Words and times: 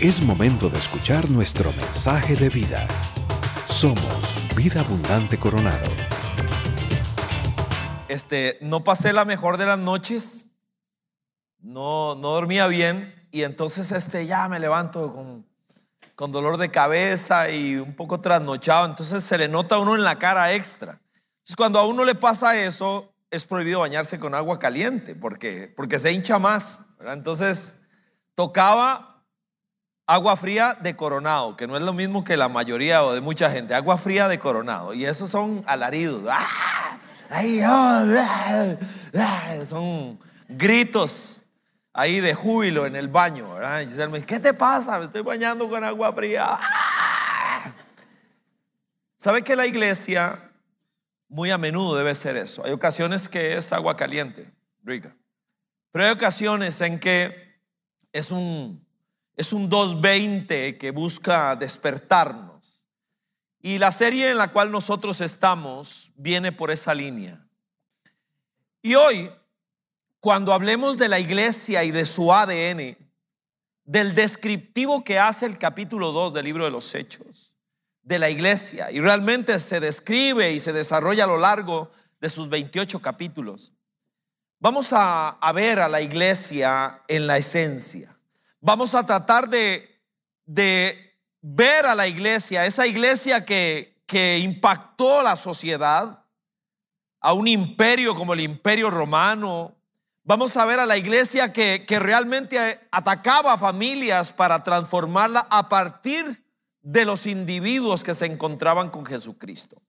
Es 0.00 0.22
momento 0.22 0.70
de 0.70 0.78
escuchar 0.78 1.30
nuestro 1.30 1.70
mensaje 1.74 2.34
de 2.34 2.48
vida. 2.48 2.88
Somos 3.68 4.56
Vida 4.56 4.80
Abundante 4.80 5.38
Coronado. 5.38 5.90
Este, 8.08 8.56
no 8.62 8.82
pasé 8.82 9.12
la 9.12 9.26
mejor 9.26 9.58
de 9.58 9.66
las 9.66 9.78
noches, 9.78 10.46
no, 11.58 12.14
no 12.14 12.30
dormía 12.30 12.66
bien 12.66 13.14
y 13.30 13.42
entonces 13.42 13.92
este, 13.92 14.24
ya 14.24 14.48
me 14.48 14.58
levanto 14.58 15.12
con, 15.12 15.46
con 16.14 16.32
dolor 16.32 16.56
de 16.56 16.70
cabeza 16.70 17.50
y 17.50 17.76
un 17.76 17.94
poco 17.94 18.20
trasnochado, 18.20 18.86
entonces 18.86 19.22
se 19.22 19.36
le 19.36 19.48
nota 19.48 19.74
a 19.74 19.80
uno 19.80 19.94
en 19.96 20.02
la 20.02 20.18
cara 20.18 20.54
extra. 20.54 20.92
Entonces 20.92 21.56
cuando 21.58 21.78
a 21.78 21.86
uno 21.86 22.06
le 22.06 22.14
pasa 22.14 22.56
eso, 22.56 23.12
es 23.30 23.44
prohibido 23.44 23.80
bañarse 23.80 24.18
con 24.18 24.34
agua 24.34 24.58
caliente 24.58 25.14
porque, 25.14 25.70
porque 25.76 25.98
se 25.98 26.10
hincha 26.10 26.38
más. 26.38 26.86
Entonces 27.06 27.82
tocaba 28.34 29.09
agua 30.10 30.36
fría 30.36 30.76
de 30.80 30.96
coronado, 30.96 31.56
que 31.56 31.68
no 31.68 31.76
es 31.76 31.82
lo 31.82 31.92
mismo 31.92 32.24
que 32.24 32.36
la 32.36 32.48
mayoría 32.48 33.04
o 33.04 33.14
de 33.14 33.20
mucha 33.20 33.48
gente, 33.48 33.74
agua 33.74 33.96
fría 33.96 34.26
de 34.26 34.40
coronado. 34.40 34.92
Y 34.92 35.04
esos 35.06 35.30
son 35.30 35.62
alaridos. 35.68 36.24
¡Ah! 36.28 36.98
¡Ah! 37.30 38.76
¡Ah! 39.14 39.64
Son 39.64 40.18
gritos 40.48 41.40
ahí 41.92 42.18
de 42.18 42.34
júbilo 42.34 42.86
en 42.86 42.96
el 42.96 43.06
baño. 43.06 43.54
¿verdad? 43.54 43.82
Giselle 43.82 44.08
me 44.08 44.18
dice, 44.18 44.26
¿qué 44.26 44.40
te 44.40 44.52
pasa? 44.52 44.98
Me 44.98 45.04
estoy 45.04 45.22
bañando 45.22 45.70
con 45.70 45.84
agua 45.84 46.12
fría. 46.12 46.58
¿Sabe 49.16 49.42
que 49.42 49.54
la 49.54 49.66
iglesia 49.66 50.50
muy 51.28 51.52
a 51.52 51.58
menudo 51.58 51.96
debe 51.96 52.16
ser 52.16 52.36
eso. 52.36 52.64
Hay 52.64 52.72
ocasiones 52.72 53.28
que 53.28 53.56
es 53.56 53.72
agua 53.72 53.96
caliente, 53.96 54.50
rica. 54.82 55.14
Pero 55.92 56.04
hay 56.04 56.10
ocasiones 56.10 56.80
en 56.80 56.98
que 56.98 57.60
es 58.12 58.32
un, 58.32 58.84
es 59.40 59.54
un 59.54 59.70
220 59.70 60.76
que 60.76 60.90
busca 60.90 61.56
despertarnos. 61.56 62.84
Y 63.62 63.78
la 63.78 63.90
serie 63.90 64.30
en 64.30 64.36
la 64.36 64.52
cual 64.52 64.70
nosotros 64.70 65.22
estamos 65.22 66.12
viene 66.14 66.52
por 66.52 66.70
esa 66.70 66.92
línea. 66.92 67.42
Y 68.82 68.96
hoy, 68.96 69.30
cuando 70.20 70.52
hablemos 70.52 70.98
de 70.98 71.08
la 71.08 71.18
iglesia 71.18 71.84
y 71.84 71.90
de 71.90 72.04
su 72.04 72.30
ADN, 72.34 72.98
del 73.84 74.14
descriptivo 74.14 75.04
que 75.04 75.18
hace 75.18 75.46
el 75.46 75.56
capítulo 75.56 76.12
2 76.12 76.34
del 76.34 76.44
libro 76.44 76.66
de 76.66 76.70
los 76.70 76.94
Hechos, 76.94 77.54
de 78.02 78.18
la 78.18 78.28
iglesia 78.28 78.90
y 78.90 79.00
realmente 79.00 79.58
se 79.58 79.80
describe 79.80 80.52
y 80.52 80.60
se 80.60 80.74
desarrolla 80.74 81.24
a 81.24 81.28
lo 81.28 81.38
largo 81.38 81.90
de 82.20 82.28
sus 82.28 82.50
28 82.50 83.00
capítulos. 83.00 83.72
Vamos 84.58 84.90
a, 84.92 85.38
ver 85.54 85.80
a 85.80 85.88
la 85.88 86.02
iglesia 86.02 87.00
en 87.08 87.26
la 87.26 87.38
esencia. 87.38 88.09
Vamos 88.60 88.94
a 88.94 89.06
tratar 89.06 89.48
de, 89.48 90.02
de 90.44 91.18
ver 91.40 91.86
a 91.86 91.94
la 91.94 92.06
iglesia, 92.06 92.66
esa 92.66 92.86
iglesia 92.86 93.44
que, 93.44 94.02
que 94.06 94.38
impactó 94.38 95.22
la 95.22 95.36
sociedad, 95.36 96.20
a 97.20 97.32
un 97.32 97.48
imperio 97.48 98.14
como 98.14 98.32
el 98.34 98.40
imperio 98.40 98.90
romano. 98.90 99.76
Vamos 100.24 100.56
a 100.56 100.64
ver 100.64 100.80
a 100.80 100.86
la 100.86 100.96
iglesia 100.96 101.52
que, 101.52 101.84
que 101.86 101.98
realmente 101.98 102.80
atacaba 102.90 103.52
a 103.52 103.58
familias 103.58 104.32
para 104.32 104.62
transformarla 104.62 105.46
a 105.50 105.68
partir 105.68 106.44
de 106.82 107.04
los 107.04 107.26
individuos 107.26 108.02
que 108.02 108.14
se 108.14 108.26
encontraban 108.26 108.90
con 108.90 109.04
Jesucristo. 109.04 109.82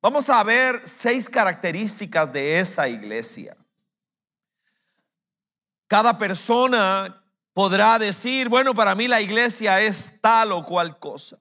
Vamos 0.00 0.30
a 0.30 0.42
ver 0.44 0.82
seis 0.84 1.28
características 1.28 2.32
de 2.32 2.60
esa 2.60 2.88
iglesia. 2.88 3.56
Cada 5.86 6.16
persona 6.16 7.19
podrá 7.52 7.98
decir, 7.98 8.48
bueno, 8.48 8.74
para 8.74 8.94
mí 8.94 9.08
la 9.08 9.20
iglesia 9.20 9.80
es 9.80 10.20
tal 10.20 10.52
o 10.52 10.64
cual 10.64 10.98
cosa. 10.98 11.38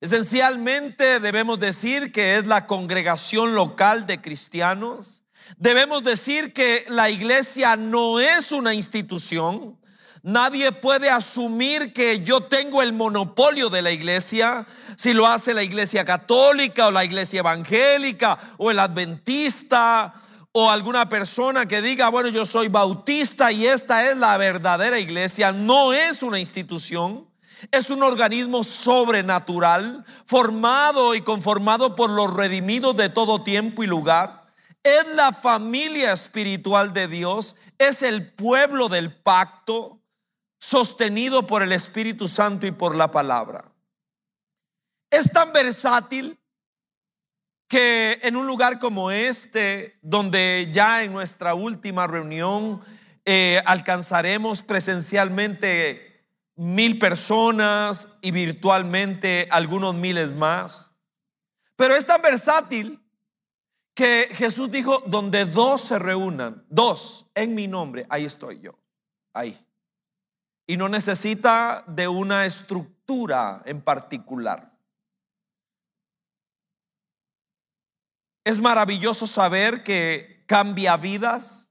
Esencialmente 0.00 1.20
debemos 1.20 1.58
decir 1.58 2.10
que 2.12 2.36
es 2.36 2.46
la 2.46 2.66
congregación 2.66 3.54
local 3.54 4.06
de 4.06 4.20
cristianos. 4.20 5.22
Debemos 5.58 6.02
decir 6.02 6.52
que 6.52 6.84
la 6.88 7.10
iglesia 7.10 7.76
no 7.76 8.18
es 8.18 8.52
una 8.52 8.72
institución, 8.72 9.80
Nadie 10.22 10.70
puede 10.72 11.08
asumir 11.08 11.94
que 11.94 12.20
yo 12.20 12.42
tengo 12.42 12.82
el 12.82 12.92
monopolio 12.92 13.70
de 13.70 13.80
la 13.80 13.90
iglesia, 13.90 14.66
si 14.96 15.14
lo 15.14 15.26
hace 15.26 15.54
la 15.54 15.62
iglesia 15.62 16.04
católica 16.04 16.88
o 16.88 16.90
la 16.90 17.06
iglesia 17.06 17.40
evangélica 17.40 18.38
o 18.58 18.70
el 18.70 18.80
adventista 18.80 20.12
o 20.52 20.70
alguna 20.70 21.08
persona 21.08 21.66
que 21.66 21.82
diga, 21.82 22.08
bueno, 22.08 22.28
yo 22.28 22.44
soy 22.44 22.68
bautista 22.68 23.52
y 23.52 23.66
esta 23.66 24.10
es 24.10 24.16
la 24.16 24.36
verdadera 24.36 24.98
iglesia. 24.98 25.52
No 25.52 25.92
es 25.92 26.22
una 26.22 26.40
institución, 26.40 27.28
es 27.70 27.90
un 27.90 28.02
organismo 28.02 28.64
sobrenatural, 28.64 30.04
formado 30.26 31.14
y 31.14 31.20
conformado 31.20 31.94
por 31.94 32.10
los 32.10 32.34
redimidos 32.34 32.96
de 32.96 33.08
todo 33.08 33.42
tiempo 33.42 33.84
y 33.84 33.86
lugar. 33.86 34.48
Es 34.82 35.06
la 35.14 35.32
familia 35.32 36.12
espiritual 36.12 36.92
de 36.92 37.06
Dios, 37.06 37.54
es 37.78 38.02
el 38.02 38.32
pueblo 38.32 38.88
del 38.88 39.14
pacto 39.14 40.00
sostenido 40.58 41.46
por 41.46 41.62
el 41.62 41.72
Espíritu 41.72 42.28
Santo 42.28 42.66
y 42.66 42.72
por 42.72 42.96
la 42.96 43.10
palabra. 43.10 43.72
Es 45.10 45.30
tan 45.30 45.52
versátil 45.52 46.39
que 47.70 48.18
en 48.22 48.34
un 48.34 48.48
lugar 48.48 48.80
como 48.80 49.12
este, 49.12 49.96
donde 50.02 50.68
ya 50.72 51.04
en 51.04 51.12
nuestra 51.12 51.54
última 51.54 52.08
reunión 52.08 52.80
eh, 53.24 53.62
alcanzaremos 53.64 54.62
presencialmente 54.62 56.26
mil 56.56 56.98
personas 56.98 58.08
y 58.22 58.32
virtualmente 58.32 59.46
algunos 59.52 59.94
miles 59.94 60.32
más, 60.32 60.90
pero 61.76 61.94
es 61.94 62.04
tan 62.04 62.20
versátil 62.20 63.00
que 63.94 64.28
Jesús 64.32 64.72
dijo, 64.72 65.04
donde 65.06 65.44
dos 65.44 65.80
se 65.80 66.00
reúnan, 66.00 66.64
dos 66.68 67.30
en 67.36 67.54
mi 67.54 67.68
nombre, 67.68 68.04
ahí 68.10 68.24
estoy 68.24 68.58
yo, 68.60 68.74
ahí 69.32 69.56
y 70.70 70.76
no 70.76 70.88
necesita 70.88 71.82
de 71.88 72.06
una 72.06 72.46
estructura 72.46 73.60
en 73.64 73.80
particular. 73.80 74.69
Es 78.44 78.58
maravilloso 78.58 79.26
saber 79.26 79.82
que 79.82 80.44
cambia 80.46 80.96
vidas 80.96 81.68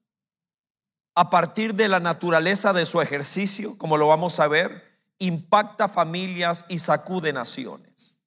a 1.15 1.29
partir 1.29 1.75
de 1.75 1.87
la 1.87 1.99
naturaleza 1.99 2.71
de 2.71 2.85
su 2.85 3.01
ejercicio, 3.01 3.77
como 3.77 3.97
lo 3.97 4.07
vamos 4.07 4.39
a 4.39 4.47
ver, 4.47 4.89
impacta 5.17 5.87
familias 5.89 6.63
y 6.69 6.79
sacude 6.79 7.33
naciones. 7.33 8.17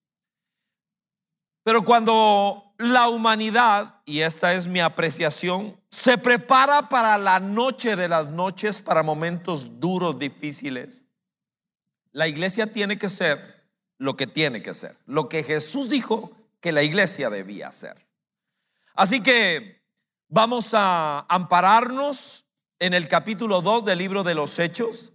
Pero 1.64 1.84
cuando 1.84 2.74
la 2.78 3.08
humanidad, 3.08 4.02
y 4.04 4.20
esta 4.20 4.54
es 4.54 4.66
mi 4.66 4.80
apreciación, 4.80 5.80
se 5.90 6.18
prepara 6.18 6.88
para 6.88 7.16
la 7.18 7.40
noche 7.40 7.96
de 7.96 8.08
las 8.08 8.28
noches, 8.28 8.82
para 8.82 9.02
momentos 9.02 9.80
duros, 9.80 10.18
difíciles, 10.18 11.02
la 12.10 12.28
iglesia 12.28 12.66
tiene 12.66 12.98
que 12.98 13.08
ser 13.08 13.62
lo 13.98 14.16
que 14.16 14.26
tiene 14.26 14.62
que 14.62 14.74
ser, 14.74 14.96
lo 15.06 15.28
que 15.28 15.44
Jesús 15.44 15.88
dijo 15.88 16.32
que 16.60 16.72
la 16.72 16.82
iglesia 16.82 17.30
debía 17.30 17.70
ser. 17.70 17.96
Así 18.94 19.22
que 19.22 19.82
vamos 20.28 20.74
a 20.74 21.24
ampararnos 21.28 22.46
en 22.78 22.94
el 22.94 23.08
capítulo 23.08 23.60
2 23.60 23.84
del 23.84 23.98
libro 23.98 24.24
de 24.24 24.34
los 24.34 24.58
Hechos, 24.58 25.12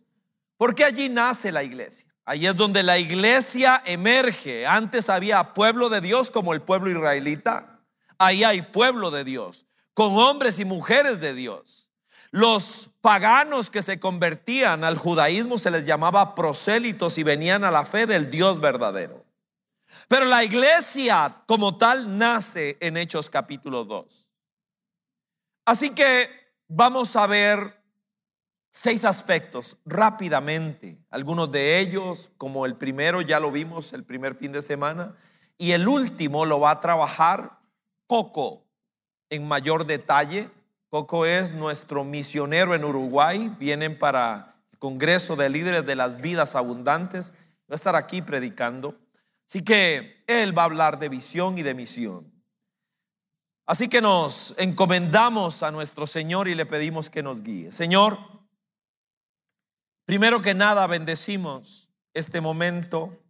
porque 0.58 0.84
allí 0.84 1.10
nace 1.10 1.52
la 1.52 1.64
iglesia. 1.64 2.08
Ahí 2.26 2.46
es 2.46 2.56
donde 2.56 2.84
la 2.84 2.98
iglesia 2.98 3.82
emerge. 3.86 4.66
Antes 4.66 5.10
había 5.10 5.54
pueblo 5.54 5.90
de 5.90 6.02
Dios 6.02 6.32
como 6.32 6.54
el 6.54 6.62
pueblo 6.62 6.90
israelita. 6.90 7.82
Ahí 8.18 8.44
hay 8.44 8.62
pueblo 8.64 9.12
de 9.12 9.24
Dios, 9.24 9.66
con 9.94 10.18
hombres 10.18 10.59
y 10.59 10.66
mujeres 10.66 11.22
de 11.22 11.34
Dios. 11.34 11.88
Los 12.32 12.90
paganos 13.02 13.70
que 13.70 13.82
se 13.82 14.00
convertían 14.00 14.84
al 14.84 14.97
judaísmo 14.97 15.58
se 15.58 15.72
les 15.72 15.85
llamaba 15.85 16.35
prosélitos 16.35 17.18
y 17.18 17.23
venían 17.23 17.64
a 17.64 17.72
la 17.72 17.85
fe 17.85 18.06
del 18.06 18.30
Dios 18.30 18.59
verdadero. 18.59 19.27
Pero 20.08 20.26
la 20.26 20.44
iglesia 20.44 21.44
como 21.46 21.78
tal 21.78 22.17
nace 22.17 22.78
en 22.79 22.97
Hechos 22.97 23.29
capítulo 23.29 23.85
2. 23.85 24.28
Así 25.66 25.90
que 25.90 26.29
vamos 26.67 27.16
a 27.16 27.28
ver 27.28 27.78
seis 28.72 29.03
aspectos 29.05 29.78
rápidamente. 29.85 30.97
Algunos 31.09 31.52
de 31.52 31.79
ellos, 31.79 32.32
como 32.38 32.66
el 32.66 32.76
primero, 32.76 33.22
ya 33.22 33.40
lo 33.40 33.52
vimos 33.52 33.91
el 33.94 34.03
primer 34.03 34.35
fin 34.35 34.52
de 34.52 34.61
semana. 34.61 35.16
Y 35.58 35.72
el 35.72 35.88
último 35.88 36.46
lo 36.46 36.59
va 36.59 36.72
a 36.72 36.79
trabajar 36.79 37.59
Coco 38.05 38.64
en 39.29 39.47
mayor 39.47 39.85
detalle. 39.85 40.49
Coco 40.90 41.26
es 41.26 41.53
nuestro 41.53 42.03
misionero 42.03 42.76
en 42.76 42.85
Uruguay. 42.85 43.53
Vienen 43.59 43.97
para 43.97 44.55
el 44.72 44.78
Congreso 44.78 45.35
de 45.35 45.49
Líderes 45.49 45.85
de 45.85 45.96
las 45.96 46.22
Vidas 46.22 46.55
Abundantes. 46.55 47.32
Va 47.70 47.73
a 47.73 47.76
estar 47.76 47.96
aquí 47.96 48.22
predicando. 48.22 48.96
Así 49.47 49.64
que 49.64 50.23
él 50.28 50.58
va 50.58 50.64
a 50.64 50.66
hablar 50.66 50.99
de 50.99 51.09
visión 51.09 51.58
y 51.58 51.64
de 51.64 51.73
misión. 51.73 52.32
Así 53.66 53.90
que 53.90 54.02
nos 54.02 54.53
encomendamos 54.58 55.64
a 55.64 55.72
nuestro 55.72 56.05
Señor 56.08 56.47
y 56.47 56.55
le 56.55 56.66
pedimos 56.66 57.09
que 57.09 57.23
nos 57.23 57.41
guíe. 57.41 57.72
Señor, 57.72 58.38
Primero 60.08 60.41
que 60.41 60.53
nada, 60.53 60.88
bendecimos 60.88 61.91
este 62.14 62.40
momento, 62.40 63.26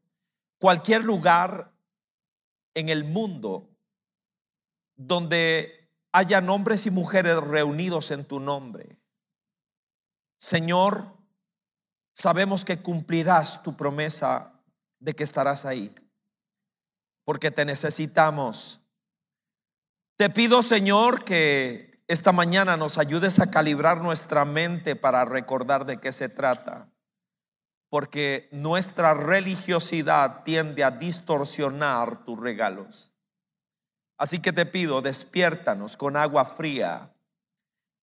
cualquier 0.59 1.03
lugar 1.03 1.73
en 2.75 2.89
el 2.89 3.03
mundo 3.03 3.67
donde 4.95 5.89
haya 6.11 6.37
hombres 6.37 6.85
y 6.85 6.91
mujeres 6.91 7.37
reunidos 7.37 8.11
en 8.11 8.25
tu 8.25 8.39
nombre. 8.39 8.99
Señor, 10.39 11.17
sabemos 12.13 12.63
que 12.63 12.77
cumplirás 12.77 13.63
tu 13.63 13.75
promesa 13.75 14.53
de 14.99 15.15
que 15.15 15.23
estarás 15.23 15.65
ahí, 15.65 15.95
porque 17.27 17.51
te 17.51 17.65
necesitamos. 17.65 18.79
Te 20.15 20.29
pido, 20.29 20.61
Señor, 20.61 21.25
que 21.25 22.01
esta 22.07 22.31
mañana 22.31 22.77
nos 22.77 22.97
ayudes 22.97 23.41
a 23.41 23.51
calibrar 23.51 24.01
nuestra 24.01 24.45
mente 24.45 24.95
para 24.95 25.25
recordar 25.25 25.85
de 25.85 25.99
qué 25.99 26.13
se 26.13 26.29
trata, 26.29 26.89
porque 27.89 28.47
nuestra 28.53 29.13
religiosidad 29.13 30.45
tiende 30.45 30.85
a 30.85 30.91
distorsionar 30.91 32.23
tus 32.23 32.39
regalos. 32.39 33.11
Así 34.17 34.39
que 34.39 34.53
te 34.53 34.65
pido, 34.65 35.01
despiértanos 35.01 35.97
con 35.97 36.15
agua 36.15 36.45
fría 36.45 37.13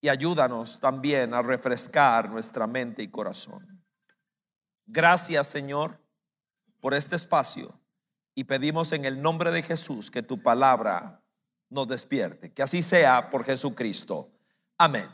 y 0.03 0.11
ayúdanos 0.11 0.81
también 0.81 1.33
a 1.33 1.41
refrescar 1.41 2.29
nuestra 2.29 2.67
mente 2.67 3.03
y 3.03 3.09
corazón. 3.09 3.87
Gracias, 4.85 5.49
Señor, 5.49 5.99
por 6.79 6.93
este 6.93 7.17
espacio 7.17 7.81
y 8.35 8.45
pedimos 8.45 8.93
en 8.93 9.05
el 9.05 9.23
nombre 9.23 9.51
de 9.51 9.63
Jesús 9.63 10.11
que 10.11 10.23
tu 10.23 10.43
palabra 10.43 11.21
nos 11.71 11.89
despierte. 11.89 12.53
Que 12.53 12.63
así 12.63 12.83
sea 12.83 13.31
por 13.31 13.45
Jesucristo. 13.45 14.29
Amén. 14.79 15.09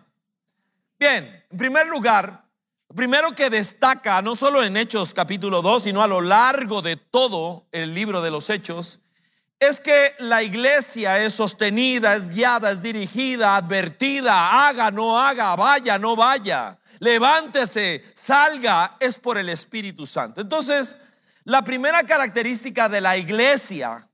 Bien, 0.99 1.45
en 1.51 1.59
primer 1.59 1.87
lugar, 1.87 2.45
lo 2.89 2.95
primero 2.95 3.35
que 3.35 3.51
destaca, 3.51 4.21
no 4.23 4.35
solo 4.35 4.63
en 4.63 4.77
Hechos 4.77 5.15
capítulo 5.15 5.63
2, 5.63 5.85
sino 5.85 6.03
a 6.03 6.07
lo 6.07 6.21
largo 6.21 6.83
de 6.83 6.97
todo 6.97 7.67
el 7.73 7.95
libro 7.95 8.21
de 8.21 8.31
los 8.31 8.51
Hechos, 8.51 9.01
es 9.59 9.79
que 9.81 10.15
la 10.19 10.43
iglesia 10.43 11.19
es 11.23 11.35
sostenida, 11.35 12.15
es 12.17 12.31
guiada, 12.31 12.71
es 12.71 12.81
dirigida, 12.81 13.57
advertida, 13.57 14.67
haga, 14.67 14.91
no 14.91 15.21
haga, 15.21 15.55
vaya, 15.55 15.99
no 15.99 16.17
vaya, 16.17 16.79
levántese, 16.99 18.03
salga, 18.15 18.97
es 18.99 19.19
por 19.19 19.37
el 19.37 19.51
Espíritu 19.51 20.07
Santo. 20.07 20.41
Entonces, 20.41 20.97
la 21.45 21.63
primera 21.63 22.05
característica 22.05 22.89
de 22.89 23.01
la 23.01 23.17
iglesia, 23.17 24.09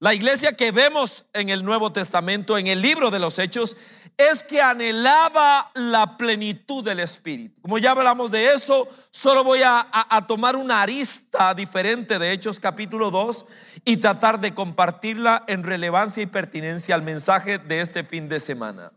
la 0.00 0.14
iglesia 0.14 0.52
que 0.52 0.70
vemos 0.70 1.24
en 1.32 1.48
el 1.48 1.64
Nuevo 1.64 1.92
Testamento, 1.92 2.56
en 2.56 2.68
el 2.68 2.80
libro 2.80 3.10
de 3.10 3.18
los 3.18 3.38
Hechos, 3.38 3.76
es 4.16 4.42
que 4.42 4.60
anhelaba 4.60 5.70
la 5.74 6.16
plenitud 6.16 6.84
del 6.84 7.00
Espíritu. 7.00 7.60
Como 7.62 7.78
ya 7.78 7.92
hablamos 7.92 8.30
de 8.30 8.52
eso, 8.52 8.88
solo 9.10 9.44
voy 9.44 9.60
a, 9.64 9.86
tomar 10.26 10.56
una 10.56 10.82
arista 10.82 11.54
diferente 11.54 12.18
de 12.18 12.32
Hechos 12.32 12.60
capítulo 12.60 13.10
2 13.10 13.46
y 13.84 13.96
tratar 13.96 14.40
de 14.40 14.54
compartirla 14.54 15.44
en 15.46 15.62
relevancia 15.62 16.22
y 16.22 16.26
pertinencia 16.26 16.94
al 16.94 17.02
mensaje 17.02 17.58
de 17.58 17.80
este 17.80 18.04
fin 18.04 18.28
de 18.28 18.40
semana. 18.40 18.92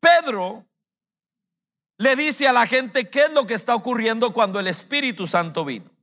Pedro 0.00 0.66
le 1.98 2.14
dice 2.14 2.46
a 2.46 2.52
la 2.52 2.66
gente 2.66 3.08
qué 3.08 3.20
es 3.20 3.32
lo 3.32 3.46
que 3.46 3.54
está 3.54 3.74
ocurriendo 3.74 4.32
cuando 4.32 4.60
el 4.60 4.66
Espíritu 4.66 5.26
Santo 5.26 5.64
vino. 5.64 5.95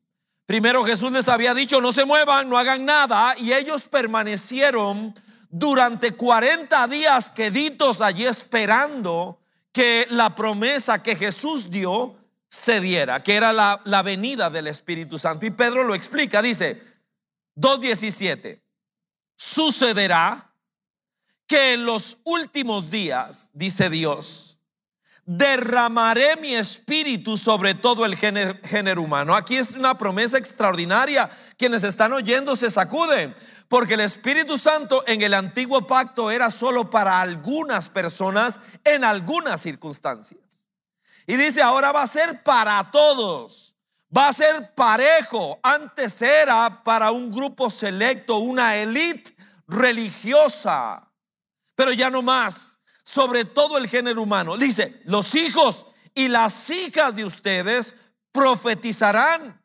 Primero 0.46 0.84
Jesús 0.84 1.12
les 1.12 1.30
había 1.30 1.54
dicho, 1.54 1.80
no 1.80 1.92
se 1.92 2.06
muevan, 2.06 2.50
no 2.50 2.58
hagan 2.58 2.86
nada, 2.86 3.36
y 3.38 3.54
ellos 3.54 3.88
permanecieron 3.88 5.16
durante 5.50 6.14
40 6.14 6.88
días 6.88 7.30
queditos 7.30 8.02
allí 8.02 8.26
esperando 8.26 9.40
que 9.72 10.06
la 10.10 10.36
promesa 10.36 11.02
que 11.02 11.16
Jesús 11.16 11.70
dio 11.70 12.18
se 12.50 12.82
diera, 12.82 13.24
que 13.24 13.36
era 13.36 13.54
la, 13.54 13.82
la 13.86 14.02
venida 14.04 14.50
del 14.50 14.68
Espíritu 14.68 15.18
Santo. 15.18 15.46
Y 15.46 15.52
Pedro 15.52 15.84
lo 15.84 15.96
explica, 15.96 16.42
dice 16.42 16.84
2.17, 17.56 18.62
sucederá 19.36 20.54
que 21.48 21.74
en 21.74 21.86
los 21.86 22.18
últimos 22.26 22.90
días, 22.90 23.50
dice 23.54 23.90
Dios, 23.90 24.53
derramaré 25.26 26.36
mi 26.38 26.54
espíritu 26.54 27.38
sobre 27.38 27.74
todo 27.74 28.06
el 28.06 28.16
género, 28.16 29.02
humano. 29.02 29.36
Aquí 29.36 29.58
es 29.58 29.76
una 29.76 29.98
promesa 29.98 30.38
extraordinaria. 30.38 31.30
Quienes 31.58 31.84
están 31.84 32.14
oyendo 32.14 32.56
se 32.56 32.72
sacuden. 32.72 33.36
Porque 33.68 33.96
el 33.96 34.02
Espíritu 34.02 34.58
Santo 34.58 35.04
en 35.08 35.22
el 35.22 35.34
antiguo 35.34 35.88
pacto 35.88 36.30
era 36.30 36.52
solo 36.52 36.90
para 36.90 37.22
algunas 37.22 37.90
personas 37.90 38.60
en 38.84 39.04
algunas 39.04 39.62
circunstancias. 39.62 40.68
Y 41.26 41.38
dice, 41.38 41.62
ahora 41.62 41.92
va 41.92 42.04
a 42.04 42.08
ser 42.08 42.44
para 42.44 42.92
todos. 42.92 43.76
Va 44.16 44.28
a 44.28 44.34
ser 44.34 44.74
parejo. 44.76 45.60
Antes 45.64 46.22
era 46.22 46.84
para 46.84 47.12
un 47.12 47.32
grupo 47.32 47.70
selecto, 47.70 48.38
una 48.38 48.76
élite 48.76 49.36
religiosa. 49.68 51.10
Pero 51.74 51.94
ya 51.94 52.12
no 52.12 52.22
más. 52.22 52.78
Sobre 53.04 53.46
todo 53.46 53.78
el 53.78 53.88
género 53.88 54.22
humano. 54.22 54.58
Dice, 54.58 55.02
los 55.06 55.36
hijos 55.36 55.86
y 56.16 56.28
las 56.28 56.70
hijas 56.70 57.16
de 57.16 57.26
ustedes 57.26 57.96
profetizarán. 58.32 59.62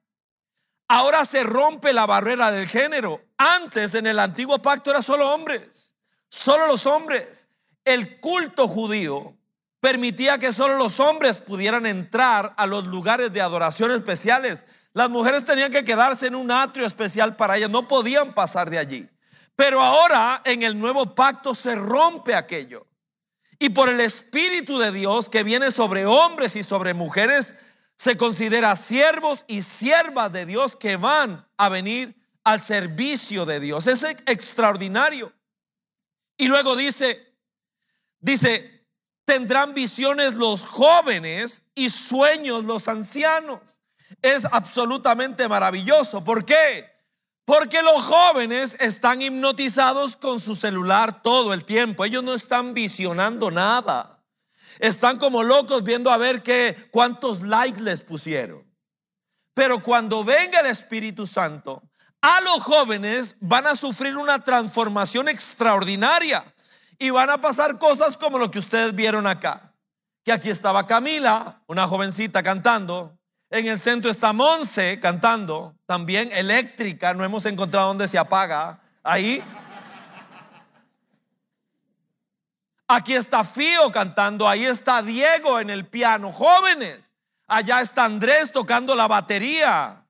Ahora 0.88 1.25
se 1.25 1.43
rompe 1.43 1.93
la 1.93 2.06
barrera 2.06 2.50
del 2.50 2.67
género. 2.67 3.23
Antes 3.37 3.94
en 3.94 4.06
el 4.06 4.19
antiguo 4.19 4.61
pacto 4.61 4.90
era 4.90 5.02
solo 5.02 5.32
hombres, 5.32 5.94
solo 6.29 6.67
los 6.67 6.87
hombres. 6.87 7.46
El 7.85 8.19
culto 8.20 8.67
judío 8.67 9.37
permitía 9.81 10.38
que 10.38 10.52
solo 10.52 10.76
los 10.76 10.99
hombres 10.99 11.38
pudieran 11.38 11.87
entrar 11.87 12.55
a 12.56 12.67
los 12.67 12.87
lugares 12.87 13.32
de 13.32 13.40
adoración 13.40 13.93
especiales. 13.93 14.64
Las 14.93 15.11
mujeres 15.11 15.44
tenían 15.44 15.70
que 15.70 15.85
quedarse 15.85 16.26
en 16.26 16.35
un 16.35 16.50
atrio 16.50 16.87
especial 16.87 17.37
para 17.37 17.56
ellas, 17.56 17.70
no 17.70 17.87
podían 17.87 18.32
pasar 18.32 18.69
de 18.70 18.79
allí. 18.79 19.08
Pero 19.55 19.81
ahora 19.81 20.43
en 20.44 20.62
el 20.62 20.79
nuevo 20.79 21.14
pacto 21.14 21.55
se 21.55 21.75
rompe 21.75 22.35
aquello. 22.35 22.88
Y 23.58 23.70
por 23.70 23.88
el 23.88 24.00
Espíritu 24.00 24.78
de 24.78 24.93
Dios 24.93 25.28
que 25.28 25.43
viene 25.43 25.70
sobre 25.70 26.06
hombres 26.06 26.55
y 26.56 26.62
sobre 26.62 26.94
mujeres, 26.94 27.55
se 27.96 28.16
considera 28.16 28.76
siervos 28.76 29.44
y 29.49 29.62
siervas 29.62 30.32
de 30.32 30.46
Dios 30.46 30.76
que 30.76 30.96
van 30.96 31.49
a 31.56 31.69
venir 31.69 32.14
al 32.44 32.60
servicio 32.60 33.44
de 33.44 33.58
Dios. 33.58 33.88
Es 33.88 34.05
extraordinario. 34.05 35.32
Y 36.37 36.46
luego 36.46 36.76
dice, 36.76 37.34
dice, 38.20 38.87
tendrán 39.25 39.75
visiones 39.75 40.34
los 40.34 40.64
jóvenes 40.64 41.62
y 41.75 41.90
sueños 41.90 42.64
los 42.64 42.87
ancianos. 42.87 43.80
Es 44.23 44.44
absolutamente 44.44 45.49
maravilloso. 45.49 46.23
¿Por 46.23 46.44
qué? 46.44 46.98
Porque 47.49 47.83
los 47.83 48.02
jóvenes 48.02 48.76
están 48.78 49.23
hipnotizados 49.23 50.19
con 50.19 50.38
su 50.38 50.55
celular 50.55 51.23
todo 51.23 51.55
el 51.55 51.64
tiempo. 51.64 52.05
Ellos 52.05 52.23
no 52.23 52.35
están 52.35 52.75
visionando 52.75 53.50
nada. 53.50 54.23
Están 54.78 55.17
como 55.17 55.43
locos 55.43 55.83
viendo 55.83 56.11
a 56.11 56.19
ver 56.19 56.43
qué 56.43 56.76
cuántos 56.90 57.40
likes 57.40 57.81
les 57.81 58.02
pusieron. 58.02 58.71
Pero 59.55 59.83
cuando 59.83 60.25
venga 60.25 60.61
el 60.61 60.67
Espíritu 60.67 61.26
Santo, 61.26 61.83
a 62.21 62.43
los 62.43 62.62
jóvenes 62.62 63.35
van 63.40 63.67
a 63.67 63.76
sufrir 63.76 64.19
una 64.19 64.45
transformación 64.45 65.31
extraordinaria 65.31 66.55
y 66.99 67.09
van 67.09 67.31
a 67.31 67.40
pasar 67.40 67.78
cosas 67.78 68.19
como 68.19 68.37
lo 68.37 68.50
que 68.50 68.59
ustedes 68.59 68.95
vieron 68.95 69.26
acá. 69.26 69.75
Que 70.23 70.33
aquí 70.33 70.50
estaba 70.50 70.87
Camila, 70.87 71.62
una 71.67 71.88
jovencita 71.88 72.43
cantando. 72.43 73.17
En 73.50 73.67
el 73.67 73.78
centro 73.78 74.11
está 74.11 74.33
Monse 74.33 75.00
cantando, 75.00 75.75
también 75.87 76.31
eléctrica, 76.33 77.14
no 77.14 77.25
hemos 77.25 77.47
encontrado 77.47 77.88
dónde 77.88 78.09
se 78.09 78.19
apaga. 78.19 78.81
Ahí 79.02 79.43
Aquí 82.90 83.12
está 83.12 83.45
Fío 83.45 83.93
cantando, 83.93 84.49
ahí 84.49 84.64
está 84.64 85.02
Diego 85.02 85.61
en 85.61 85.69
el 85.69 85.85
piano, 85.87 86.33
jóvenes. 86.33 87.11
Allá 87.47 87.83
está 87.83 88.05
Andrés 88.05 88.50
tocando 88.50 88.97
la 88.97 89.07
batería. 89.07 90.07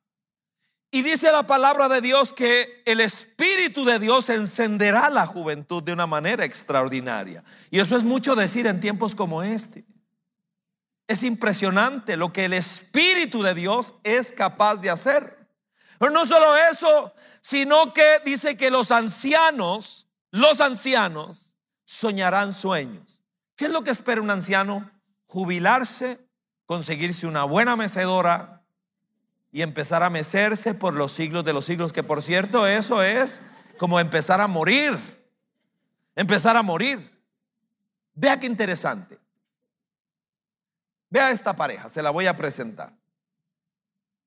Y 0.92 1.02
dice 1.02 1.32
la 1.32 1.42
palabra 1.42 1.88
de 1.88 2.00
Dios 2.00 2.32
que 2.32 2.82
el 2.86 3.00
Espíritu 3.00 3.84
de 3.84 3.98
Dios 3.98 4.30
encenderá 4.30 5.10
la 5.10 5.26
juventud 5.26 5.82
de 5.82 5.92
una 5.92 6.06
manera 6.06 6.44
extraordinaria. 6.44 7.42
Y 7.70 7.80
eso 7.80 7.96
es 7.96 8.04
mucho 8.04 8.36
decir 8.36 8.68
en 8.68 8.80
tiempos 8.80 9.16
como 9.16 9.42
este. 9.42 9.84
Es 11.08 11.22
impresionante 11.22 12.16
lo 12.16 12.32
que 12.32 12.44
el 12.44 12.52
Espíritu 12.52 13.42
de 13.42 13.54
Dios 13.54 13.94
es 14.04 14.32
capaz 14.32 14.76
de 14.76 14.90
hacer. 14.90 15.38
Pero 15.98 16.12
no 16.12 16.24
solo 16.24 16.56
eso, 16.70 17.12
sino 17.40 17.92
que 17.92 18.20
dice 18.24 18.56
que 18.56 18.70
los 18.70 18.92
ancianos, 18.92 20.06
los 20.30 20.60
ancianos, 20.60 21.56
soñarán 21.84 22.54
sueños. 22.54 23.20
¿Qué 23.56 23.64
es 23.64 23.72
lo 23.72 23.82
que 23.82 23.90
espera 23.90 24.20
un 24.20 24.30
anciano? 24.30 24.88
Jubilarse, 25.26 26.20
conseguirse 26.66 27.26
una 27.26 27.44
buena 27.44 27.74
mecedora 27.74 28.62
y 29.50 29.62
empezar 29.62 30.02
a 30.02 30.10
mecerse 30.10 30.74
por 30.74 30.94
los 30.94 31.10
siglos 31.10 31.44
de 31.44 31.54
los 31.54 31.64
siglos, 31.64 31.92
que 31.92 32.02
por 32.02 32.22
cierto 32.22 32.66
eso 32.66 33.02
es 33.02 33.40
como 33.78 33.98
empezar 33.98 34.40
a 34.40 34.46
morir, 34.46 34.96
empezar 36.14 36.56
a 36.56 36.62
morir. 36.62 37.10
Vea 38.14 38.38
qué 38.38 38.46
interesante. 38.46 39.17
Vea 41.10 41.30
esta 41.30 41.54
pareja, 41.54 41.88
se 41.88 42.02
la 42.02 42.10
voy 42.10 42.26
a 42.26 42.36
presentar. 42.36 42.92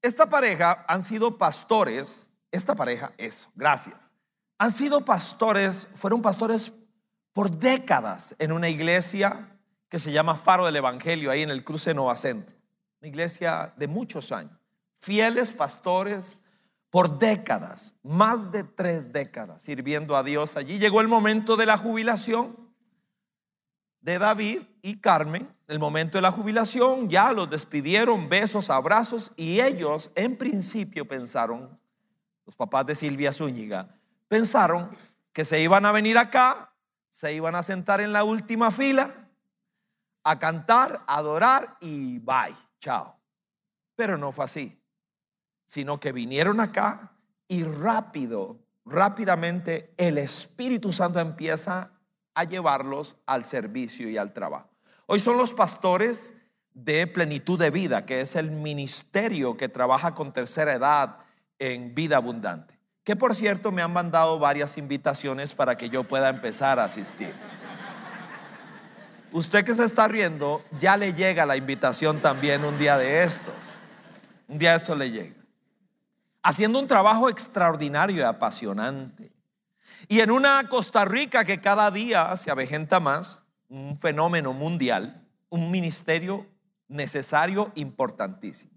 esta 0.02 0.28
pareja 0.28 0.84
han 0.88 1.04
sido 1.04 1.38
pastores, 1.38 2.32
esta 2.52 2.74
pareja, 2.74 3.14
eso, 3.18 3.52
gracias. 3.56 4.12
Han 4.58 4.72
sido 4.72 5.06
pastores, 5.06 5.88
fueron 5.94 6.22
pastores 6.22 6.74
por 7.34 7.52
décadas 7.52 8.36
en 8.40 8.52
una 8.52 8.70
iglesia 8.70 9.60
que 9.90 10.00
se 10.00 10.12
llama 10.12 10.36
Faro 10.36 10.66
del 10.66 10.76
Evangelio, 10.76 11.32
ahí 11.32 11.42
en 11.42 11.50
el 11.50 11.64
cruce 11.64 11.94
Nova 11.94 12.16
Centro. 12.16 12.56
Una 13.02 13.10
iglesia 13.10 13.74
de 13.76 13.88
muchos 13.88 14.32
años. 14.32 14.58
Fieles 14.98 15.52
pastores 15.52 16.38
por 16.90 17.20
décadas, 17.20 17.96
más 18.04 18.52
de 18.52 18.64
tres 18.64 19.12
décadas, 19.12 19.64
sirviendo 19.64 20.16
a 20.16 20.24
Dios 20.24 20.58
allí. 20.58 20.78
Llegó 20.78 21.02
el 21.02 21.08
momento 21.08 21.58
de 21.58 21.66
la 21.66 21.78
jubilación 21.78 22.56
de 24.02 24.20
David 24.20 24.64
y 24.82 24.98
Carmen, 24.98 25.50
el 25.72 25.80
momento 25.80 26.18
de 26.18 26.22
la 26.22 26.34
jubilación, 26.34 27.10
ya 27.10 27.32
los 27.32 27.50
despidieron, 27.50 28.28
besos, 28.28 28.70
abrazos, 28.70 29.32
y 29.38 29.62
ellos 29.62 30.12
en 30.16 30.36
principio 30.36 31.08
pensaron, 31.08 31.80
los 32.46 32.58
papás 32.58 32.86
de 32.88 32.94
Silvia 32.94 33.32
Zúñiga, 33.32 33.96
pensaron 34.28 34.94
que 35.32 35.46
se 35.46 35.62
iban 35.62 35.86
a 35.86 35.94
venir 35.94 36.18
acá, 36.18 36.74
se 37.10 37.32
iban 37.32 37.56
a 37.56 37.64
sentar 37.64 38.02
en 38.02 38.12
la 38.12 38.26
última 38.26 38.70
fila, 38.70 39.30
a 40.26 40.38
cantar, 40.40 41.06
a 41.08 41.16
adorar 41.16 41.78
y 41.80 42.20
bye, 42.20 42.54
chao. 42.82 43.18
Pero 43.96 44.18
no 44.18 44.34
fue 44.34 44.44
así, 44.44 44.78
sino 45.64 46.02
que 46.02 46.12
vinieron 46.12 46.60
acá 46.60 47.14
y 47.48 47.64
rápido, 47.64 48.60
rápidamente 48.84 49.94
el 49.96 50.18
Espíritu 50.18 50.92
Santo 50.92 51.22
empieza 51.22 51.94
a 52.34 52.44
llevarlos 52.44 53.16
al 53.26 53.46
servicio 53.46 54.10
y 54.10 54.18
al 54.18 54.34
trabajo. 54.34 54.71
Hoy 55.06 55.20
son 55.20 55.38
los 55.38 55.54
pastores 55.54 56.34
de 56.74 57.08
plenitud 57.08 57.60
de 57.60 57.70
vida, 57.70 58.06
que 58.06 58.22
es 58.22 58.36
el 58.36 58.52
ministerio 58.52 59.58
que 59.58 59.70
trabaja 59.70 60.14
con 60.14 60.32
tercera 60.32 60.74
edad 60.74 61.18
en 61.60 61.94
vida 61.94 62.18
abundante. 62.18 62.80
Que 63.04 63.16
por 63.16 63.36
cierto 63.36 63.72
me 63.72 63.82
han 63.82 63.94
mandado 63.94 64.40
varias 64.40 64.78
invitaciones 64.78 65.54
para 65.54 65.78
que 65.78 65.90
yo 65.90 66.04
pueda 66.04 66.30
empezar 66.30 66.80
a 66.80 66.86
asistir. 66.86 67.34
Usted 69.32 69.64
que 69.64 69.74
se 69.74 69.86
está 69.86 70.08
riendo, 70.08 70.64
ya 70.78 70.98
le 70.98 71.14
llega 71.14 71.46
la 71.46 71.56
invitación 71.56 72.20
también 72.20 72.66
un 72.66 72.78
día 72.78 72.98
de 72.98 73.24
estos. 73.24 73.54
Un 74.48 74.60
día 74.60 74.72
de 74.72 74.78
estos 74.78 74.98
le 74.98 75.10
llega. 75.10 75.36
Haciendo 76.44 76.80
un 76.80 76.88
trabajo 76.88 77.30
extraordinario 77.30 78.18
y 78.18 78.22
apasionante. 78.22 79.32
Y 80.08 80.20
en 80.20 80.32
una 80.32 80.68
Costa 80.68 81.06
Rica 81.06 81.46
que 81.46 81.62
cada 81.62 81.92
día 81.92 82.36
se 82.36 82.52
avejenta 82.52 83.00
más, 83.00 83.44
un 83.72 83.98
fenómeno 83.98 84.52
mundial, 84.52 85.26
un 85.50 85.72
ministerio 85.72 86.46
necesario, 86.90 87.72
importantísimo. 87.76 88.74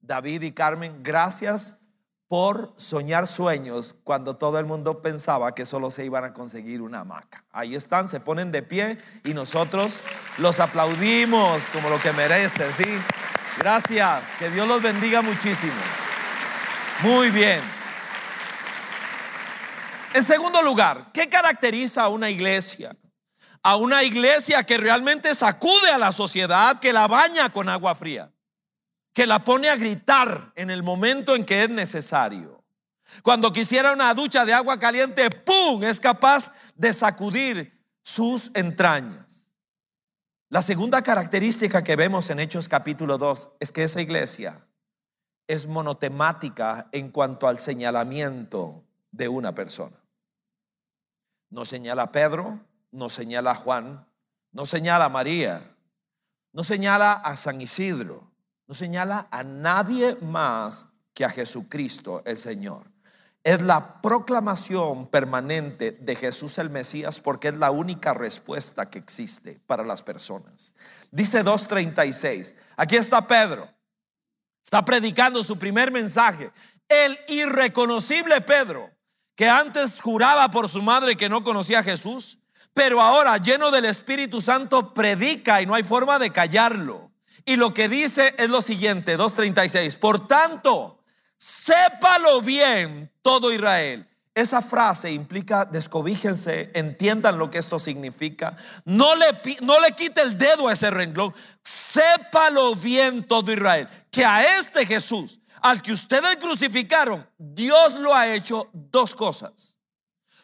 David 0.00 0.42
y 0.42 0.52
Carmen, 0.52 1.00
gracias 1.02 1.78
por 2.26 2.74
soñar 2.76 3.28
sueños 3.28 3.94
cuando 4.02 4.36
todo 4.36 4.58
el 4.58 4.66
mundo 4.66 5.00
pensaba 5.00 5.54
que 5.54 5.64
solo 5.64 5.92
se 5.92 6.04
iban 6.04 6.24
a 6.24 6.32
conseguir 6.32 6.82
una 6.82 7.00
hamaca. 7.00 7.44
Ahí 7.52 7.76
están, 7.76 8.08
se 8.08 8.18
ponen 8.18 8.50
de 8.50 8.64
pie 8.64 8.98
y 9.24 9.32
nosotros 9.32 10.02
los 10.38 10.58
aplaudimos 10.58 11.70
como 11.70 11.88
lo 11.88 12.00
que 12.00 12.12
merecen, 12.12 12.72
¿sí? 12.72 12.98
Gracias, 13.58 14.34
que 14.40 14.50
Dios 14.50 14.66
los 14.66 14.82
bendiga 14.82 15.22
muchísimo. 15.22 15.72
Muy 17.02 17.30
bien. 17.30 17.60
En 20.14 20.24
segundo 20.24 20.62
lugar, 20.62 21.10
¿qué 21.12 21.28
caracteriza 21.28 22.02
a 22.02 22.08
una 22.08 22.28
iglesia? 22.28 22.96
A 23.66 23.74
una 23.74 24.04
iglesia 24.04 24.62
que 24.62 24.78
realmente 24.78 25.34
sacude 25.34 25.90
a 25.90 25.98
la 25.98 26.12
sociedad, 26.12 26.78
que 26.78 26.92
la 26.92 27.08
baña 27.08 27.52
con 27.52 27.68
agua 27.68 27.96
fría, 27.96 28.30
que 29.12 29.26
la 29.26 29.42
pone 29.42 29.68
a 29.68 29.74
gritar 29.74 30.52
en 30.54 30.70
el 30.70 30.84
momento 30.84 31.34
en 31.34 31.44
que 31.44 31.64
es 31.64 31.68
necesario. 31.68 32.62
Cuando 33.24 33.52
quisiera 33.52 33.92
una 33.92 34.14
ducha 34.14 34.44
de 34.44 34.54
agua 34.54 34.78
caliente, 34.78 35.30
¡pum! 35.30 35.82
es 35.82 35.98
capaz 35.98 36.52
de 36.76 36.92
sacudir 36.92 37.76
sus 38.02 38.52
entrañas. 38.54 39.50
La 40.48 40.62
segunda 40.62 41.02
característica 41.02 41.82
que 41.82 41.96
vemos 41.96 42.30
en 42.30 42.38
Hechos 42.38 42.68
capítulo 42.68 43.18
2 43.18 43.50
es 43.58 43.72
que 43.72 43.82
esa 43.82 44.00
iglesia 44.00 44.64
es 45.48 45.66
monotemática 45.66 46.88
en 46.92 47.10
cuanto 47.10 47.48
al 47.48 47.58
señalamiento 47.58 48.84
de 49.10 49.26
una 49.26 49.56
persona. 49.56 49.96
No 51.50 51.64
señala 51.64 52.02
a 52.02 52.12
Pedro, 52.12 52.60
no 52.90 53.08
señala 53.08 53.52
a 53.52 53.54
Juan, 53.54 54.06
no 54.52 54.66
señala 54.66 55.06
a 55.06 55.08
María, 55.08 55.76
no 56.52 56.64
señala 56.64 57.12
a 57.12 57.36
San 57.36 57.60
Isidro, 57.60 58.30
no 58.66 58.74
señala 58.74 59.28
a 59.30 59.44
nadie 59.44 60.16
más 60.22 60.88
que 61.14 61.24
a 61.24 61.30
Jesucristo 61.30 62.22
el 62.24 62.38
Señor. 62.38 62.90
Es 63.42 63.62
la 63.62 64.00
proclamación 64.00 65.06
permanente 65.06 65.92
de 65.92 66.16
Jesús 66.16 66.58
el 66.58 66.70
Mesías 66.70 67.20
porque 67.20 67.48
es 67.48 67.56
la 67.56 67.70
única 67.70 68.12
respuesta 68.12 68.90
que 68.90 68.98
existe 68.98 69.60
para 69.66 69.84
las 69.84 70.02
personas. 70.02 70.74
Dice 71.10 71.44
2.36, 71.44 72.56
aquí 72.76 72.96
está 72.96 73.26
Pedro, 73.26 73.68
está 74.64 74.84
predicando 74.84 75.44
su 75.44 75.58
primer 75.58 75.92
mensaje, 75.92 76.50
el 76.88 77.18
irreconocible 77.28 78.40
Pedro 78.40 78.90
que 79.36 79.48
antes 79.48 80.00
juraba 80.00 80.50
por 80.50 80.68
su 80.68 80.82
madre 80.82 81.14
que 81.14 81.28
no 81.28 81.44
conocía 81.44 81.80
a 81.80 81.84
Jesús, 81.84 82.38
pero 82.76 83.00
ahora 83.00 83.38
lleno 83.38 83.70
del 83.70 83.86
Espíritu 83.86 84.42
Santo 84.42 84.92
predica 84.92 85.62
y 85.62 85.66
no 85.66 85.74
hay 85.74 85.82
forma 85.82 86.18
de 86.18 86.30
callarlo. 86.30 87.10
Y 87.46 87.56
lo 87.56 87.72
que 87.72 87.88
dice 87.88 88.34
es 88.36 88.50
lo 88.50 88.60
siguiente, 88.60 89.16
2.36, 89.16 89.98
por 89.98 90.28
tanto, 90.28 91.02
sépalo 91.38 92.42
bien 92.42 93.10
todo 93.22 93.50
Israel. 93.50 94.06
Esa 94.34 94.60
frase 94.60 95.10
implica 95.10 95.64
descobíjense, 95.64 96.70
entiendan 96.74 97.38
lo 97.38 97.50
que 97.50 97.56
esto 97.56 97.78
significa. 97.78 98.54
No 98.84 99.16
le, 99.16 99.28
no 99.62 99.80
le 99.80 99.92
quite 99.92 100.20
el 100.20 100.36
dedo 100.36 100.68
a 100.68 100.74
ese 100.74 100.90
renglón. 100.90 101.34
Sépalo 101.64 102.74
bien 102.74 103.24
todo 103.24 103.54
Israel. 103.54 103.88
Que 104.10 104.26
a 104.26 104.58
este 104.58 104.84
Jesús, 104.84 105.40
al 105.62 105.80
que 105.80 105.92
ustedes 105.92 106.36
crucificaron, 106.36 107.26
Dios 107.38 107.94
lo 107.94 108.14
ha 108.14 108.34
hecho 108.34 108.68
dos 108.74 109.14
cosas. 109.14 109.78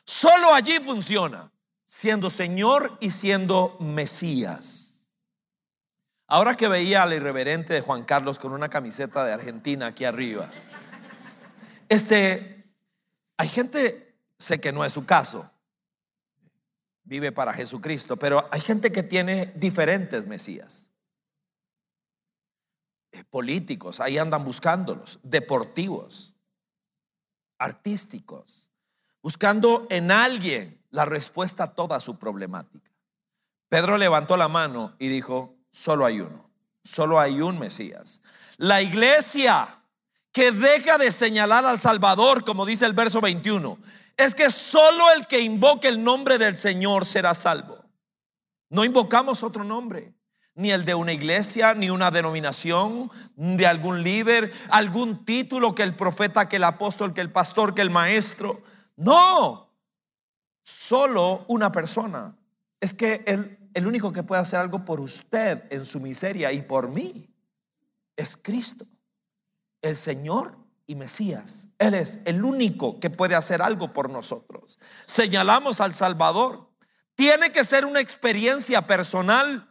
Solo 0.07 0.55
allí 0.55 0.79
funciona, 0.81 1.52
siendo 1.93 2.31
Señor 2.31 2.97
y 3.01 3.11
siendo 3.11 3.77
Mesías. 3.79 5.09
Ahora 6.27 6.55
que 6.55 6.67
veía 6.67 7.03
al 7.03 7.13
irreverente 7.13 7.75
de 7.75 7.83
Juan 7.83 8.05
Carlos 8.05 8.39
con 8.39 8.53
una 8.53 8.71
camiseta 8.71 9.27
de 9.27 9.35
Argentina 9.35 9.89
aquí 9.89 10.07
arriba, 10.07 10.51
este, 11.91 12.65
hay 13.37 13.47
gente, 13.47 14.17
sé 14.39 14.59
que 14.59 14.73
no 14.73 14.87
es 14.87 14.95
su 14.95 15.05
caso, 15.05 15.51
vive 17.05 17.31
para 17.31 17.53
Jesucristo, 17.53 18.17
pero 18.17 18.49
hay 18.51 18.63
gente 18.63 18.91
que 18.91 19.03
tiene 19.03 19.53
diferentes 19.57 20.27
Mesías. 20.27 20.89
Eh, 23.13 23.23
políticos, 23.25 24.01
ahí 24.01 24.17
andan 24.17 24.47
buscándolos, 24.47 25.21
deportivos, 25.23 26.35
artísticos, 27.59 28.71
buscando 29.21 29.87
en 29.91 30.11
alguien 30.11 30.82
la 30.93 31.05
respuesta 31.05 31.65
a 31.65 31.75
toda 31.75 31.99
su 31.99 32.19
problemática. 32.19 32.91
Pedro 33.69 33.99
levantó 33.99 34.37
la 34.37 34.47
mano 34.47 34.95
y 35.01 35.09
dijo, 35.09 35.57
solo 35.71 36.07
hay 36.07 36.21
uno, 36.21 36.49
solo 36.85 37.19
hay 37.19 37.41
un 37.41 37.59
Mesías. 37.59 38.21
La 38.59 38.81
iglesia 38.81 39.83
que 40.31 40.53
deja 40.53 40.99
de 40.99 41.11
señalar 41.11 41.65
al 41.65 41.81
Salvador, 41.81 42.45
como 42.45 42.65
dice 42.65 42.87
el 42.87 42.93
verso 42.93 43.21
21, 43.21 43.79
es 44.17 44.35
que 44.35 44.51
solo 44.51 45.11
el 45.17 45.27
que 45.27 45.41
invoque 45.41 45.89
el 45.89 46.05
nombre 46.05 46.39
del 46.39 46.55
Señor 46.55 47.07
será 47.07 47.35
salvo. 47.35 47.79
No 48.69 48.85
invocamos 48.85 49.43
otro 49.43 49.65
nombre 49.65 50.15
ni 50.55 50.71
el 50.71 50.85
de 50.85 50.95
una 50.95 51.13
iglesia, 51.13 51.75
ni 51.75 51.89
una 51.89 52.11
denominación, 52.11 53.11
de 53.37 53.67
algún 53.67 54.03
líder, 54.03 54.53
algún 54.69 55.25
título 55.25 55.75
que 55.75 55.83
el 55.83 55.95
profeta, 55.95 56.49
que 56.49 56.57
el 56.57 56.65
apóstol, 56.65 57.15
que 57.15 57.23
el 57.23 57.31
pastor, 57.31 57.75
que 57.75 57.81
el 57.81 57.91
maestro. 57.91 58.61
No, 58.97 59.72
solo 60.63 61.45
una 61.49 61.73
persona. 61.73 62.37
Es 62.81 62.95
que 62.95 63.23
el, 63.27 63.59
el 63.75 63.87
único 63.87 64.13
que 64.13 64.23
puede 64.23 64.43
hacer 64.43 64.61
algo 64.61 64.85
por 64.85 65.01
usted 65.01 65.65
en 65.71 65.85
su 65.85 66.01
miseria 66.01 66.53
y 66.53 66.63
por 66.63 66.89
mí 66.89 67.29
es 68.17 68.37
Cristo, 68.37 68.87
el 69.81 69.97
Señor 69.97 70.57
y 70.87 70.95
Mesías. 70.95 71.69
Él 71.79 71.95
es 71.95 72.21
el 72.25 72.45
único 72.45 73.01
que 73.01 73.11
puede 73.11 73.35
hacer 73.35 73.63
algo 73.63 73.93
por 73.93 74.11
nosotros. 74.11 74.79
Señalamos 75.07 75.81
al 75.81 75.95
Salvador. 75.95 76.69
Tiene 77.15 77.53
que 77.53 77.65
ser 77.65 77.85
una 77.85 78.01
experiencia 78.01 78.87
personal 78.87 79.69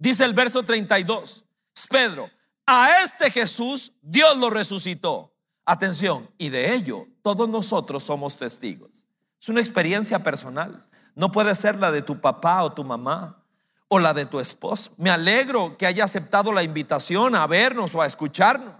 Dice 0.00 0.24
el 0.24 0.32
verso 0.32 0.62
32, 0.62 1.44
Pedro, 1.90 2.30
a 2.64 3.02
este 3.04 3.30
Jesús 3.30 3.92
Dios 4.00 4.34
lo 4.38 4.48
resucitó. 4.48 5.36
Atención, 5.66 6.30
y 6.38 6.48
de 6.48 6.72
ello 6.72 7.06
todos 7.20 7.46
nosotros 7.50 8.02
somos 8.02 8.38
testigos. 8.38 9.04
Es 9.40 9.48
una 9.48 9.60
experiencia 9.60 10.18
personal. 10.18 10.86
No 11.14 11.32
puede 11.32 11.54
ser 11.54 11.76
la 11.76 11.90
de 11.90 12.02
tu 12.02 12.20
papá 12.20 12.62
o 12.62 12.72
tu 12.72 12.84
mamá 12.84 13.42
o 13.88 13.98
la 13.98 14.14
de 14.14 14.26
tu 14.26 14.38
esposo. 14.38 14.92
Me 14.98 15.10
alegro 15.10 15.76
que 15.76 15.86
haya 15.86 16.04
aceptado 16.04 16.52
la 16.52 16.62
invitación 16.62 17.34
a 17.34 17.46
vernos 17.46 17.94
o 17.94 18.02
a 18.02 18.06
escucharnos. 18.06 18.74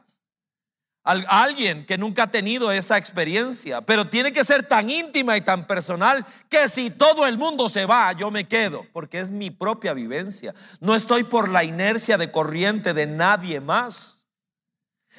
alguien 1.02 1.86
que 1.86 1.98
nunca 1.98 2.24
ha 2.24 2.30
tenido 2.30 2.70
esa 2.70 2.98
experiencia, 2.98 3.80
pero 3.80 4.06
tiene 4.06 4.32
que 4.32 4.44
ser 4.44 4.62
tan 4.62 4.90
íntima 4.90 5.36
y 5.36 5.40
tan 5.40 5.66
personal 5.66 6.24
que 6.48 6.68
si 6.68 6.90
todo 6.90 7.26
el 7.26 7.38
mundo 7.38 7.68
se 7.68 7.86
va, 7.86 8.12
yo 8.12 8.30
me 8.30 8.46
quedo, 8.46 8.86
porque 8.92 9.18
es 9.18 9.30
mi 9.30 9.50
propia 9.50 9.94
vivencia. 9.94 10.54
No 10.78 10.94
estoy 10.94 11.24
por 11.24 11.48
la 11.48 11.64
inercia 11.64 12.18
de 12.18 12.30
corriente 12.30 12.92
de 12.92 13.06
nadie 13.06 13.60
más. 13.60 14.19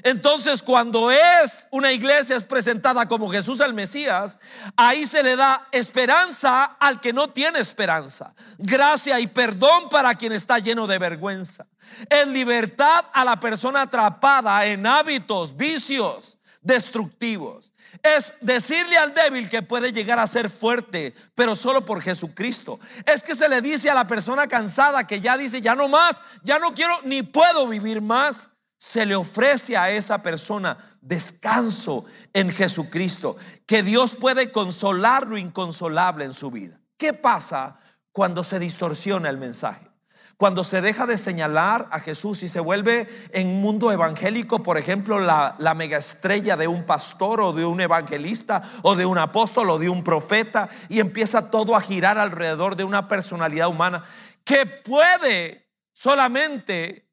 Entonces, 0.04 0.64
cuando 0.64 1.12
es 1.12 1.68
una 1.70 1.92
iglesia 1.92 2.38
es 2.38 2.44
presentada 2.44 3.08
como 3.08 3.30
Jesús 3.30 3.60
el 3.60 3.74
Mesías, 3.74 4.40
ahí 4.78 5.06
se 5.06 5.22
le 5.22 5.36
da 5.36 5.68
esperanza 5.72 6.64
al 6.80 7.02
que 7.02 7.12
no 7.12 7.30
tiene 7.30 7.60
esperanza, 7.60 8.34
gracia 8.58 9.20
y 9.20 9.28
perdón 9.28 9.90
para 9.90 10.16
quien 10.16 10.32
está 10.32 10.60
lleno 10.60 10.88
de 10.88 10.98
vergüenza, 10.98 11.68
en 12.10 12.32
libertad 12.32 13.06
a 13.14 13.26
la 13.26 13.40
persona 13.40 13.82
atrapada 13.82 14.66
en 14.66 14.88
hábitos, 14.88 15.58
vicios 15.58 16.38
destructivos. 16.62 17.74
Es 18.02 18.34
decirle 18.40 18.98
al 18.98 19.14
débil 19.14 19.50
que 19.50 19.62
puede 19.62 19.92
llegar 19.92 20.20
a 20.20 20.28
ser 20.28 20.50
fuerte, 20.50 21.14
pero 21.36 21.56
solo 21.56 21.86
por 21.86 22.02
Jesucristo. 22.02 22.80
Es 23.06 23.22
que 23.22 23.36
se 23.36 23.50
le 23.50 23.62
dice 23.62 23.90
a 23.90 23.94
la 23.94 24.08
persona 24.08 24.48
cansada 24.48 25.06
que 25.06 25.20
ya 25.20 25.38
dice, 25.38 25.60
ya 25.60 25.76
no 25.76 25.90
más, 25.90 26.22
ya 26.44 26.60
no 26.60 26.74
quiero 26.74 26.98
ni 27.04 27.24
puedo 27.24 27.68
vivir 27.68 28.02
más 28.02 28.48
se 28.82 29.06
le 29.06 29.16
ofrece 29.16 29.78
a 29.78 29.92
esa 29.92 30.24
persona 30.24 30.76
descanso 31.02 32.04
en 32.34 32.50
Jesucristo, 32.50 33.38
que 33.68 33.84
Dios 33.84 34.16
puede 34.16 34.52
consolar 34.52 35.28
lo 35.28 35.38
inconsolable 35.38 36.26
en 36.26 36.34
su 36.34 36.50
vida. 36.50 36.82
¿Qué 36.98 37.14
pasa 37.14 37.78
cuando 38.12 38.44
se 38.44 38.58
distorsiona 38.58 39.30
el 39.30 39.38
mensaje? 39.38 39.88
Cuando 40.36 40.64
se 40.64 40.82
deja 40.82 41.06
de 41.06 41.20
señalar 41.20 41.90
a 41.92 42.00
Jesús 42.00 42.42
y 42.42 42.48
se 42.48 42.60
vuelve 42.60 43.08
en 43.34 43.62
mundo 43.62 43.92
evangélico, 43.92 44.64
por 44.64 44.80
ejemplo, 44.80 45.20
la, 45.20 45.56
la 45.60 45.76
mega 45.76 46.00
estrella 46.00 46.58
de 46.58 46.68
un 46.68 46.84
pastor 46.84 47.40
o 47.40 47.54
de 47.54 47.66
un 47.66 47.82
evangelista 47.82 48.64
o 48.82 48.96
de 48.96 49.06
un 49.06 49.20
apóstol 49.20 49.70
o 49.70 49.78
de 49.78 49.90
un 49.90 50.04
profeta 50.04 50.68
y 50.90 51.00
empieza 51.00 51.52
todo 51.52 51.76
a 51.76 51.82
girar 51.82 52.18
alrededor 52.18 52.76
de 52.76 52.84
una 52.84 53.08
personalidad 53.08 53.68
humana 53.68 54.04
que 54.44 54.66
puede 54.66 55.70
solamente 55.94 57.11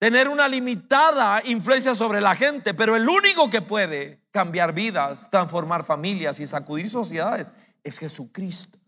tener 0.00 0.28
una 0.28 0.48
limitada 0.48 1.42
influencia 1.44 1.94
sobre 1.94 2.22
la 2.22 2.34
gente, 2.34 2.72
pero 2.72 2.96
el 2.96 3.06
único 3.06 3.50
que 3.50 3.60
puede 3.60 4.22
cambiar 4.30 4.72
vidas, 4.72 5.28
transformar 5.30 5.84
familias 5.84 6.40
y 6.40 6.46
sacudir 6.46 6.88
sociedades 6.88 7.52
es 7.84 7.98
Jesucristo. 7.98 8.78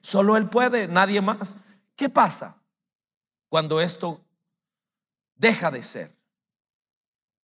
Solo 0.00 0.36
Él 0.36 0.48
puede, 0.48 0.86
nadie 0.86 1.20
más. 1.20 1.56
¿Qué 1.96 2.08
pasa 2.08 2.62
cuando 3.48 3.80
esto 3.80 4.24
deja 5.34 5.72
de 5.72 5.82
ser? 5.82 6.16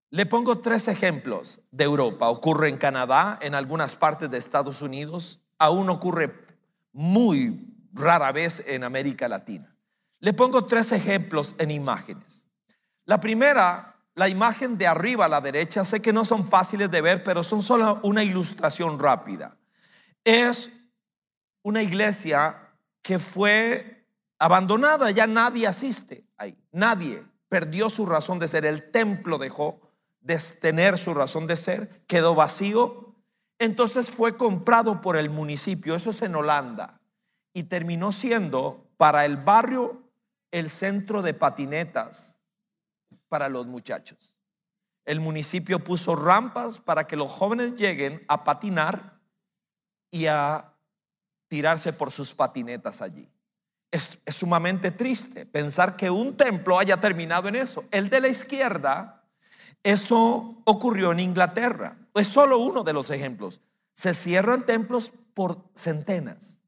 Le 0.09 0.25
pongo 0.25 0.57
tres 0.59 0.87
ejemplos 0.87 1.59
de 1.69 1.83
Europa. 1.83 2.29
Ocurre 2.29 2.69
en 2.69 2.77
Canadá, 2.77 3.37
en 3.43 3.53
algunas 3.53 3.95
partes 3.95 4.29
de 4.31 4.39
Estados 4.39 4.81
Unidos, 4.81 5.45
aún 5.59 5.87
ocurre 5.89 6.33
muy 6.91 7.75
rara 7.93 8.31
vez 8.31 8.63
en 8.65 8.83
América 8.83 9.27
Latina. 9.27 9.75
Le 10.19 10.33
pongo 10.33 10.65
tres 10.65 10.91
ejemplos 10.91 11.53
en 11.59 11.69
imágenes. 11.69 12.42
La 13.05 13.19
primera, 13.19 13.95
la 14.15 14.29
imagen 14.29 14.77
de 14.77 14.87
arriba 14.87 15.25
a 15.25 15.29
la 15.29 15.41
derecha, 15.41 15.83
sé 15.83 16.01
que 16.01 16.13
no 16.13 16.23
son 16.23 16.47
fáciles 16.47 16.89
de 16.89 17.01
ver, 17.01 17.23
pero 17.23 17.43
son 17.43 17.61
solo 17.61 17.99
una 18.03 18.23
ilustración 18.23 18.99
rápida. 18.99 19.57
Es 20.23 20.71
una 21.63 21.81
iglesia 21.81 22.69
que 23.01 23.19
fue 23.19 24.07
abandonada, 24.39 25.11
ya 25.11 25.27
nadie 25.27 25.67
asiste 25.67 26.25
ahí, 26.37 26.57
nadie. 26.71 27.23
Perdió 27.49 27.89
su 27.89 28.05
razón 28.05 28.39
de 28.39 28.47
ser, 28.47 28.65
el 28.65 28.89
templo 28.91 29.37
dejó 29.37 29.81
de 30.21 30.39
tener 30.61 30.97
su 30.97 31.13
razón 31.13 31.47
de 31.47 31.57
ser, 31.57 32.03
quedó 32.07 32.35
vacío, 32.35 33.15
entonces 33.59 34.09
fue 34.09 34.37
comprado 34.37 35.01
por 35.01 35.17
el 35.17 35.29
municipio, 35.29 35.95
eso 35.95 36.09
es 36.09 36.21
en 36.21 36.35
Holanda, 36.35 37.01
y 37.53 37.63
terminó 37.63 38.11
siendo 38.11 38.87
para 38.97 39.25
el 39.25 39.37
barrio 39.37 40.01
el 40.51 40.69
centro 40.69 41.21
de 41.21 41.33
patinetas 41.33 42.37
para 43.33 43.49
los 43.49 43.65
muchachos. 43.65 44.35
El 45.05 45.19
municipio 45.19 45.83
puso 45.83 46.15
rampas 46.15 46.77
para 46.77 47.07
que 47.07 47.15
los 47.15 47.31
jóvenes 47.31 47.73
lleguen 47.73 48.23
a 48.27 48.43
patinar 48.43 49.19
y 50.11 50.27
a 50.27 50.71
tirarse 51.47 51.93
por 51.93 52.11
sus 52.11 52.35
patinetas 52.35 53.01
allí. 53.01 53.27
Es, 53.89 54.19
sumamente 54.27 54.91
triste 54.91 55.47
pensar 55.47 55.95
que 55.95 56.11
un 56.11 56.37
templo 56.37 56.77
haya 56.77 57.01
terminado 57.01 57.47
en 57.47 57.55
eso. 57.55 57.85
El 57.89 58.11
de 58.11 58.21
la 58.21 58.27
izquierda, 58.27 59.23
eso 59.81 60.61
ocurrió 60.65 61.11
en 61.11 61.21
Inglaterra. 61.21 61.97
Es 62.13 62.27
solo 62.27 62.59
uno 62.59 62.83
de 62.83 62.93
los 62.93 63.09
ejemplos. 63.09 63.61
Se 63.95 64.13
cierran 64.13 64.63
templos 64.63 65.11
por 65.33 65.57
centenas. 65.73 66.59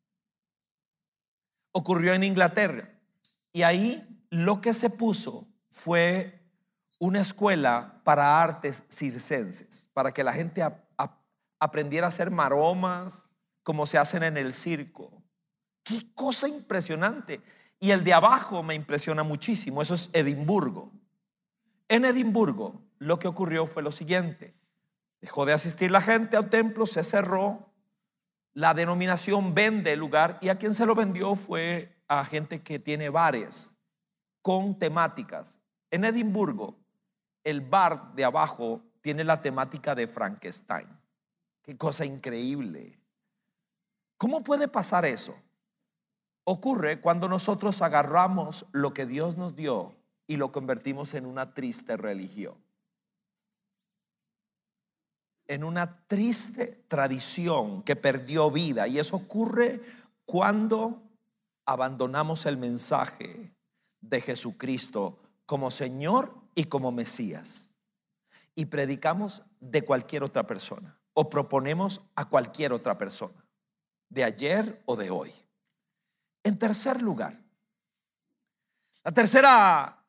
Ocurrió 1.74 2.16
en 2.16 2.24
Inglaterra. 2.24 2.90
Y 3.54 3.62
ahí 3.62 4.26
lo 4.32 4.62
que 4.62 4.74
se 4.74 4.90
puso 4.90 5.48
fue 5.70 6.35
una 7.06 7.22
escuela 7.22 8.02
para 8.04 8.42
artes 8.42 8.84
circenses, 8.90 9.90
para 9.94 10.12
que 10.12 10.24
la 10.24 10.34
gente 10.34 10.64
aprendiera 11.60 12.08
a 12.08 12.10
hacer 12.10 12.32
maromas 12.32 13.28
como 13.64 13.86
se 13.86 14.00
hacen 14.00 14.24
en 14.24 14.38
el 14.38 14.54
circo. 14.54 15.24
Qué 15.84 16.14
cosa 16.16 16.48
impresionante. 16.48 17.42
Y 17.80 17.92
el 17.92 18.04
de 18.04 18.14
abajo 18.14 18.64
me 18.64 18.74
impresiona 18.74 19.22
muchísimo, 19.22 19.82
eso 19.82 19.94
es 19.94 20.10
Edimburgo. 20.14 20.92
En 21.88 22.06
Edimburgo 22.06 22.82
lo 22.98 23.20
que 23.20 23.28
ocurrió 23.28 23.68
fue 23.68 23.84
lo 23.84 23.92
siguiente. 23.92 24.56
Dejó 25.22 25.46
de 25.46 25.54
asistir 25.54 25.92
la 25.92 26.02
gente 26.02 26.38
al 26.38 26.50
templo, 26.50 26.88
se 26.88 27.04
cerró, 27.04 27.72
la 28.54 28.74
denominación 28.74 29.54
vende 29.54 29.94
el 29.94 30.00
lugar 30.00 30.40
y 30.42 30.50
a 30.50 30.58
quien 30.58 30.74
se 30.74 30.86
lo 30.86 30.96
vendió 30.96 31.36
fue 31.36 32.04
a 32.08 32.26
gente 32.26 32.64
que 32.64 32.80
tiene 32.80 33.10
bares 33.10 33.76
con 34.42 34.80
temáticas. 34.80 35.60
En 35.92 36.06
Edimburgo 36.06 36.85
el 37.46 37.62
bar 37.62 38.14
de 38.16 38.26
abajo 38.26 38.82
tiene 39.02 39.24
la 39.24 39.42
temática 39.42 39.96
de 39.96 40.08
Frankenstein. 40.08 40.90
Qué 41.62 41.78
cosa 41.78 42.04
increíble. 42.04 43.00
¿Cómo 44.18 44.44
puede 44.44 44.68
pasar 44.68 45.06
eso? 45.06 45.36
Ocurre 46.44 47.00
cuando 47.00 47.30
nosotros 47.30 47.82
agarramos 47.82 48.66
lo 48.72 48.94
que 48.94 49.06
Dios 49.06 49.38
nos 49.38 49.56
dio 49.56 49.96
y 50.28 50.38
lo 50.38 50.52
convertimos 50.52 51.14
en 51.14 51.26
una 51.28 51.54
triste 51.54 51.98
religión. 51.98 52.56
En 55.48 55.64
una 55.64 56.08
triste 56.08 56.84
tradición 56.88 57.84
que 57.84 57.96
perdió 57.96 58.50
vida. 58.50 58.88
Y 58.88 58.98
eso 58.98 59.18
ocurre 59.18 59.82
cuando 60.26 61.04
abandonamos 61.66 62.48
el 62.48 62.58
mensaje 62.58 63.56
de 64.02 64.22
Jesucristo 64.22 65.20
como 65.46 65.70
Señor 65.70 66.45
y 66.56 66.64
como 66.66 66.92
Mesías. 66.92 67.76
Y 68.56 68.66
predicamos 68.66 69.44
de 69.60 69.84
cualquier 69.84 70.24
otra 70.24 70.48
persona 70.48 70.98
o 71.14 71.30
proponemos 71.30 72.02
a 72.16 72.26
cualquier 72.26 72.74
otra 72.74 72.98
persona, 72.98 73.46
de 74.10 74.24
ayer 74.24 74.82
o 74.86 74.96
de 74.96 75.10
hoy. 75.10 75.32
En 76.44 76.58
tercer 76.58 77.02
lugar, 77.02 77.42
la 79.04 79.12
tercera 79.12 80.04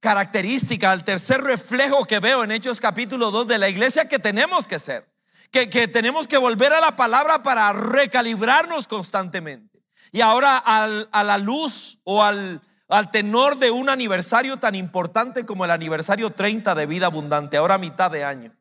característica, 0.00 0.92
el 0.92 1.04
tercer 1.04 1.40
reflejo 1.42 2.04
que 2.04 2.20
veo 2.20 2.44
en 2.44 2.52
Hechos 2.52 2.80
capítulo 2.80 3.30
2 3.30 3.48
de 3.48 3.58
la 3.58 3.68
iglesia 3.68 4.08
que 4.08 4.18
tenemos 4.18 4.66
que 4.66 4.78
ser, 4.78 5.12
que, 5.50 5.68
que 5.68 5.88
tenemos 5.88 6.26
que 6.26 6.38
volver 6.38 6.72
a 6.72 6.80
la 6.80 6.96
palabra 6.96 7.42
para 7.42 7.72
recalibrarnos 7.72 8.88
constantemente. 8.88 9.84
Y 10.10 10.22
ahora 10.22 10.56
a 10.58 11.24
la 11.24 11.38
luz 11.38 12.00
o 12.04 12.22
al 12.22 12.62
al 12.88 13.10
tenor 13.10 13.58
de 13.58 13.70
un 13.70 13.90
aniversario 13.90 14.56
tan 14.56 14.74
importante 14.74 15.44
como 15.44 15.64
el 15.64 15.70
aniversario 15.70 16.30
30 16.30 16.74
de 16.74 16.86
vida 16.86 17.06
abundante, 17.06 17.56
ahora 17.56 17.78
mitad 17.78 18.10
de 18.10 18.24
año, 18.24 18.56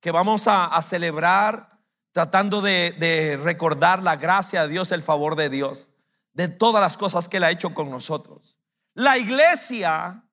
que 0.00 0.10
vamos 0.10 0.46
a, 0.48 0.80
celebrar 0.82 1.78
tratando 2.12 2.60
de, 2.60 2.94
de, 2.98 3.36
recordar 3.36 4.02
la 4.02 4.16
gracia 4.16 4.62
de 4.62 4.68
Dios, 4.68 4.92
el 4.92 5.02
favor 5.02 5.36
de 5.36 5.48
Dios, 5.48 5.88
de 6.32 6.48
todas 6.48 6.80
las 6.80 6.96
cosas 6.96 7.28
que 7.28 7.36
Él 7.36 7.44
ha 7.44 7.50
hecho 7.50 7.72
con 7.74 7.90
nosotros. 7.90 8.58
La 8.94 9.18
iglesia 9.18 10.24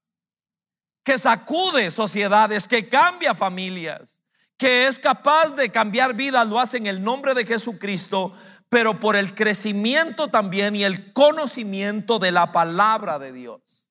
que 1.03 1.17
sacude 1.17 1.89
sociedades, 1.91 2.67
que 2.67 2.88
cambia 2.88 3.34
familias, 3.34 4.21
que 4.57 4.88
es 4.88 4.99
capaz 4.99 5.55
de 5.55 5.71
cambiar 5.71 6.13
vidas, 6.13 6.47
lo 6.47 6.60
hace 6.60 6.77
en 6.77 6.86
el 6.86 7.03
nombre 7.03 7.34
de 7.34 7.45
Jesucristo, 7.45 8.34
pero 8.71 9.01
por 9.01 9.17
el 9.17 9.36
crecimiento 9.36 10.29
también 10.29 10.77
y 10.77 10.86
el 10.86 11.12
conocimiento 11.12 12.19
de 12.19 12.31
la 12.31 12.53
palabra 12.53 13.19
de 13.19 13.34
Dios. 13.34 13.89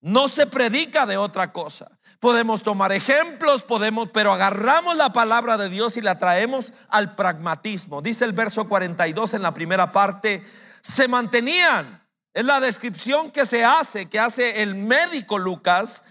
No 0.00 0.28
se 0.28 0.46
predica 0.46 1.04
de 1.04 1.16
otra 1.16 1.52
cosa. 1.52 1.98
Podemos 2.20 2.62
tomar 2.62 2.92
ejemplos, 2.92 3.64
podemos, 3.64 4.10
pero 4.14 4.32
agarramos 4.32 4.96
la 4.96 5.12
palabra 5.12 5.56
de 5.56 5.68
Dios 5.68 5.96
y 5.96 6.00
la 6.00 6.16
traemos 6.16 6.74
al 6.90 7.16
pragmatismo. 7.16 8.02
Dice 8.02 8.24
el 8.24 8.32
verso 8.32 8.68
42 8.68 9.34
en 9.34 9.42
la 9.42 9.52
primera 9.52 9.90
parte, 9.90 10.44
se 10.80 11.08
mantenían. 11.08 12.06
Es 12.34 12.44
la 12.44 12.60
descripción 12.60 13.32
que 13.32 13.44
se 13.46 13.64
hace, 13.64 14.06
que 14.06 14.20
hace 14.20 14.62
el 14.62 14.76
médico 14.76 15.38
Lucas, 15.38 16.04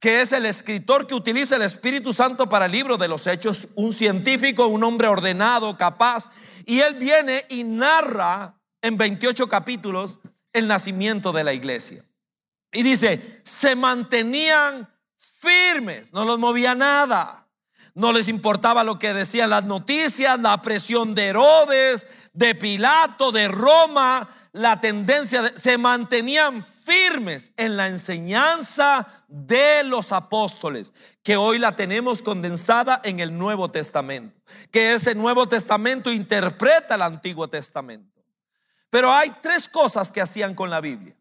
que 0.00 0.20
es 0.20 0.32
el 0.32 0.46
escritor 0.46 1.06
que 1.06 1.14
utiliza 1.14 1.56
el 1.56 1.62
Espíritu 1.62 2.12
Santo 2.12 2.48
para 2.48 2.66
el 2.66 2.72
libro 2.72 2.96
de 2.96 3.08
los 3.08 3.26
Hechos, 3.26 3.68
un 3.74 3.92
científico, 3.92 4.66
un 4.66 4.84
hombre 4.84 5.08
ordenado, 5.08 5.76
capaz, 5.76 6.28
y 6.64 6.80
él 6.80 6.94
viene 6.94 7.46
y 7.48 7.64
narra 7.64 8.60
en 8.82 8.96
28 8.96 9.48
capítulos 9.48 10.18
el 10.52 10.68
nacimiento 10.68 11.32
de 11.32 11.44
la 11.44 11.54
iglesia. 11.54 12.04
Y 12.72 12.82
dice, 12.82 13.40
se 13.44 13.74
mantenían 13.74 14.88
firmes, 15.16 16.12
no 16.12 16.24
los 16.24 16.38
movía 16.38 16.74
nada. 16.74 17.46
No 17.94 18.12
les 18.12 18.28
importaba 18.28 18.84
lo 18.84 18.98
que 18.98 19.14
decían 19.14 19.48
las 19.48 19.64
noticias, 19.64 20.38
la 20.40 20.60
presión 20.60 21.14
de 21.14 21.28
Herodes, 21.28 22.06
de 22.34 22.54
Pilato, 22.54 23.32
de 23.32 23.48
Roma, 23.48 24.28
la 24.56 24.80
tendencia, 24.80 25.52
se 25.54 25.76
mantenían 25.76 26.64
firmes 26.64 27.52
en 27.58 27.76
la 27.76 27.88
enseñanza 27.88 29.06
de 29.28 29.84
los 29.84 30.12
apóstoles, 30.12 30.94
que 31.22 31.36
hoy 31.36 31.58
la 31.58 31.76
tenemos 31.76 32.22
condensada 32.22 33.00
en 33.04 33.20
el 33.20 33.36
Nuevo 33.36 33.70
Testamento, 33.70 34.40
que 34.70 34.94
ese 34.94 35.14
Nuevo 35.14 35.46
Testamento 35.46 36.10
interpreta 36.10 36.94
el 36.94 37.02
Antiguo 37.02 37.48
Testamento. 37.48 38.22
Pero 38.88 39.12
hay 39.12 39.30
tres 39.42 39.68
cosas 39.68 40.10
que 40.10 40.22
hacían 40.22 40.54
con 40.54 40.70
la 40.70 40.80
Biblia, 40.80 41.14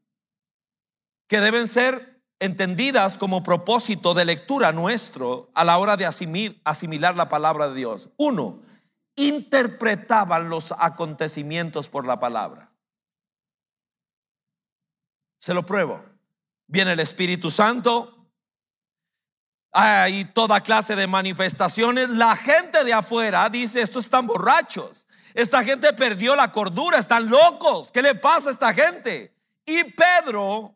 que 1.27 1.41
deben 1.41 1.67
ser 1.67 2.21
entendidas 2.39 3.17
como 3.17 3.43
propósito 3.43 4.13
de 4.13 4.23
lectura 4.23 4.71
nuestro 4.71 5.49
a 5.55 5.65
la 5.65 5.77
hora 5.77 5.97
de 5.97 6.05
asimilar 6.05 7.15
la 7.17 7.27
palabra 7.27 7.67
de 7.67 7.75
Dios. 7.75 8.09
Uno, 8.15 8.61
interpretaban 9.17 10.49
los 10.49 10.73
acontecimientos 10.77 11.89
por 11.89 12.05
la 12.05 12.19
palabra. 12.19 12.64
Se 15.45 15.53
lo 15.53 15.63
pruebo. 15.63 16.03
Viene 16.65 16.93
el 16.93 16.99
Espíritu 16.99 17.51
Santo. 17.51 18.31
Hay 19.71 20.25
toda 20.25 20.61
clase 20.61 20.95
de 20.95 21.05
manifestaciones. 21.05 22.09
La 22.09 22.35
gente 22.35 22.83
de 22.83 22.91
afuera 22.91 23.47
dice, 23.49 23.79
estos 23.79 24.05
están 24.05 24.25
borrachos. 24.25 25.05
Esta 25.35 25.63
gente 25.63 25.93
perdió 25.93 26.35
la 26.35 26.51
cordura, 26.51 26.97
están 26.97 27.29
locos. 27.29 27.91
¿Qué 27.91 28.01
le 28.01 28.15
pasa 28.15 28.49
a 28.49 28.53
esta 28.53 28.73
gente? 28.73 29.35
Y 29.67 29.83
Pedro 29.83 30.73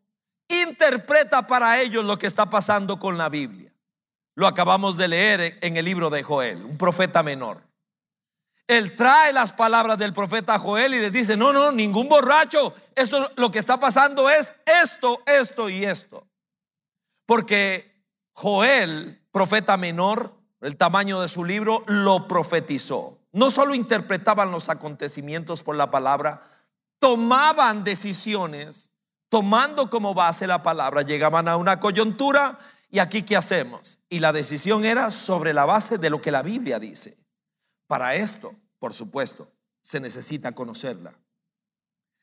interpreta 0.47 1.47
para 1.47 1.81
ellos 1.81 2.05
lo 2.05 2.19
que 2.19 2.27
está 2.27 2.47
pasando 2.47 2.99
con 2.99 3.17
la 3.17 3.27
Biblia. 3.27 3.73
Lo 4.35 4.45
acabamos 4.45 4.97
de 4.97 5.07
leer 5.07 5.57
en 5.61 5.77
el 5.77 5.85
libro 5.85 6.11
de 6.11 6.21
Joel, 6.21 6.63
un 6.63 6.77
profeta 6.77 7.23
menor. 7.23 7.68
Él 8.69 8.93
trae 8.93 9.33
las 9.33 9.51
palabras 9.51 9.97
del 9.97 10.13
profeta 10.13 10.59
Joel 10.59 10.93
y 10.93 10.99
le 10.99 11.09
dice, 11.09 11.35
no, 11.35 11.51
no, 11.51 11.71
ningún 11.71 12.07
borracho. 12.07 12.75
Esto 12.95 13.31
lo 13.35 13.49
que 13.49 13.57
está 13.57 13.79
pasando 13.79 14.29
es 14.29 14.53
esto, 14.83 15.23
esto 15.25 15.69
y 15.69 15.85
esto. 15.85 16.27
Porque 17.25 18.05
Joel, 18.31 19.25
profeta 19.31 19.75
menor, 19.75 20.35
el 20.61 20.77
tamaño 20.77 21.19
de 21.19 21.29
su 21.29 21.45
libro, 21.45 21.83
lo 21.87 22.27
profetizó. 22.27 23.17
No 23.31 23.49
solo 23.49 23.73
interpretaban 23.73 24.51
los 24.51 24.69
acontecimientos 24.69 25.63
por 25.63 25.75
la 25.75 25.89
palabra, 25.89 26.43
tomaban 26.99 27.83
decisiones 27.83 28.91
tomando 29.29 29.89
como 29.89 30.13
base 30.13 30.45
la 30.45 30.61
palabra. 30.61 31.01
Llegaban 31.01 31.47
a 31.47 31.57
una 31.57 31.79
coyuntura 31.79 32.59
y 32.91 32.99
aquí 32.99 33.23
qué 33.23 33.35
hacemos. 33.35 33.97
Y 34.09 34.19
la 34.19 34.31
decisión 34.31 34.85
era 34.85 35.09
sobre 35.09 35.53
la 35.53 35.65
base 35.65 35.97
de 35.97 36.11
lo 36.11 36.21
que 36.21 36.29
la 36.29 36.43
Biblia 36.43 36.77
dice. 36.77 37.17
Para 37.89 38.13
esto, 38.13 38.53
por 38.77 38.93
supuesto, 38.93 39.51
se 39.81 39.99
necesita 39.99 40.51
conocerla. 40.51 41.11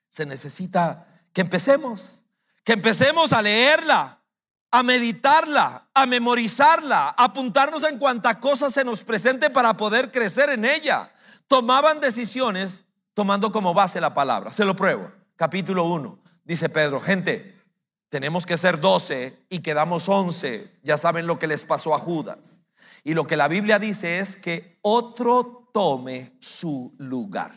Se 0.09 0.25
necesita 0.25 1.25
que 1.33 1.41
empecemos, 1.41 2.23
que 2.63 2.73
empecemos 2.73 3.33
a 3.33 3.43
leerla, 3.43 4.23
a 4.71 4.83
meditarla, 4.85 5.89
a 5.93 6.07
memorizarla, 6.07 7.09
a 7.09 7.25
apuntarnos 7.25 7.83
en 7.83 7.99
cuanta 7.99 8.39
cosa 8.39 8.71
se 8.71 8.85
nos 8.85 9.03
presente 9.03 9.51
para 9.51 9.77
poder 9.77 10.13
crecer 10.13 10.51
en 10.51 10.65
ella. 10.65 11.13
Tomaban 11.49 11.99
decisiones 11.99 12.85
tomando 13.13 13.51
como 13.51 13.75
base 13.75 14.01
la 14.01 14.15
palabra. 14.15 14.53
Se 14.53 14.65
lo 14.65 14.77
pruebo. 14.77 15.11
Capítulo 15.35 15.87
1. 15.87 16.17
Dice 16.45 16.69
Pedro, 16.69 17.01
gente, 17.01 17.61
tenemos 18.09 18.47
que 18.47 18.57
ser 18.57 18.79
12 18.79 19.47
y 19.49 19.59
quedamos 19.59 20.09
11. 20.09 20.79
Ya 20.85 20.97
saben 20.97 21.27
lo 21.27 21.41
que 21.41 21.49
les 21.49 21.65
pasó 21.65 21.93
a 21.93 21.99
Judas. 21.99 22.61
Y 23.07 23.15
lo 23.15 23.25
que 23.25 23.37
la 23.37 23.47
Biblia 23.47 23.79
dice 23.79 24.19
es 24.19 24.37
que 24.37 24.81
otro 24.83 25.71
tome 25.73 26.33
su 26.41 26.93
lugar. 26.99 27.53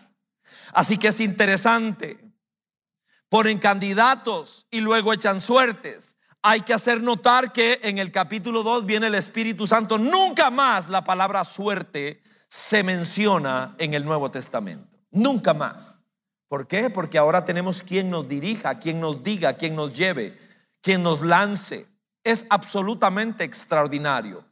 Así 0.73 0.99
que 0.99 1.07
es 1.07 1.19
interesante. 1.19 2.19
Ponen 3.29 3.57
candidatos 3.57 4.67
y 4.69 4.79
luego 4.79 5.12
echan 5.12 5.41
suertes. 5.41 6.17
Hay 6.43 6.62
que 6.62 6.75
hacer 6.75 7.01
notar 7.01 7.51
que 7.51 7.79
en 7.81 7.97
el 7.97 8.12
capítulo 8.12 8.62
2 8.62 8.85
viene 8.85 9.07
el 9.07 9.15
Espíritu 9.15 9.65
Santo. 9.65 9.97
Nunca 9.97 10.51
más 10.51 10.88
la 10.88 11.03
palabra 11.03 11.43
suerte 11.43 12.21
se 12.47 12.83
menciona 12.83 13.73
en 13.79 13.95
el 13.95 14.05
Nuevo 14.05 14.29
Testamento. 14.29 14.99
Nunca 15.09 15.55
más. 15.55 15.97
¿Por 16.47 16.67
qué? 16.67 16.91
Porque 16.91 17.17
ahora 17.17 17.43
tenemos 17.43 17.81
quien 17.81 18.12
nos 18.12 18.27
dirija, 18.27 18.77
quien 18.77 18.99
nos 18.99 19.23
diga, 19.23 19.53
quien 19.53 19.75
nos 19.75 19.95
lleve, 19.95 20.38
quien 20.79 21.01
nos 21.01 21.23
lance. 21.23 21.88
Es 22.23 22.45
absolutamente 22.51 23.43
extraordinario. 23.43 24.47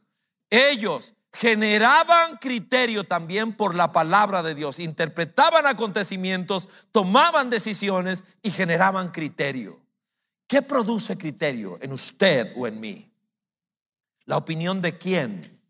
Ellos 0.50 1.14
generaban 1.32 2.36
criterio 2.38 3.04
también 3.04 3.52
por 3.52 3.74
la 3.74 3.92
palabra 3.92 4.42
de 4.42 4.54
Dios, 4.54 4.78
interpretaban 4.78 5.66
acontecimientos, 5.66 6.68
tomaban 6.90 7.50
decisiones 7.50 8.24
y 8.42 8.50
generaban 8.50 9.10
criterio. 9.10 9.80
¿Qué 10.46 10.62
produce 10.62 11.18
criterio 11.18 11.78
en 11.82 11.92
usted 11.92 12.52
o 12.56 12.66
en 12.66 12.80
mí? 12.80 13.12
¿La 14.24 14.36
opinión 14.38 14.80
de 14.80 14.96
quién? 14.96 15.60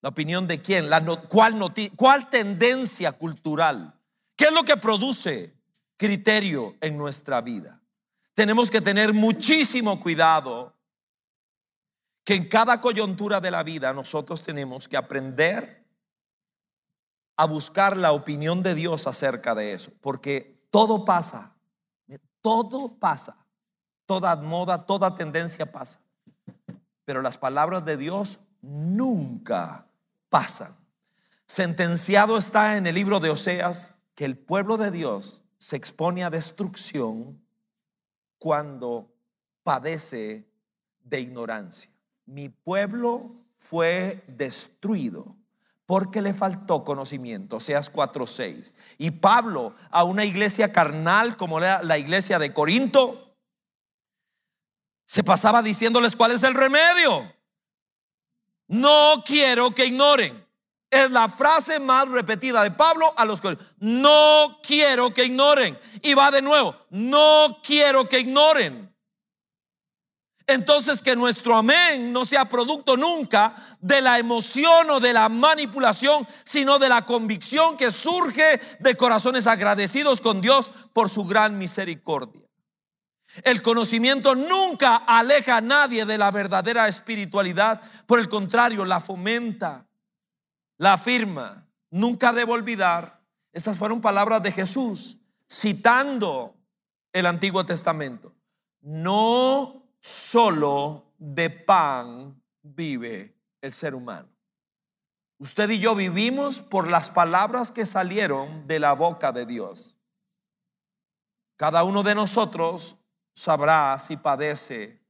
¿La 0.00 0.10
opinión 0.10 0.46
de 0.46 0.62
quién? 0.62 0.88
La 0.88 1.04
¿cuál, 1.28 1.58
¿Cuál 1.96 2.30
tendencia 2.30 3.12
cultural? 3.12 3.94
¿Qué 4.36 4.44
es 4.44 4.52
lo 4.52 4.62
que 4.62 4.76
produce 4.76 5.52
criterio 5.96 6.76
en 6.80 6.96
nuestra 6.96 7.40
vida? 7.40 7.80
Tenemos 8.34 8.70
que 8.70 8.80
tener 8.80 9.12
muchísimo 9.12 9.98
cuidado 9.98 10.77
que 12.28 12.34
en 12.34 12.46
cada 12.46 12.78
coyuntura 12.78 13.40
de 13.40 13.50
la 13.50 13.62
vida 13.62 13.94
nosotros 13.94 14.42
tenemos 14.42 14.86
que 14.86 14.98
aprender 14.98 15.82
a 17.38 17.46
buscar 17.46 17.96
la 17.96 18.12
opinión 18.12 18.62
de 18.62 18.74
Dios 18.74 19.06
acerca 19.06 19.54
de 19.54 19.72
eso, 19.72 19.92
porque 20.02 20.62
todo 20.70 21.06
pasa, 21.06 21.56
todo 22.42 22.98
pasa, 22.98 23.46
toda 24.04 24.36
moda, 24.36 24.84
toda 24.84 25.14
tendencia 25.14 25.72
pasa, 25.72 26.00
pero 27.06 27.22
las 27.22 27.38
palabras 27.38 27.86
de 27.86 27.96
Dios 27.96 28.40
nunca 28.60 29.86
pasan. 30.28 30.76
Sentenciado 31.46 32.36
está 32.36 32.76
en 32.76 32.86
el 32.86 32.94
libro 32.94 33.20
de 33.20 33.30
Oseas 33.30 33.94
que 34.14 34.26
el 34.26 34.36
pueblo 34.36 34.76
de 34.76 34.90
Dios 34.90 35.40
se 35.56 35.76
expone 35.76 36.24
a 36.24 36.28
destrucción 36.28 37.42
cuando 38.36 39.14
padece 39.62 40.46
de 41.00 41.20
ignorancia 41.20 41.90
mi 42.28 42.50
pueblo 42.50 43.30
fue 43.56 44.22
destruido 44.28 45.34
porque 45.86 46.20
le 46.20 46.34
faltó 46.34 46.84
conocimiento, 46.84 47.60
Seas 47.60 47.90
4:6. 47.90 48.74
Y 48.98 49.10
Pablo 49.12 49.74
a 49.90 50.04
una 50.04 50.26
iglesia 50.26 50.70
carnal 50.70 51.36
como 51.38 51.58
era 51.58 51.82
la 51.82 51.96
iglesia 51.96 52.38
de 52.38 52.52
Corinto, 52.52 53.34
se 55.06 55.24
pasaba 55.24 55.62
diciéndoles 55.62 56.14
cuál 56.14 56.32
es 56.32 56.42
el 56.42 56.54
remedio. 56.54 57.34
No 58.66 59.22
quiero 59.24 59.74
que 59.74 59.86
ignoren. 59.86 60.46
Es 60.90 61.10
la 61.10 61.28
frase 61.28 61.80
más 61.80 62.08
repetida 62.08 62.62
de 62.62 62.70
Pablo 62.70 63.12
a 63.16 63.24
los 63.24 63.40
corintios. 63.40 63.74
No 63.78 64.58
quiero 64.62 65.12
que 65.14 65.24
ignoren. 65.24 65.78
Y 66.02 66.12
va 66.12 66.30
de 66.30 66.42
nuevo. 66.42 66.76
No 66.90 67.58
quiero 67.62 68.06
que 68.06 68.20
ignoren 68.20 68.87
entonces 70.48 71.02
que 71.02 71.14
nuestro 71.14 71.56
amén 71.56 72.12
no 72.12 72.24
sea 72.24 72.48
producto 72.48 72.96
nunca 72.96 73.54
de 73.80 74.00
la 74.00 74.18
emoción 74.18 74.90
o 74.90 74.98
de 74.98 75.12
la 75.12 75.28
manipulación, 75.28 76.26
sino 76.42 76.78
de 76.78 76.88
la 76.88 77.04
convicción 77.04 77.76
que 77.76 77.92
surge 77.92 78.60
de 78.80 78.96
corazones 78.96 79.46
agradecidos 79.46 80.20
con 80.20 80.40
Dios 80.40 80.72
por 80.92 81.10
su 81.10 81.24
gran 81.26 81.58
misericordia. 81.58 82.42
El 83.44 83.60
conocimiento 83.60 84.34
nunca 84.34 84.96
aleja 84.96 85.58
a 85.58 85.60
nadie 85.60 86.06
de 86.06 86.16
la 86.16 86.30
verdadera 86.30 86.88
espiritualidad, 86.88 87.82
por 88.06 88.18
el 88.18 88.28
contrario, 88.28 88.86
la 88.86 89.00
fomenta, 89.00 89.86
la 90.78 90.94
afirma. 90.94 91.68
Nunca 91.90 92.32
debo 92.32 92.54
olvidar, 92.54 93.20
estas 93.52 93.76
fueron 93.76 94.00
palabras 94.00 94.42
de 94.42 94.52
Jesús 94.52 95.18
citando 95.46 96.56
el 97.12 97.26
Antiguo 97.26 97.66
Testamento. 97.66 98.34
No 98.80 99.87
solo 100.08 101.12
de 101.18 101.50
pan 101.50 102.42
vive 102.62 103.36
el 103.60 103.72
ser 103.72 103.94
humano. 103.94 104.28
Usted 105.36 105.68
y 105.68 105.78
yo 105.78 105.94
vivimos 105.94 106.60
por 106.60 106.88
las 106.88 107.10
palabras 107.10 107.70
que 107.70 107.84
salieron 107.84 108.66
de 108.66 108.78
la 108.80 108.94
boca 108.94 109.32
de 109.32 109.44
Dios. 109.44 109.96
Cada 111.56 111.84
uno 111.84 112.02
de 112.02 112.14
nosotros 112.14 112.96
sabrá 113.34 113.98
si 113.98 114.16
padece 114.16 115.04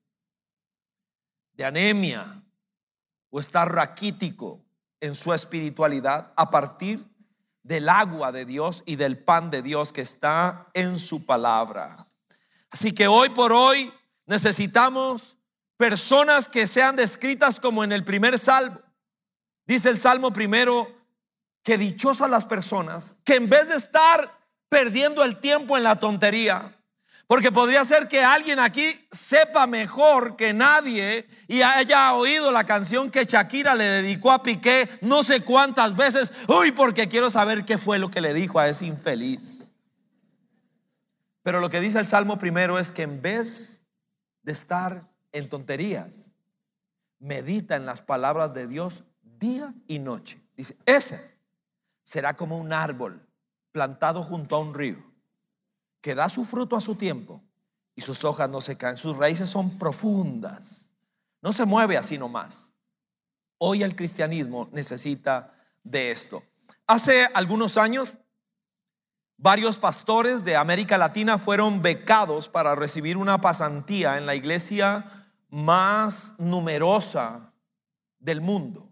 de 1.53 1.65
anemia 1.65 2.43
o 3.31 3.39
estar 3.39 3.73
raquítico 3.73 4.65
en 5.01 5.15
su 5.15 5.33
espiritualidad 5.33 6.33
a 6.37 6.51
partir 6.51 7.07
del 7.63 7.89
agua 7.89 8.33
de 8.33 8.45
Dios 8.45 8.83
y 8.85 8.97
del 8.97 9.17
pan 9.17 9.51
de 9.51 9.63
Dios 9.63 9.93
que 9.93 10.01
está 10.01 10.69
en 10.75 10.99
su 10.99 11.25
palabra. 11.25 12.09
Así 12.71 12.93
que 12.93 13.07
hoy 13.07 13.31
por 13.31 13.53
hoy 13.53 13.93
necesitamos 14.29 15.37
personas 15.77 16.49
que 16.49 16.67
sean 16.67 16.95
descritas 16.97 17.59
como 17.59 17.83
en 17.83 17.93
el 17.93 18.05
primer 18.05 18.39
salmo. 18.39 18.79
Dice 19.67 19.89
el 19.91 19.99
salmo 19.99 20.33
primero 20.33 20.95
que 21.65 21.77
dichosas 21.77 22.31
las 22.31 22.45
personas 22.45 23.15
que 23.25 23.37
en 23.37 23.49
vez 23.49 23.69
de 23.69 23.77
estar 23.77 24.39
perdiendo 24.69 25.25
el 25.25 25.39
tiempo 25.39 25.77
en 25.77 25.83
la 25.83 25.97
tontería, 25.97 26.75
porque 27.27 27.53
podría 27.53 27.85
ser 27.85 28.09
que 28.09 28.23
alguien 28.23 28.59
aquí 28.59 29.07
sepa 29.13 29.67
mejor 29.67 30.37
que 30.37 30.53
nadie 30.55 31.27
y 31.47 31.63
haya 31.63 32.13
oído 32.15 32.53
la 32.53 32.65
canción 32.65 33.11
que 33.11 33.25
Shakira 33.25 33.75
le 33.75 33.85
dedicó 33.85 34.31
a 34.33 34.43
Piqué 34.43 34.89
no 35.03 35.23
sé 35.23 35.43
cuántas 35.43 35.95
veces. 35.95 36.33
Uy, 36.49 36.73
porque 36.73 37.09
quiero 37.09 37.29
saber 37.29 37.65
qué 37.65 37.77
fue 37.77 37.99
lo 37.99 38.11
que 38.11 38.23
le 38.23 38.33
dijo 38.33 38.59
a 38.59 38.69
ese 38.69 38.87
infeliz. 38.87 39.71
Pero 41.43 41.61
lo 41.61 41.69
que 41.69 41.81
dice 41.81 41.99
el 41.99 42.07
Salmo 42.07 42.39
primero 42.39 42.79
es 42.79 42.93
que 42.93 43.03
en 43.03 43.21
vez 43.21 43.78
de 44.49 44.55
estar 44.55 45.05
en 45.33 45.47
tonterías, 45.51 46.33
medita 47.19 47.77
en 47.77 47.85
las 47.85 48.01
palabras 48.01 48.55
de 48.55 48.67
Dios 48.67 49.05
día 49.39 49.75
y 49.87 49.99
noche. 49.99 50.41
Dice, 50.57 50.75
ese 50.87 51.37
será 52.03 52.35
como 52.35 52.57
un 52.57 52.73
árbol 52.73 53.29
plantado 53.73 54.23
junto 54.23 54.57
a 54.57 54.61
un 54.61 54.73
río 54.73 55.05
que 56.01 56.15
da 56.15 56.31
su 56.31 56.47
fruto 56.47 56.77
a 56.77 56.81
su 56.81 56.95
tiempo 56.95 57.43
y 57.95 58.01
sus 58.01 58.25
hojas 58.25 58.49
no 58.49 58.63
se 58.63 58.79
caen, 58.79 58.97
sus 58.97 59.19
raíces 59.19 59.51
son 59.51 59.77
profundas, 59.79 60.93
no 61.43 61.53
se 61.53 61.67
mueve 61.67 61.99
así 61.99 62.17
nomás. 62.17 62.73
Hoy 63.59 63.83
el 63.83 63.95
cristianismo 63.95 64.71
necesita 64.73 65.53
de 65.85 66.11
esto. 66.11 66.43
Hace 66.87 67.27
algunos 67.35 67.77
años, 67.77 68.15
varios 69.39 69.79
pastores 69.79 70.45
de 70.45 70.57
América 70.57 70.99
Latina 70.99 71.39
fueron 71.39 71.81
becados 71.81 72.49
para 72.49 72.75
recibir 72.75 73.17
una 73.17 73.41
pasantía 73.41 74.19
en 74.19 74.27
la 74.27 74.35
iglesia 74.35 75.27
más 75.49 76.35
numerosa 76.39 77.55
del 78.19 78.41
mundo, 78.43 78.91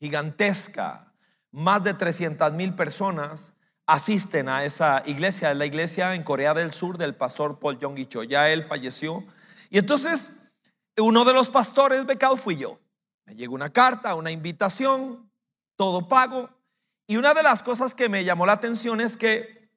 gigantesca, 0.00 1.12
más 1.52 1.84
de 1.84 1.94
300 1.94 2.52
mil 2.54 2.74
personas 2.74 3.52
asisten 3.86 4.48
a 4.48 4.64
esa 4.64 5.02
iglesia, 5.06 5.52
la 5.54 5.66
iglesia 5.66 6.14
en 6.14 6.22
Corea 6.22 6.54
del 6.54 6.72
Sur 6.72 6.96
del 6.96 7.14
pastor 7.14 7.58
Paul 7.58 7.78
Jong 7.80 8.08
Cho. 8.08 8.22
Ya 8.22 8.50
él 8.50 8.64
falleció. 8.64 9.22
Y 9.68 9.78
entonces, 9.78 10.54
uno 10.96 11.24
de 11.24 11.34
los 11.34 11.48
pastores 11.48 12.06
becados 12.06 12.40
fui 12.40 12.56
yo. 12.56 12.80
Me 13.26 13.34
llegó 13.34 13.54
una 13.54 13.70
carta, 13.70 14.14
una 14.14 14.30
invitación, 14.30 15.30
todo 15.76 16.08
pago. 16.08 16.48
Y 17.12 17.18
una 17.18 17.34
de 17.34 17.42
las 17.42 17.62
cosas 17.62 17.94
que 17.94 18.08
me 18.08 18.24
llamó 18.24 18.46
la 18.46 18.54
atención 18.54 18.98
es 19.02 19.18
que 19.18 19.68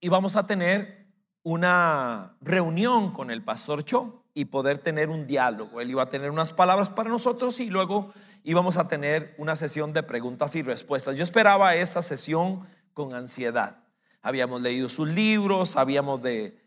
íbamos 0.00 0.34
a 0.34 0.48
tener 0.48 1.06
una 1.44 2.34
reunión 2.40 3.12
con 3.12 3.30
el 3.30 3.44
pastor 3.44 3.84
Cho 3.84 4.24
y 4.34 4.46
poder 4.46 4.78
tener 4.78 5.08
un 5.08 5.28
diálogo. 5.28 5.80
Él 5.80 5.92
iba 5.92 6.02
a 6.02 6.08
tener 6.08 6.32
unas 6.32 6.52
palabras 6.52 6.90
para 6.90 7.08
nosotros 7.08 7.60
y 7.60 7.70
luego 7.70 8.12
íbamos 8.42 8.76
a 8.76 8.88
tener 8.88 9.36
una 9.38 9.54
sesión 9.54 9.92
de 9.92 10.02
preguntas 10.02 10.56
y 10.56 10.62
respuestas. 10.62 11.14
Yo 11.14 11.22
esperaba 11.22 11.76
esa 11.76 12.02
sesión 12.02 12.66
con 12.92 13.14
ansiedad. 13.14 13.84
Habíamos 14.20 14.60
leído 14.60 14.88
sus 14.88 15.10
libros, 15.10 15.70
sabíamos 15.70 16.20
de, 16.22 16.58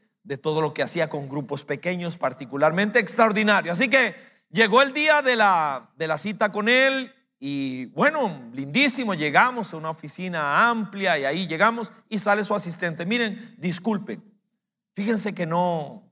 todo 0.42 0.62
lo 0.62 0.74
que 0.74 0.84
hacía 0.84 1.10
con 1.10 1.28
grupos 1.28 1.66
pequeños, 1.66 2.16
particularmente 2.16 2.98
extraordinario. 2.98 3.74
Así 3.74 3.90
que 3.90 4.16
llegó 4.50 4.84
el 4.84 4.94
día 4.94 5.22
de 5.22 5.36
la, 5.36 5.90
de 5.98 6.08
la 6.08 6.18
cita 6.18 6.50
con 6.54 6.70
él 6.70 7.14
y 7.46 7.88
bueno, 7.88 8.50
lindísimo, 8.54 9.16
llegamos 9.16 9.74
a 9.74 9.76
una 9.76 9.90
oficina 9.90 10.70
amplia 10.70 11.20
y 11.20 11.26
ahí 11.26 11.46
llegamos 11.46 11.92
y 12.08 12.18
sale 12.20 12.42
su 12.46 12.56
asistente. 12.56 13.06
Miren, 13.06 13.54
disculpen, 13.58 14.24
fíjense 14.94 15.36
que 15.36 15.46
no, 15.46 16.10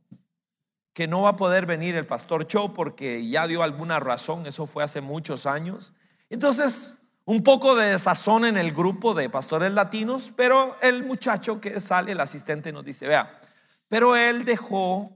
que 0.91 1.07
no 1.07 1.21
va 1.21 1.29
a 1.29 1.35
poder 1.37 1.65
venir 1.65 1.95
el 1.95 2.05
pastor 2.05 2.47
Cho 2.47 2.73
porque 2.73 3.25
ya 3.25 3.47
dio 3.47 3.63
alguna 3.63 4.01
razón, 4.01 4.45
eso 4.45 4.65
fue 4.65 4.83
hace 4.83 4.99
muchos 4.99 5.45
años. 5.45 5.93
Entonces 6.29 7.13
un 7.23 7.43
poco 7.43 7.75
de 7.75 7.91
desazón 7.91 8.43
en 8.43 8.57
el 8.57 8.73
grupo 8.73 9.13
de 9.13 9.29
pastores 9.29 9.71
latinos, 9.71 10.33
pero 10.35 10.75
el 10.81 11.05
muchacho 11.05 11.61
que 11.61 11.79
sale, 11.79 12.11
el 12.11 12.19
asistente, 12.19 12.73
nos 12.73 12.83
dice, 12.83 13.07
vea, 13.07 13.39
pero 13.87 14.17
él 14.17 14.43
dejó 14.43 15.15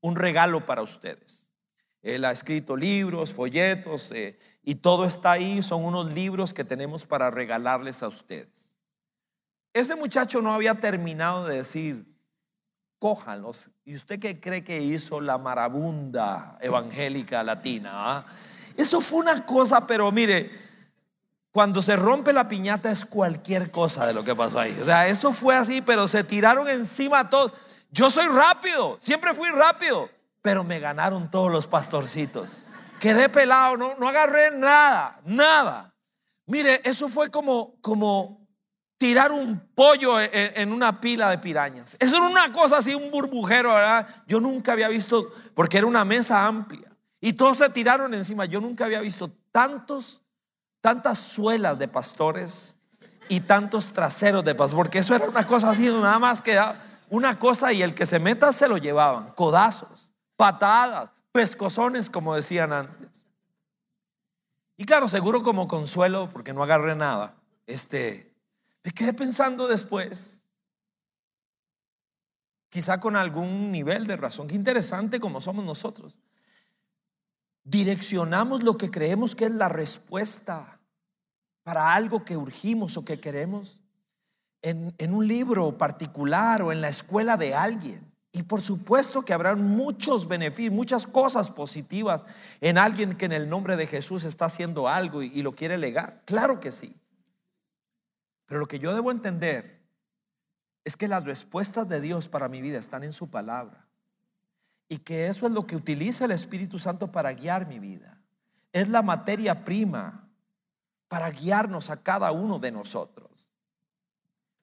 un 0.00 0.14
regalo 0.14 0.64
para 0.64 0.82
ustedes. 0.82 1.50
Él 2.02 2.24
ha 2.24 2.30
escrito 2.30 2.76
libros, 2.76 3.34
folletos, 3.34 4.12
eh, 4.12 4.38
y 4.68 4.74
todo 4.74 5.04
está 5.04 5.30
ahí, 5.30 5.62
son 5.62 5.84
unos 5.84 6.12
libros 6.12 6.52
que 6.52 6.64
tenemos 6.64 7.06
para 7.06 7.30
regalarles 7.30 8.02
a 8.02 8.08
ustedes. 8.08 8.74
Ese 9.72 9.94
muchacho 9.94 10.42
no 10.42 10.52
había 10.52 10.74
terminado 10.74 11.46
de 11.46 11.58
decir, 11.58 12.04
cójanlos. 12.98 13.70
¿Y 13.84 13.94
usted 13.94 14.18
qué 14.18 14.40
cree 14.40 14.64
que 14.64 14.82
hizo 14.82 15.20
la 15.20 15.38
marabunda 15.38 16.58
evangélica 16.60 17.44
latina? 17.44 17.90
Ah? 17.94 18.26
Eso 18.76 19.00
fue 19.00 19.20
una 19.20 19.46
cosa, 19.46 19.86
pero 19.86 20.10
mire, 20.10 20.50
cuando 21.52 21.80
se 21.80 21.94
rompe 21.94 22.32
la 22.32 22.48
piñata 22.48 22.90
es 22.90 23.04
cualquier 23.06 23.70
cosa 23.70 24.04
de 24.04 24.14
lo 24.14 24.24
que 24.24 24.34
pasó 24.34 24.58
ahí. 24.58 24.76
O 24.82 24.84
sea, 24.84 25.06
eso 25.06 25.32
fue 25.32 25.54
así, 25.54 25.80
pero 25.80 26.08
se 26.08 26.24
tiraron 26.24 26.68
encima 26.68 27.30
todos. 27.30 27.52
Yo 27.92 28.10
soy 28.10 28.26
rápido, 28.26 28.96
siempre 28.98 29.32
fui 29.32 29.48
rápido, 29.50 30.10
pero 30.42 30.64
me 30.64 30.80
ganaron 30.80 31.30
todos 31.30 31.52
los 31.52 31.68
pastorcitos. 31.68 32.66
Quedé 33.00 33.28
pelado, 33.28 33.76
no, 33.76 33.94
no 33.96 34.08
agarré 34.08 34.50
nada, 34.50 35.20
nada. 35.24 35.94
Mire, 36.46 36.80
eso 36.84 37.08
fue 37.08 37.30
como, 37.30 37.74
como 37.80 38.46
tirar 38.96 39.32
un 39.32 39.58
pollo 39.74 40.20
en, 40.20 40.30
en, 40.32 40.72
una 40.72 41.00
pila 41.00 41.30
de 41.30 41.38
pirañas. 41.38 41.96
Eso 42.00 42.16
era 42.16 42.26
una 42.26 42.52
cosa 42.52 42.78
así, 42.78 42.94
un 42.94 43.10
burbujero, 43.10 43.74
¿verdad? 43.74 44.08
Yo 44.26 44.40
nunca 44.40 44.72
había 44.72 44.88
visto, 44.88 45.32
porque 45.54 45.78
era 45.78 45.86
una 45.86 46.04
mesa 46.04 46.46
amplia. 46.46 46.90
Y 47.20 47.32
todos 47.32 47.58
se 47.58 47.68
tiraron 47.68 48.14
encima. 48.14 48.44
Yo 48.44 48.60
nunca 48.60 48.84
había 48.84 49.00
visto 49.00 49.30
tantos 49.50 50.22
tantas 50.86 51.18
suelas 51.18 51.76
de 51.80 51.88
pastores 51.88 52.76
y 53.28 53.40
tantos 53.40 53.92
traseros 53.92 54.44
de 54.44 54.54
pastores, 54.54 54.76
porque 54.76 54.98
eso 55.00 55.16
era 55.16 55.28
una 55.28 55.44
cosa 55.44 55.70
así, 55.70 55.88
nada 55.88 56.20
más 56.20 56.42
que 56.42 56.56
una 57.08 57.40
cosa 57.40 57.72
y 57.72 57.82
el 57.82 57.92
que 57.92 58.06
se 58.06 58.20
meta 58.20 58.52
se 58.52 58.68
lo 58.68 58.76
llevaban, 58.76 59.32
codazos, 59.32 60.12
patadas, 60.36 61.10
pescozones, 61.36 62.08
como 62.08 62.34
decían 62.34 62.72
antes. 62.72 63.26
Y 64.78 64.86
claro, 64.86 65.06
seguro 65.06 65.42
como 65.42 65.68
consuelo, 65.68 66.30
porque 66.32 66.54
no 66.54 66.62
agarré 66.62 66.96
nada, 66.96 67.36
este, 67.66 68.34
me 68.82 68.90
quedé 68.92 69.12
pensando 69.12 69.68
después, 69.68 70.40
quizá 72.70 73.00
con 73.00 73.16
algún 73.16 73.70
nivel 73.70 74.06
de 74.06 74.16
razón, 74.16 74.48
qué 74.48 74.54
interesante 74.54 75.20
como 75.20 75.42
somos 75.42 75.62
nosotros. 75.62 76.18
Direccionamos 77.64 78.62
lo 78.62 78.78
que 78.78 78.90
creemos 78.90 79.34
que 79.34 79.44
es 79.44 79.50
la 79.50 79.68
respuesta 79.68 80.80
para 81.64 81.92
algo 81.92 82.24
que 82.24 82.38
urgimos 82.38 82.96
o 82.96 83.04
que 83.04 83.20
queremos 83.20 83.82
en, 84.62 85.12
un 85.12 85.28
libro 85.28 85.76
particular 85.76 86.62
o 86.62 86.72
en 86.72 86.80
la 86.80 86.88
escuela 86.88 87.36
de 87.36 87.54
alguien. 87.54 88.10
Y 88.36 88.42
por 88.42 88.60
supuesto 88.60 89.22
que 89.22 89.32
habrá 89.32 89.56
muchos 89.56 90.28
beneficios, 90.28 90.74
muchas 90.74 91.06
cosas 91.06 91.48
positivas 91.48 92.26
en 92.60 92.76
alguien 92.76 93.16
que 93.16 93.24
en 93.24 93.32
el 93.32 93.48
nombre 93.48 93.76
de 93.76 93.86
Jesús 93.86 94.24
está 94.24 94.44
haciendo 94.44 94.90
algo 94.90 95.22
y, 95.22 95.28
y 95.28 95.40
lo 95.40 95.54
quiere 95.54 95.78
legar. 95.78 96.20
Claro 96.26 96.60
que 96.60 96.70
sí. 96.70 96.94
Pero 98.44 98.60
lo 98.60 98.68
que 98.68 98.78
yo 98.78 98.94
debo 98.94 99.10
entender 99.10 99.80
es 100.84 100.98
que 100.98 101.08
las 101.08 101.24
respuestas 101.24 101.88
de 101.88 102.02
Dios 102.02 102.28
para 102.28 102.50
mi 102.50 102.60
vida 102.60 102.78
están 102.78 103.04
en 103.04 103.14
su 103.14 103.30
palabra. 103.30 103.86
Y 104.86 104.98
que 104.98 105.28
eso 105.28 105.46
es 105.46 105.52
lo 105.52 105.66
que 105.66 105.74
utiliza 105.74 106.26
el 106.26 106.32
Espíritu 106.32 106.78
Santo 106.78 107.10
para 107.10 107.32
guiar 107.32 107.66
mi 107.66 107.78
vida. 107.78 108.20
Es 108.70 108.86
la 108.90 109.00
materia 109.00 109.64
prima 109.64 110.28
para 111.08 111.30
guiarnos 111.30 111.88
a 111.88 112.02
cada 112.02 112.32
uno 112.32 112.58
de 112.58 112.70
nosotros. 112.70 113.48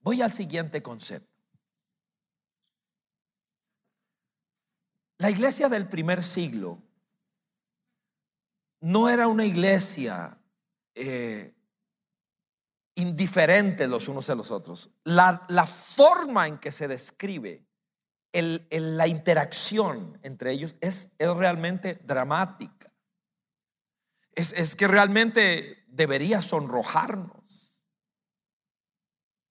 Voy 0.01 0.21
al 0.21 0.31
siguiente 0.31 0.83
concepto. 0.83 1.32
La 5.23 5.29
iglesia 5.29 5.69
del 5.69 5.87
primer 5.87 6.21
siglo 6.21 6.83
no 8.81 9.07
era 9.07 9.29
una 9.29 9.45
iglesia 9.45 10.37
eh, 10.93 11.55
indiferente 12.95 13.87
los 13.87 14.09
unos 14.09 14.29
a 14.29 14.35
los 14.35 14.51
otros. 14.51 14.89
La, 15.05 15.65
forma 15.65 16.49
en 16.49 16.57
que 16.57 16.73
se 16.73 16.89
describe 16.89 17.65
la 18.33 19.07
interacción 19.07 20.19
entre 20.23 20.51
ellos 20.51 20.75
es, 20.81 21.13
realmente 21.17 22.01
dramática. 22.03 22.91
Es 24.33 24.75
que 24.75 24.87
realmente 24.87 25.85
debería 25.87 26.41
sonrojarnos. 26.41 27.81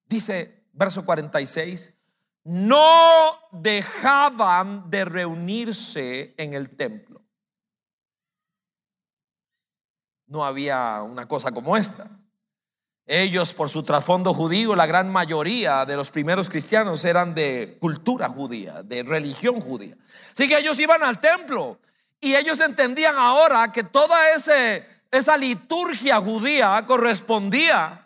Dice 0.04 0.66
verso 0.74 1.06
46, 1.06 1.94
no 2.44 3.38
dejaban 3.52 4.90
de 4.90 5.04
reunirse 5.04 6.34
en 6.36 6.52
el 6.54 6.70
templo. 6.70 7.12
no 10.32 10.44
había 10.44 11.02
una 11.02 11.28
cosa 11.28 11.52
como 11.52 11.76
esta. 11.76 12.06
Ellos, 13.04 13.52
por 13.52 13.68
su 13.68 13.82
trasfondo 13.82 14.32
judío, 14.32 14.74
la 14.74 14.86
gran 14.86 15.10
mayoría 15.10 15.84
de 15.84 15.94
los 15.94 16.10
primeros 16.10 16.48
cristianos 16.48 17.04
eran 17.04 17.34
de 17.34 17.76
cultura 17.78 18.28
judía, 18.28 18.82
de 18.82 19.02
religión 19.02 19.60
judía. 19.60 19.94
Así 20.34 20.48
que 20.48 20.58
ellos 20.58 20.78
iban 20.78 21.02
al 21.02 21.20
templo 21.20 21.78
y 22.18 22.34
ellos 22.34 22.60
entendían 22.60 23.16
ahora 23.18 23.70
que 23.70 23.84
toda 23.84 24.18
esa 25.10 25.36
liturgia 25.36 26.18
judía 26.20 26.82
correspondía 26.86 28.01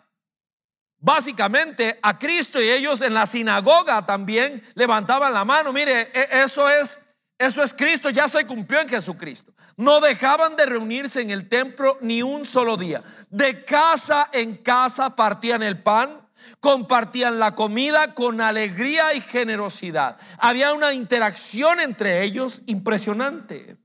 básicamente 0.99 1.99
a 2.01 2.17
Cristo 2.17 2.61
y 2.61 2.69
ellos 2.69 3.01
en 3.01 3.13
la 3.13 3.25
sinagoga 3.25 4.05
también 4.05 4.61
levantaban 4.75 5.33
la 5.33 5.45
mano. 5.45 5.73
Mire, 5.73 6.11
e, 6.13 6.43
eso 6.43 6.69
es 6.69 6.99
eso 7.39 7.61
es 7.61 7.73
Cristo, 7.73 8.09
ya 8.09 8.27
se 8.27 8.47
cumplió 8.47 8.81
en 8.81 8.89
Jesucristo. 8.89 9.53
No 9.75 10.01
dejaban 10.01 10.55
de 10.55 10.65
reunirse 10.65 11.21
en 11.21 11.29
el 11.29 11.47
templo 11.47 11.97
ni 12.01 12.23
un 12.23 12.45
solo 12.45 12.77
día. 12.77 13.03
De 13.29 13.63
casa 13.63 14.27
en 14.33 14.55
casa 14.55 15.15
partían 15.15 15.61
el 15.61 15.81
pan, 15.83 16.27
compartían 16.59 17.37
la 17.37 17.53
comida 17.53 18.15
con 18.15 18.41
alegría 18.41 19.13
y 19.13 19.21
generosidad. 19.21 20.17
Había 20.39 20.73
una 20.73 20.93
interacción 20.93 21.79
entre 21.79 22.23
ellos 22.23 22.61
impresionante. 22.65 23.77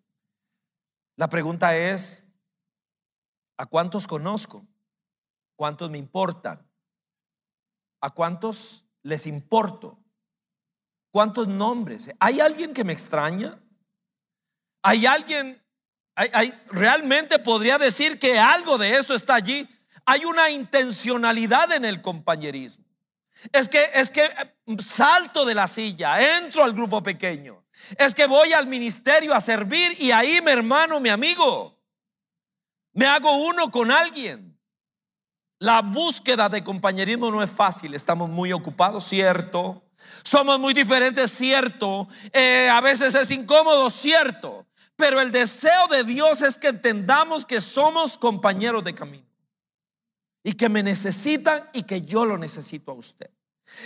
La 1.16 1.28
pregunta 1.28 1.76
es, 1.76 2.32
¿a 3.58 3.66
cuántos 3.66 4.06
conozco? 4.06 4.66
¿Cuántos 5.56 5.90
me 5.90 5.98
importan? 5.98 6.66
¿A 8.02 8.10
cuántos 8.10 8.84
les 9.02 9.26
importo? 9.26 9.98
¿Cuántos 11.10 11.48
nombres? 11.48 12.10
¿Hay 12.18 12.40
alguien 12.40 12.74
que 12.74 12.84
me 12.84 12.92
extraña? 12.92 13.58
¿Hay 14.82 15.06
alguien, 15.06 15.62
hay, 16.16 16.52
realmente 16.66 17.38
podría 17.38 17.78
decir 17.78 18.18
que 18.18 18.38
algo 18.38 18.76
de 18.76 18.96
eso 18.96 19.14
está 19.14 19.36
allí? 19.36 19.68
Hay 20.04 20.24
una 20.24 20.50
intencionalidad 20.50 21.72
en 21.72 21.84
el 21.84 22.02
compañerismo. 22.02 22.84
Es 23.52 23.68
que, 23.68 23.88
es 23.94 24.10
que 24.10 24.28
salto 24.84 25.44
de 25.44 25.54
la 25.54 25.68
silla, 25.68 26.38
entro 26.38 26.64
al 26.64 26.72
grupo 26.72 27.02
pequeño. 27.02 27.64
Es 27.98 28.14
que 28.14 28.26
voy 28.26 28.52
al 28.52 28.66
ministerio 28.66 29.32
a 29.32 29.40
servir 29.40 29.96
y 30.00 30.10
ahí 30.10 30.40
mi 30.42 30.50
hermano, 30.50 30.98
mi 30.98 31.08
amigo, 31.08 31.80
me 32.92 33.06
hago 33.06 33.32
uno 33.46 33.70
con 33.70 33.90
alguien. 33.90 34.51
La 35.62 35.80
búsqueda 35.80 36.48
de 36.48 36.64
compañerismo 36.64 37.30
no 37.30 37.40
es 37.40 37.52
fácil, 37.52 37.94
estamos 37.94 38.28
muy 38.28 38.52
ocupados, 38.52 39.04
cierto. 39.04 39.80
Somos 40.24 40.58
muy 40.58 40.74
diferentes, 40.74 41.30
cierto. 41.30 42.08
Eh, 42.32 42.68
a 42.68 42.80
veces 42.80 43.14
es 43.14 43.30
incómodo, 43.30 43.88
cierto. 43.88 44.66
Pero 44.96 45.20
el 45.20 45.30
deseo 45.30 45.86
de 45.86 46.02
Dios 46.02 46.42
es 46.42 46.58
que 46.58 46.66
entendamos 46.66 47.46
que 47.46 47.60
somos 47.60 48.18
compañeros 48.18 48.82
de 48.82 48.92
camino. 48.92 49.24
Y 50.42 50.54
que 50.54 50.68
me 50.68 50.82
necesitan 50.82 51.68
y 51.72 51.84
que 51.84 52.02
yo 52.02 52.26
lo 52.26 52.38
necesito 52.38 52.90
a 52.90 52.94
usted. 52.94 53.30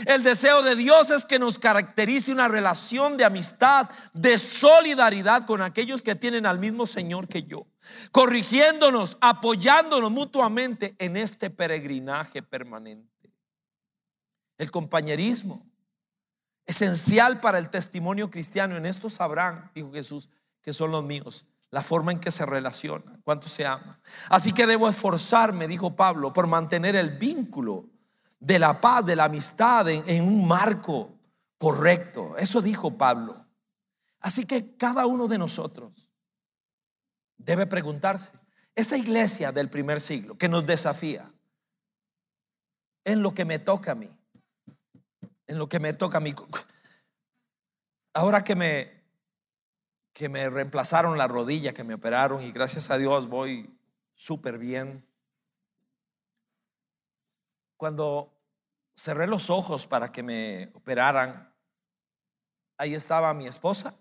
El 0.07 0.23
deseo 0.23 0.63
de 0.63 0.77
Dios 0.77 1.11
es 1.11 1.27
que 1.27 1.39
nos 1.39 1.59
caracterice 1.59 2.33
una 2.33 2.49
relación 2.49 3.17
de 3.17 3.25
amistad, 3.25 3.89
de 4.13 4.39
solidaridad 4.39 5.47
con 5.47 5.63
aquellos 5.63 6.03
que 6.03 6.15
tienen 6.15 6.47
al 6.47 6.59
mismo 6.59 6.87
Señor 6.87 7.29
que 7.29 7.45
yo, 7.45 7.67
corrigiéndonos, 8.11 9.17
apoyándonos 9.21 10.11
mutuamente 10.11 10.95
en 10.99 11.17
este 11.17 11.51
peregrinaje 11.51 12.43
permanente. 12.43 13.33
El 14.59 14.71
compañerismo 14.71 15.67
esencial 16.67 17.41
para 17.41 17.59
el 17.59 17.71
testimonio 17.71 18.31
cristiano. 18.31 18.77
En 18.77 18.87
esto 18.87 19.09
sabrán, 19.09 19.71
dijo 19.75 19.93
Jesús, 19.93 20.29
que 20.61 20.73
son 20.73 20.91
los 20.91 21.05
míos. 21.05 21.47
La 21.71 21.83
forma 21.83 22.13
en 22.13 22.21
que 22.21 22.31
se 22.31 22.47
relaciona, 22.47 23.21
cuánto 23.25 23.49
se 23.49 23.67
ama. 23.67 24.01
Así 24.29 24.53
que 24.53 24.67
debo 24.67 24.89
esforzarme, 24.89 25.67
dijo 25.67 25.97
Pablo, 25.97 26.33
por 26.33 26.47
mantener 26.47 26.95
el 26.97 27.19
vínculo 27.19 27.89
de 28.39 28.59
la 28.59 28.81
paz, 28.81 29.05
de 29.07 29.17
la 29.17 29.25
amistad 29.25 29.89
en, 29.89 30.23
un 30.23 30.47
marco 30.47 31.19
correcto. 31.59 32.37
Eso 32.37 32.61
dijo 32.61 32.97
Pablo. 32.97 33.47
Así 34.21 34.45
que 34.47 34.77
cada 34.77 35.07
uno 35.07 35.29
de 35.29 35.39
nosotros 35.39 36.09
debe 37.37 37.67
preguntarse, 37.67 38.33
esa 38.75 38.97
iglesia 38.97 39.53
del 39.53 39.71
primer 39.71 40.01
siglo 40.01 40.37
que 40.37 40.49
nos 40.49 40.67
desafía, 40.67 41.33
en 43.05 43.23
lo 43.23 43.35
que 43.35 43.45
me 43.45 43.59
toca 43.59 43.93
a 43.93 43.95
mí, 43.95 44.11
en 45.47 45.59
lo 45.59 45.69
que 45.69 45.79
me 45.79 45.93
toca 45.93 46.19
a 46.19 46.21
mí. 46.21 46.35
Ahora 48.13 48.43
que 48.43 48.57
me, 48.57 49.05
que 50.13 50.29
me 50.29 50.51
reemplazaron 50.51 51.17
la 51.17 51.29
rodilla, 51.29 51.73
que 51.73 51.85
me 51.85 51.95
operaron 51.95 52.43
y 52.43 52.51
gracias 52.51 52.91
a 52.91 52.99
Dios 52.99 53.29
voy 53.29 53.79
súper 54.15 54.59
bien. 54.59 55.07
Cuando 57.77 58.33
cerré 58.97 59.27
los 59.27 59.51
ojos 59.51 59.87
para 59.87 60.13
que 60.13 60.23
me 60.23 60.71
operaran, 60.75 61.55
ahí 62.79 62.95
estaba 62.95 63.35
mi 63.35 63.47
esposa, 63.47 63.95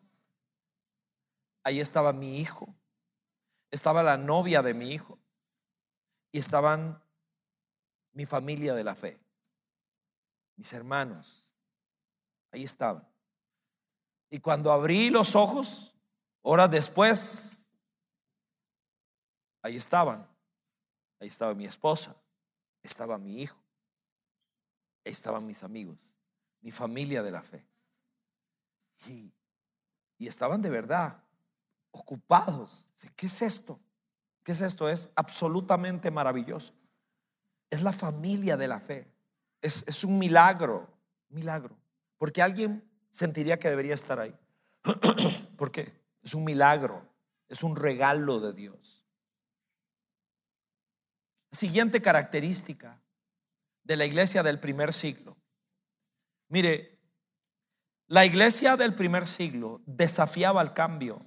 ahí 1.63 1.79
estaba 1.79 2.13
mi 2.13 2.39
hijo, 2.39 2.75
estaba 3.71 4.03
la 4.03 4.17
novia 4.17 4.61
de 4.61 4.73
mi 4.73 4.91
hijo 4.91 5.19
y 6.31 6.39
estaban 6.39 7.03
mi 8.13 8.25
familia 8.25 8.73
de 8.73 8.83
la 8.83 8.95
fe 8.95 9.25
mis 10.55 10.71
hermanos, 10.73 11.53
ahí 12.51 12.63
estaban. 12.63 13.07
Y 14.29 14.39
cuando 14.39 14.71
abrí 14.71 15.09
los 15.09 15.35
ojos, 15.35 15.95
horas 16.41 16.71
después, 16.71 17.69
ahí 19.61 19.75
estaban. 19.75 20.27
Ahí 21.19 21.27
estaba 21.27 21.53
mi 21.53 21.65
esposa, 21.65 22.15
estaba 22.83 23.17
mi 23.17 23.41
hijo, 23.41 23.57
estaban 25.05 25.47
mis 25.47 25.63
amigos, 25.63 26.17
mi 26.61 26.71
familia 26.71 27.23
de 27.23 27.31
la 27.31 27.41
fe. 27.41 27.65
Y, 29.07 29.31
y 30.17 30.27
estaban 30.27 30.61
de 30.61 30.69
verdad 30.69 31.23
ocupados. 31.91 32.87
¿Qué 33.15 33.27
es 33.27 33.41
esto? 33.41 33.79
¿Qué 34.43 34.51
es 34.51 34.61
esto? 34.61 34.89
Es 34.89 35.09
absolutamente 35.15 36.11
maravilloso. 36.11 36.73
Es 37.69 37.81
la 37.81 37.93
familia 37.93 38.57
de 38.57 38.67
la 38.67 38.79
fe. 38.79 39.07
Es, 39.61 40.03
un 40.03 40.19
milagro, 40.19 40.87
milagro. 41.29 41.75
Porque 42.17 42.41
alguien 42.41 42.83
sentiría 43.09 43.57
que 43.57 43.69
debería 43.69 43.95
estar 43.95 44.19
ahí. 44.19 44.35
¿Por 45.57 45.71
qué? 45.71 45.91
Es 46.21 46.35
un 46.35 46.43
milagro, 46.43 47.07
es 47.49 47.63
un 47.63 47.75
regalo 47.75 48.39
de 48.39 48.53
Dios. 48.53 49.03
Siguiente 51.51 52.01
característica 52.01 53.01
de 53.85 53.95
la 53.95 54.05
iglesia 54.05 54.43
del 54.43 54.59
primer 54.59 54.91
siglo. 54.91 55.37
Mire, 56.49 56.99
la 58.07 58.25
iglesia 58.25 58.75
del 58.75 58.93
primer 58.93 59.25
siglo 59.25 59.81
desafiaba 59.85 60.59
al 60.59 60.73
cambio. 60.73 61.21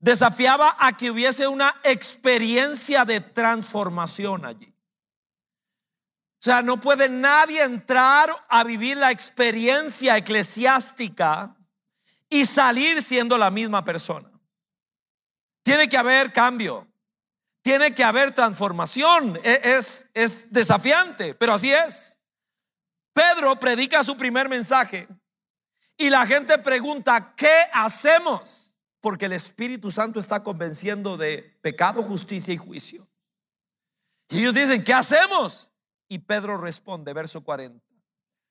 Desafiaba 0.00 0.76
a 0.78 0.96
que 0.96 1.10
hubiese 1.10 1.46
una 1.46 1.74
experiencia 1.84 3.04
de 3.04 3.20
transformación 3.20 4.44
allí. 4.44 4.74
O 6.40 6.42
sea, 6.42 6.62
no 6.62 6.80
puede 6.80 7.08
nadie 7.08 7.62
entrar 7.62 8.30
a 8.48 8.64
vivir 8.64 8.96
la 8.96 9.10
experiencia 9.10 10.16
eclesiástica 10.16 11.56
y 12.30 12.46
salir 12.46 13.02
siendo 13.02 13.36
la 13.36 13.50
misma 13.50 13.84
persona. 13.84 14.30
Tiene 15.62 15.88
que 15.88 15.98
haber 15.98 16.32
cambio. 16.32 16.87
Tiene 17.62 17.94
que 17.94 18.04
haber 18.04 18.32
transformación. 18.32 19.38
E, 19.42 19.60
es, 19.64 20.06
es 20.14 20.50
desafiante, 20.52 21.34
pero 21.34 21.54
así 21.54 21.72
es. 21.72 22.18
Pedro 23.12 23.58
predica 23.58 24.04
su 24.04 24.16
primer 24.16 24.48
mensaje 24.48 25.08
y 25.96 26.10
la 26.10 26.24
gente 26.24 26.56
pregunta, 26.58 27.34
¿qué 27.36 27.64
hacemos? 27.72 28.78
Porque 29.00 29.26
el 29.26 29.32
Espíritu 29.32 29.90
Santo 29.90 30.20
está 30.20 30.42
convenciendo 30.44 31.16
de 31.16 31.58
pecado, 31.60 32.02
justicia 32.04 32.54
y 32.54 32.56
juicio. 32.56 33.08
Y 34.28 34.40
ellos 34.40 34.54
dicen, 34.54 34.84
¿qué 34.84 34.94
hacemos? 34.94 35.72
Y 36.08 36.20
Pedro 36.20 36.56
responde, 36.56 37.12
verso 37.12 37.42
40, 37.42 37.84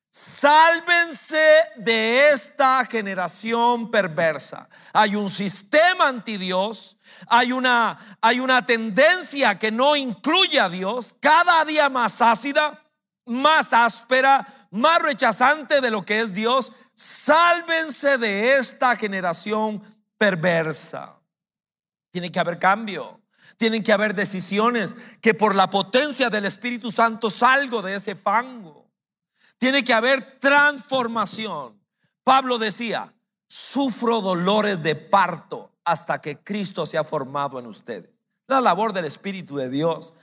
sálvense 0.10 1.46
de 1.76 2.30
esta 2.30 2.86
generación 2.86 3.92
perversa. 3.92 4.68
Hay 4.94 5.16
un 5.16 5.30
sistema 5.30 6.08
anti 6.08 6.38
Dios, 6.38 6.98
hay 7.28 7.52
una, 7.52 7.98
hay 8.22 8.40
una 8.40 8.66
tendencia 8.66 9.58
que 9.60 9.72
no 9.72 9.96
incluye 9.96 10.60
a 10.60 10.70
Dios, 10.70 11.16
cada 11.20 11.64
día 11.66 11.90
más 11.90 12.22
ácida, 12.22 12.84
más 13.26 13.74
áspera, 13.74 14.48
más 14.72 15.00
rechazante 15.00 15.82
de 15.82 15.92
lo 15.92 16.04
que 16.04 16.20
es 16.20 16.34
Dios. 16.34 16.72
Sálvense 16.94 18.18
de 18.18 18.58
esta 18.58 18.96
generación 18.96 19.84
perversa. 20.18 21.20
Tiene 22.12 22.32
que 22.32 22.40
haber 22.40 22.58
cambio. 22.58 23.22
Tienen 23.58 23.84
que 23.84 23.92
haber 23.92 24.14
decisiones 24.14 24.96
que 25.20 25.34
por 25.34 25.56
la 25.56 25.70
potencia 25.70 26.30
del 26.30 26.46
Espíritu 26.46 26.92
Santo 26.92 27.30
salgo 27.30 27.82
de 27.82 27.96
ese 27.96 28.16
fango. 28.16 28.77
Tiene 29.58 29.84
que 29.84 29.94
haber 29.94 30.40
transformación. 30.40 31.82
Pablo 32.24 32.58
decía, 32.58 33.14
sufro 33.48 34.22
dolores 34.22 34.82
de 34.84 34.96
parto 34.96 35.72
hasta 35.86 36.22
que 36.22 36.40
Cristo 36.44 36.86
se 36.86 36.98
ha 36.98 37.04
formado 37.04 37.60
en 37.60 37.66
ustedes. 37.66 38.12
La 38.48 38.62
labor 38.62 38.94
del 38.94 39.06
Espíritu 39.06 39.56
de 39.58 39.70
Dios. 39.70 40.14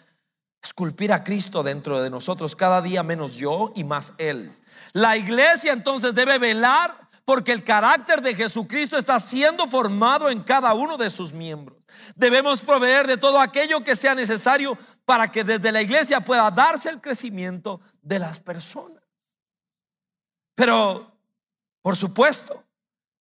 Esculpir 0.62 1.12
a 1.12 1.24
Cristo 1.24 1.62
dentro 1.62 2.00
de 2.00 2.08
nosotros, 2.08 2.56
cada 2.56 2.80
día 2.80 3.02
menos 3.02 3.34
yo 3.34 3.72
y 3.74 3.84
más 3.84 4.14
Él. 4.16 4.56
La 4.92 5.16
iglesia 5.16 5.72
entonces 5.72 6.14
debe 6.14 6.38
velar 6.38 7.04
porque 7.24 7.52
el 7.52 7.64
carácter 7.64 8.20
de 8.20 8.34
Jesucristo 8.34 8.98
está 8.98 9.18
siendo 9.18 9.66
formado 9.66 10.28
en 10.28 10.42
cada 10.42 10.74
uno 10.74 10.96
de 10.96 11.10
sus 11.10 11.32
miembros. 11.32 11.78
Debemos 12.16 12.60
proveer 12.60 13.06
de 13.06 13.16
todo 13.16 13.40
aquello 13.40 13.82
que 13.82 13.96
sea 13.96 14.14
necesario 14.14 14.76
para 15.04 15.30
que 15.30 15.44
desde 15.44 15.72
la 15.72 15.82
iglesia 15.82 16.20
pueda 16.20 16.50
darse 16.50 16.90
el 16.90 17.00
crecimiento 17.00 17.80
de 18.02 18.18
las 18.18 18.40
personas. 18.40 18.93
Pero, 20.54 21.12
por 21.82 21.96
supuesto, 21.96 22.64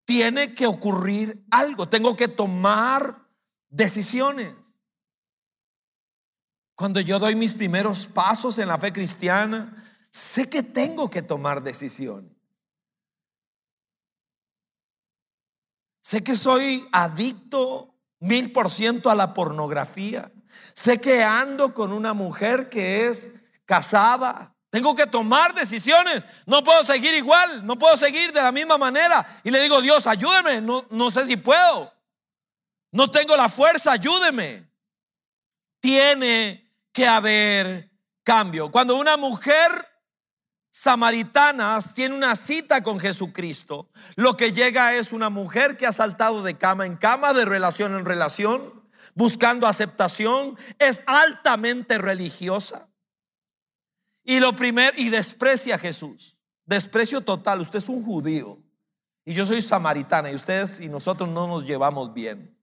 tiene 0.06 0.54
que 0.54 0.68
ocurrir 0.68 1.46
algo. 1.52 1.88
Tengo 1.90 2.16
que 2.16 2.28
tomar 2.28 3.28
decisiones. 3.70 4.54
Cuando 6.76 7.00
yo 7.00 7.20
doy 7.20 7.36
mis 7.36 7.54
primeros 7.54 8.06
pasos 8.06 8.58
en 8.58 8.68
la 8.68 8.78
fe 8.78 8.92
cristiana, 8.92 9.84
sé 10.12 10.50
que 10.50 10.64
tengo 10.64 11.10
que 11.10 11.22
tomar 11.22 11.64
decisiones. 11.64 12.32
Sé 16.02 16.24
que 16.24 16.36
soy 16.36 16.86
adicto 16.92 17.96
mil 18.20 18.52
por 18.52 18.70
ciento 18.70 19.10
a 19.10 19.16
la 19.16 19.34
pornografía. 19.34 20.32
Sé 20.74 21.00
que 21.00 21.24
ando 21.24 21.74
con 21.74 21.94
una 21.94 22.14
mujer 22.14 22.70
que 22.70 23.08
es 23.08 23.36
casada. 23.66 24.53
Tengo 24.74 24.96
que 24.96 25.06
tomar 25.06 25.54
decisiones. 25.54 26.26
No 26.48 26.64
puedo 26.64 26.84
seguir 26.84 27.14
igual. 27.14 27.64
No 27.64 27.78
puedo 27.78 27.96
seguir 27.96 28.32
de 28.32 28.42
la 28.42 28.52
misma 28.52 28.76
manera. 28.76 29.24
Y 29.44 29.52
le 29.52 29.62
digo, 29.62 29.80
Dios, 29.84 30.08
ayúdeme. 30.08 30.62
No, 30.62 30.88
no 30.90 31.12
sé 31.12 31.28
si 31.28 31.38
puedo. 31.38 31.94
No 32.92 33.12
tengo 33.12 33.38
la 33.38 33.50
fuerza. 33.50 33.92
Ayúdeme. 33.92 34.68
Tiene 35.80 36.72
que 36.92 37.06
haber 37.06 37.92
cambio. 38.24 38.72
Cuando 38.72 38.96
una 38.96 39.16
mujer 39.16 39.70
samaritanas 40.72 41.94
tiene 41.94 42.16
una 42.16 42.36
cita 42.36 42.82
con 42.82 43.00
Jesucristo, 43.00 43.92
lo 44.16 44.36
que 44.36 44.54
llega 44.54 44.96
es 44.96 45.12
una 45.12 45.30
mujer 45.30 45.78
que 45.78 45.86
ha 45.86 45.92
saltado 45.92 46.42
de 46.42 46.58
cama 46.58 46.88
en 46.88 46.96
cama, 46.96 47.34
de 47.34 47.46
relación 47.46 47.94
en 47.96 48.06
relación, 48.06 48.90
buscando 49.14 49.68
aceptación, 49.68 50.58
es 50.80 51.04
altamente 51.06 52.00
religiosa. 52.00 52.90
Y 54.24 54.40
lo 54.40 54.56
primero, 54.56 54.96
y 54.98 55.10
desprecia 55.10 55.76
a 55.76 55.80
Jesús. 55.80 56.38
Desprecio 56.66 57.22
total. 57.22 57.62
Usted 57.62 57.80
es 57.80 57.90
un 57.90 58.04
judío. 58.04 58.60
Y 59.26 59.34
yo 59.34 59.46
soy 59.46 59.62
samaritana. 59.62 60.32
Y 60.32 60.36
ustedes 60.36 60.80
y 60.80 60.88
nosotros 60.88 61.30
no 61.30 61.48
nos 61.48 61.66
llevamos 61.66 62.14
bien. 62.14 62.58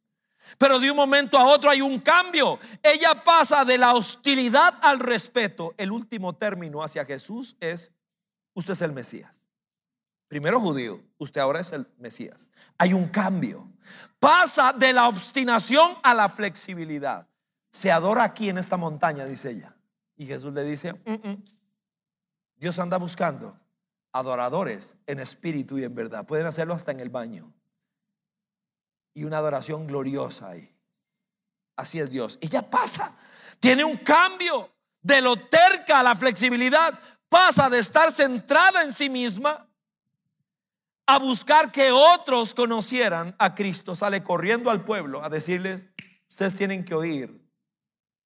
Pero 0.58 0.78
de 0.78 0.90
un 0.90 0.96
momento 0.96 1.38
a 1.38 1.46
otro 1.46 1.70
hay 1.70 1.80
un 1.80 1.98
cambio. 1.98 2.58
Ella 2.82 3.22
pasa 3.22 3.64
de 3.64 3.78
la 3.78 3.94
hostilidad 3.94 4.74
al 4.82 4.98
respeto. 4.98 5.74
El 5.76 5.92
último 5.92 6.34
término 6.34 6.82
hacia 6.82 7.04
Jesús 7.04 7.56
es, 7.60 7.92
usted 8.54 8.72
es 8.72 8.82
el 8.82 8.92
Mesías. 8.92 9.44
Primero 10.28 10.60
judío, 10.60 11.02
usted 11.18 11.40
ahora 11.40 11.60
es 11.60 11.72
el 11.72 11.86
Mesías. 11.98 12.48
Hay 12.78 12.92
un 12.92 13.08
cambio. 13.08 13.70
Pasa 14.18 14.72
de 14.72 14.92
la 14.92 15.08
obstinación 15.08 15.96
a 16.02 16.14
la 16.14 16.28
flexibilidad. 16.28 17.26
Se 17.72 17.90
adora 17.90 18.24
aquí 18.24 18.48
en 18.48 18.58
esta 18.58 18.76
montaña, 18.76 19.24
dice 19.24 19.50
ella. 19.50 19.76
Y 20.20 20.26
Jesús 20.26 20.52
le 20.52 20.62
dice, 20.64 20.92
mm, 20.92 21.28
mm, 21.28 21.44
Dios 22.56 22.78
anda 22.78 22.98
buscando 22.98 23.58
adoradores 24.12 24.94
en 25.06 25.18
espíritu 25.18 25.78
y 25.78 25.84
en 25.84 25.94
verdad. 25.94 26.26
Pueden 26.26 26.44
hacerlo 26.44 26.74
hasta 26.74 26.92
en 26.92 27.00
el 27.00 27.08
baño. 27.08 27.54
Y 29.14 29.24
una 29.24 29.38
adoración 29.38 29.86
gloriosa 29.86 30.50
ahí. 30.50 30.76
Así 31.74 32.00
es 32.00 32.10
Dios. 32.10 32.36
Y 32.42 32.50
ya 32.50 32.68
pasa. 32.68 33.18
Tiene 33.60 33.82
un 33.82 33.96
cambio 33.96 34.70
de 35.00 35.22
lo 35.22 35.36
terca 35.48 36.00
a 36.00 36.02
la 36.02 36.14
flexibilidad. 36.14 37.00
Pasa 37.30 37.70
de 37.70 37.78
estar 37.78 38.12
centrada 38.12 38.82
en 38.82 38.92
sí 38.92 39.08
misma 39.08 39.66
a 41.06 41.18
buscar 41.18 41.72
que 41.72 41.92
otros 41.92 42.52
conocieran 42.52 43.34
a 43.38 43.54
Cristo. 43.54 43.94
Sale 43.94 44.22
corriendo 44.22 44.70
al 44.70 44.84
pueblo 44.84 45.24
a 45.24 45.30
decirles, 45.30 45.88
ustedes 46.28 46.56
tienen 46.56 46.84
que 46.84 46.94
oír 46.94 47.42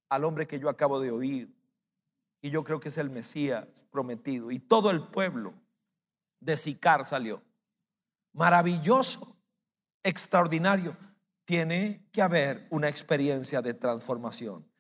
al 0.09 0.25
hombre 0.25 0.49
que 0.49 0.59
yo 0.59 0.69
acabo 0.69 0.99
de 0.99 1.13
oír. 1.13 1.54
Y 2.45 2.51
yo 2.51 2.63
creo 2.63 2.79
que 2.79 2.91
es 2.91 2.99
el 2.99 3.09
Mesías 3.09 3.87
prometido. 3.91 4.51
Y 4.51 4.59
todo 4.59 4.91
el 4.91 5.01
pueblo 5.01 5.55
de 6.41 6.59
Sicar 6.59 7.07
salió. 7.07 7.43
Maravilloso, 8.35 9.43
extraordinario. 10.03 10.95
Tiene 11.47 12.07
que 12.13 12.21
haber 12.21 12.67
una 12.69 12.91
experiencia 12.91 13.63
de 13.63 13.73
transformación. 13.73 14.71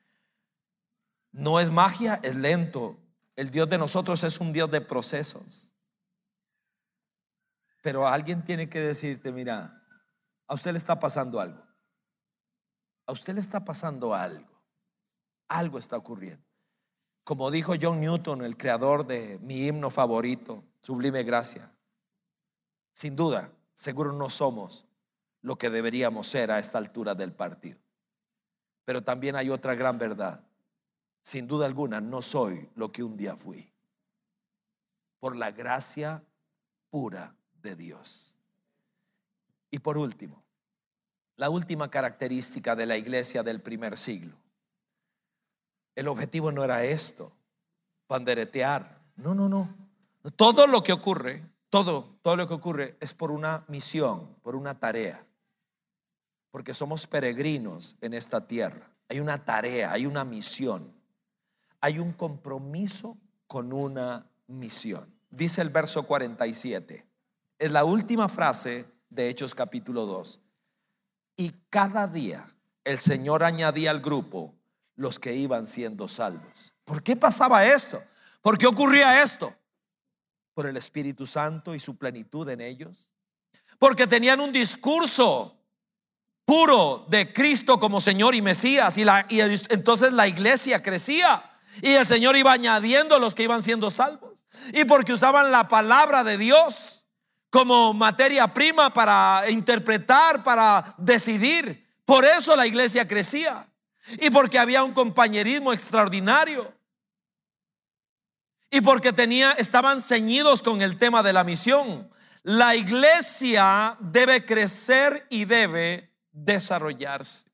No 1.33 1.59
es 1.59 1.71
magia, 1.71 2.21
es 2.23 2.37
lento. 2.37 2.99
El 3.35 3.51
Dios 3.51 3.67
de 3.71 3.79
nosotros 3.79 4.23
es 4.25 4.41
un 4.41 4.53
Dios 4.53 4.71
de 4.71 4.83
procesos. 4.83 5.73
Pero 7.83 8.07
alguien 8.07 8.45
tiene 8.45 8.69
que 8.69 8.81
decirte, 8.81 9.33
mira, 9.33 9.83
a 10.47 10.53
usted 10.53 10.73
le 10.73 10.79
está 10.79 11.01
pasando 11.01 11.41
algo. 11.41 11.67
A 13.07 13.12
usted 13.12 13.33
le 13.33 13.41
está 13.41 13.65
pasando 13.65 14.15
algo. 14.15 14.62
Algo 15.49 15.79
está 15.79 15.97
ocurriendo. 15.97 16.53
Como 17.25 17.51
dijo 17.51 17.72
John 17.81 18.01
Newton, 18.01 18.45
el 18.45 18.57
creador 18.57 19.07
de 19.07 19.39
mi 19.41 19.66
himno 19.66 19.91
favorito, 19.91 20.62
Sublime 20.83 21.22
Gracia, 21.22 21.72
sin 22.93 23.16
duda, 23.16 23.51
seguro 23.75 24.12
no 24.12 24.29
somos 24.29 24.85
lo 25.41 25.57
que 25.57 25.70
deberíamos 25.70 26.29
ser 26.29 26.51
a 26.51 26.59
esta 26.59 26.77
altura 26.77 27.14
del 27.14 27.33
partido. 27.33 27.79
Pero 28.85 29.03
también 29.03 29.37
hay 29.37 29.49
otra 29.49 29.75
gran 29.75 29.99
verdad. 29.99 30.45
Sin 31.22 31.49
duda 31.49 31.64
alguna, 31.64 32.03
no 32.03 32.20
soy 32.20 32.68
lo 32.75 32.93
que 32.93 33.03
un 33.03 33.16
día 33.16 33.35
fui. 33.35 33.72
Por 35.18 35.35
la 35.35 35.51
gracia 35.51 36.22
pura 36.91 37.35
de 37.62 37.75
Dios. 37.75 38.37
Y 39.70 39.79
por 39.79 39.97
último, 39.97 40.45
la 41.37 41.49
última 41.49 41.91
característica 41.91 42.77
de 42.77 42.85
la 42.85 42.99
iglesia 42.99 43.43
del 43.43 43.62
primer 43.62 43.97
siglo 43.97 44.43
el 45.97 46.09
objetivo 46.09 46.53
no 46.53 46.64
era 46.64 46.84
esto, 46.84 47.32
panderetear. 48.07 49.01
No, 49.16 49.34
no, 49.34 49.49
no. 49.49 49.74
Todo 50.36 50.66
lo 50.66 50.82
que 50.82 50.92
ocurre, 50.92 51.42
todo, 51.70 52.16
todo 52.22 52.36
lo 52.36 52.49
que 52.49 52.55
ocurre 52.55 52.97
es 53.01 53.14
por 53.14 53.30
una 53.30 53.64
misión, 53.68 54.34
por 54.42 54.57
una 54.57 54.78
tarea. 54.78 55.24
Porque 56.51 56.74
somos 56.74 57.07
peregrinos 57.07 57.97
en 58.01 58.14
esta 58.14 58.47
tierra. 58.47 58.90
Hay 59.09 59.20
una 59.20 59.45
tarea, 59.45 59.92
hay 59.92 60.07
una 60.07 60.24
misión. 60.24 60.92
Hay 61.80 61.99
un 61.99 62.12
compromiso 62.12 63.18
con 63.47 63.72
una 63.72 64.30
misión. 64.47 65.12
Dice 65.30 65.61
el 65.61 65.68
verso 65.68 66.05
47. 66.05 67.07
Es 67.59 67.72
la 67.72 67.84
última 67.84 68.28
frase 68.28 68.86
de 69.11 69.28
Hechos 69.28 69.55
capítulo 69.55 70.07
2. 70.07 70.40
Y 71.36 71.51
cada 71.70 72.07
día 72.07 72.49
el 72.84 72.99
Señor 72.99 73.42
añadía 73.42 73.90
al 73.90 74.01
grupo 74.01 74.55
los 74.97 75.18
que 75.18 75.34
iban 75.34 75.66
siendo 75.66 76.09
salvos. 76.09 76.74
¿Por 76.84 77.03
qué 77.03 77.16
pasaba 77.16 77.64
esto? 77.64 78.03
¿Por 78.40 78.59
qué 78.59 78.66
ocurría 78.66 79.22
esto? 79.22 79.55
Por 80.53 80.66
el 80.66 80.76
Espíritu 80.76 81.26
Santo 81.26 81.74
y 81.74 81.80
su 81.80 81.97
plenitud 81.97 82.49
en 82.49 82.61
ellos. 82.61 83.09
Porque 83.78 84.07
tenían 84.07 84.40
un 84.40 84.53
discurso 84.53 85.57
puro 86.45 87.07
de 87.09 87.32
Cristo 87.32 87.80
como 87.80 88.01
Señor 88.01 88.34
y 88.34 88.42
Mesías. 88.42 88.97
Y, 88.99 89.05
y 89.30 89.40
entonces 89.70 90.12
la 90.12 90.28
iglesia 90.28 90.82
crecía. 90.82 91.42
Y 91.82 91.90
el 91.90 92.07
Señor 92.07 92.36
iba 92.36 92.53
añadiendo 92.53 93.18
los 93.18 93.34
que 93.34 93.42
iban 93.42 93.62
siendo 93.62 93.90
salvos. 93.90 94.45
Y 94.72 94.84
porque 94.84 95.12
usaban 95.12 95.51
la 95.51 95.66
palabra 95.66 96.22
de 96.22 96.38
Dios 96.38 97.05
como 97.51 97.95
materia 97.95 98.53
prima 98.53 98.92
para 98.92 99.45
interpretar, 99.49 100.45
para 100.45 100.95
decidir. 100.99 101.84
Por 102.05 102.24
eso 102.24 102.55
la 102.55 102.66
iglesia 102.66 103.09
crecía 103.09 103.66
y 104.07 104.30
porque 104.30 104.59
había 104.59 104.84
un 104.84 104.92
compañerismo 104.92 105.72
extraordinario. 105.72 106.72
Y 108.70 108.80
porque 108.80 109.12
tenía, 109.12 109.52
estaban 109.52 110.02
ceñidos 110.02 110.62
con 110.62 110.82
el 110.82 110.96
tema 110.96 111.22
de 111.22 111.32
la 111.32 111.44
misión. 111.44 112.11
La 112.42 112.74
iglesia 112.74 113.96
debe 114.00 114.44
crecer 114.44 115.26
y 115.30 115.44
debe 115.44 116.12
desarrollarse. 116.32 117.44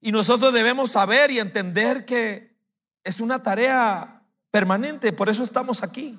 Y 0.00 0.12
nosotros 0.12 0.54
debemos 0.54 0.92
saber 0.92 1.30
y 1.30 1.38
entender 1.40 2.06
que 2.06 2.56
es 3.04 3.20
una 3.20 3.42
tarea 3.42 4.22
permanente. 4.50 5.12
Por 5.12 5.28
eso 5.28 5.42
estamos 5.42 5.82
aquí. 5.82 6.18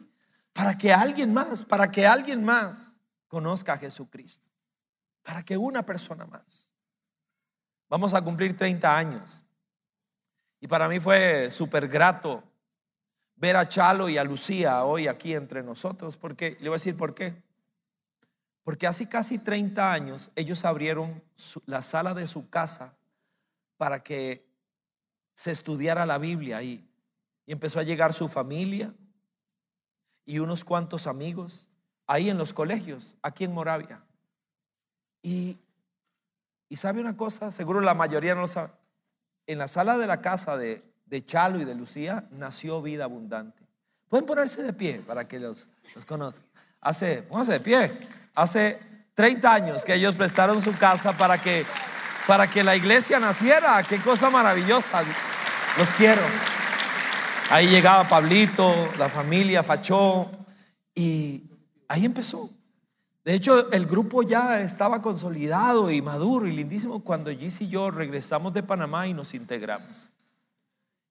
Para 0.53 0.77
que 0.77 0.93
alguien 0.93 1.33
más, 1.33 1.63
para 1.63 1.89
que 1.89 2.05
alguien 2.05 2.43
más 2.43 2.97
conozca 3.27 3.73
a 3.73 3.77
Jesucristo. 3.77 4.51
Para 5.23 5.43
que 5.43 5.57
una 5.57 5.83
persona 5.83 6.25
más. 6.25 6.70
Vamos 7.91 8.13
a 8.13 8.21
cumplir 8.21 8.57
30 8.57 8.97
años. 8.97 9.43
Y 10.61 10.67
para 10.67 10.87
mí 10.87 11.01
fue 11.01 11.51
súper 11.51 11.89
grato 11.89 12.41
ver 13.35 13.57
a 13.57 13.67
Chalo 13.67 14.07
y 14.07 14.17
a 14.17 14.23
Lucía 14.23 14.85
hoy 14.85 15.09
aquí 15.09 15.33
entre 15.33 15.61
nosotros. 15.61 16.15
Porque, 16.15 16.51
le 16.61 16.69
voy 16.69 16.75
a 16.75 16.79
decir 16.79 16.95
por 16.95 17.13
qué. 17.13 17.35
Porque 18.63 18.87
hace 18.87 19.09
casi 19.09 19.39
30 19.39 19.91
años 19.91 20.31
ellos 20.37 20.63
abrieron 20.63 21.21
la 21.65 21.81
sala 21.81 22.13
de 22.13 22.27
su 22.27 22.49
casa 22.49 22.95
para 23.75 24.01
que 24.01 24.47
se 25.35 25.51
estudiara 25.51 26.05
la 26.05 26.17
Biblia 26.17 26.59
ahí. 26.59 26.89
Y 27.45 27.51
empezó 27.51 27.77
a 27.81 27.83
llegar 27.83 28.13
su 28.13 28.29
familia 28.29 28.93
y 30.23 30.39
unos 30.39 30.63
cuantos 30.63 31.07
amigos 31.07 31.67
ahí 32.07 32.29
en 32.29 32.37
los 32.37 32.53
colegios, 32.53 33.17
aquí 33.21 33.43
en 33.43 33.53
Moravia. 33.53 34.01
Y, 35.21 35.57
y 36.71 36.77
sabe 36.77 37.01
una 37.01 37.17
cosa, 37.17 37.51
seguro 37.51 37.81
la 37.81 37.93
mayoría 37.93 38.33
no 38.33 38.41
lo 38.41 38.47
sabe. 38.47 38.69
En 39.45 39.57
la 39.57 39.67
sala 39.67 39.97
de 39.97 40.07
la 40.07 40.21
casa 40.21 40.55
de, 40.55 40.81
de 41.05 41.25
Chalo 41.25 41.59
y 41.59 41.65
de 41.65 41.75
Lucía 41.75 42.23
nació 42.31 42.81
vida 42.81 43.03
abundante. 43.03 43.61
Pueden 44.07 44.25
ponerse 44.25 44.63
de 44.63 44.71
pie 44.71 45.03
para 45.05 45.27
que 45.27 45.37
los, 45.37 45.67
los 45.93 46.05
conozcan. 46.05 46.45
Hace, 46.79 47.23
pónganse 47.23 47.51
de 47.51 47.59
pie. 47.59 47.91
Hace 48.35 48.79
30 49.15 49.53
años 49.53 49.83
que 49.83 49.95
ellos 49.95 50.15
prestaron 50.15 50.61
su 50.61 50.71
casa 50.77 51.11
para 51.11 51.37
que, 51.37 51.65
para 52.25 52.49
que 52.49 52.63
la 52.63 52.73
iglesia 52.73 53.19
naciera. 53.19 53.83
Qué 53.83 53.97
cosa 53.97 54.29
maravillosa. 54.29 55.03
Los 55.77 55.89
quiero. 55.89 56.21
Ahí 57.49 57.67
llegaba 57.67 58.07
Pablito, 58.07 58.73
la 58.97 59.09
familia 59.09 59.61
Fachó 59.61 60.31
y 60.95 61.43
ahí 61.89 62.05
empezó. 62.05 62.49
De 63.23 63.35
hecho, 63.35 63.71
el 63.71 63.85
grupo 63.85 64.23
ya 64.23 64.61
estaba 64.61 65.01
consolidado 65.01 65.91
y 65.91 66.01
maduro 66.01 66.47
y 66.47 66.51
lindísimo 66.51 67.03
cuando 67.03 67.29
Gis 67.31 67.61
y 67.61 67.69
yo 67.69 67.91
regresamos 67.91 68.53
de 68.53 68.63
Panamá 68.63 69.07
y 69.07 69.13
nos 69.13 69.33
integramos. 69.33 70.11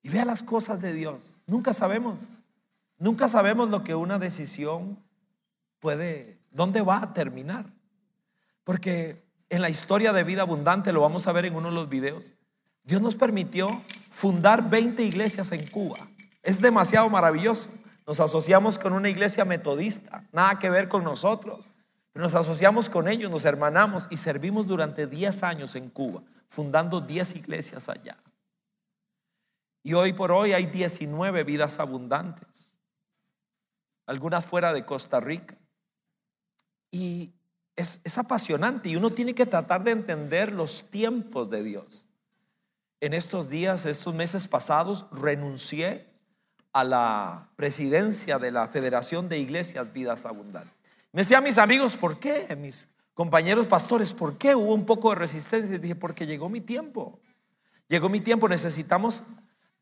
Y 0.02 0.08
vea 0.08 0.24
las 0.24 0.42
cosas 0.42 0.80
de 0.80 0.92
Dios. 0.92 1.40
Nunca 1.46 1.72
sabemos. 1.72 2.30
Nunca 2.98 3.28
sabemos 3.28 3.70
lo 3.70 3.84
que 3.84 3.94
una 3.94 4.18
decisión 4.18 4.98
puede, 5.78 6.38
dónde 6.50 6.80
va 6.82 7.02
a 7.02 7.12
terminar. 7.12 7.66
Porque 8.64 9.22
en 9.48 9.62
la 9.62 9.70
historia 9.70 10.12
de 10.12 10.24
vida 10.24 10.42
abundante, 10.42 10.92
lo 10.92 11.00
vamos 11.00 11.26
a 11.26 11.32
ver 11.32 11.44
en 11.44 11.54
uno 11.54 11.68
de 11.68 11.74
los 11.74 11.88
videos, 11.88 12.32
Dios 12.82 13.00
nos 13.00 13.14
permitió 13.14 13.68
fundar 14.08 14.68
20 14.68 15.04
iglesias 15.04 15.52
en 15.52 15.66
Cuba. 15.68 15.98
Es 16.42 16.60
demasiado 16.60 17.08
maravilloso. 17.08 17.68
Nos 18.06 18.20
asociamos 18.20 18.78
con 18.78 18.92
una 18.94 19.08
iglesia 19.08 19.44
metodista, 19.44 20.24
nada 20.32 20.58
que 20.58 20.70
ver 20.70 20.88
con 20.88 21.04
nosotros. 21.04 21.70
Nos 22.20 22.34
asociamos 22.34 22.88
con 22.88 23.08
ellos, 23.08 23.30
nos 23.30 23.44
hermanamos 23.44 24.06
y 24.10 24.16
servimos 24.16 24.66
durante 24.66 25.06
10 25.06 25.42
años 25.42 25.74
en 25.74 25.88
Cuba, 25.90 26.22
fundando 26.46 27.00
10 27.00 27.36
iglesias 27.36 27.88
allá. 27.88 28.18
Y 29.82 29.94
hoy 29.94 30.12
por 30.12 30.30
hoy 30.30 30.52
hay 30.52 30.66
19 30.66 31.44
vidas 31.44 31.80
abundantes, 31.80 32.76
algunas 34.06 34.46
fuera 34.46 34.72
de 34.72 34.84
Costa 34.84 35.20
Rica. 35.20 35.56
Y 36.90 37.32
es, 37.76 38.00
es, 38.04 38.18
apasionante 38.18 38.88
y 38.88 38.96
uno 38.96 39.10
tiene 39.10 39.34
que 39.34 39.46
tratar 39.46 39.84
de 39.84 39.92
entender 39.92 40.52
los 40.52 40.90
tiempos 40.90 41.48
de 41.48 41.62
Dios. 41.62 42.06
En 43.00 43.14
estos 43.14 43.48
días, 43.48 43.86
estos 43.86 44.14
meses 44.14 44.48
pasados, 44.48 45.06
renuncié 45.12 46.04
a 46.72 46.84
la 46.84 47.48
presidencia 47.56 48.38
de 48.38 48.50
la 48.50 48.68
Federación 48.68 49.28
de 49.28 49.38
Iglesias 49.38 49.92
Vidas 49.92 50.26
Abundantes. 50.26 50.79
Me 51.12 51.22
decían 51.22 51.42
mis 51.42 51.58
amigos, 51.58 51.96
¿por 51.96 52.18
qué? 52.18 52.56
Mis 52.56 52.88
compañeros 53.14 53.66
pastores, 53.66 54.12
¿por 54.12 54.38
qué 54.38 54.54
hubo 54.54 54.74
un 54.74 54.86
poco 54.86 55.10
de 55.10 55.16
resistencia? 55.16 55.76
Y 55.76 55.78
dije, 55.78 55.94
porque 55.94 56.26
llegó 56.26 56.48
mi 56.48 56.60
tiempo. 56.60 57.18
Llegó 57.88 58.08
mi 58.08 58.20
tiempo, 58.20 58.48
necesitamos 58.48 59.24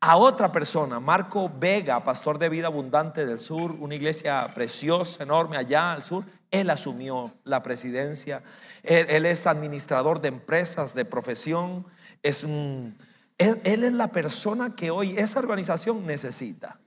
a 0.01 0.15
otra 0.15 0.51
persona, 0.51 0.99
Marco 0.99 1.51
Vega, 1.59 2.03
pastor 2.03 2.39
de 2.39 2.49
Vida 2.49 2.67
Abundante 2.67 3.25
del 3.25 3.39
Sur, 3.39 3.75
una 3.79 3.95
iglesia 3.95 4.47
preciosa, 4.55 5.23
enorme 5.23 5.57
allá 5.57 5.91
al 5.91 6.01
sur. 6.01 6.23
Él 6.51 6.69
asumió 6.69 7.33
la 7.43 7.61
presidencia. 7.61 8.41
Él, 8.83 9.25
es 9.25 9.45
administrador 9.45 10.21
de 10.21 10.29
empresas 10.29 10.95
de 10.95 11.05
profesión. 11.05 11.85
Es 12.23 12.43
un 12.43 12.97
él, 13.39 13.83
es 13.83 13.93
la 13.93 14.11
persona 14.11 14.75
que 14.75 14.91
hoy 14.91 15.17
esa 15.17 15.39
organización 15.39 16.05
necesita. 16.05 16.79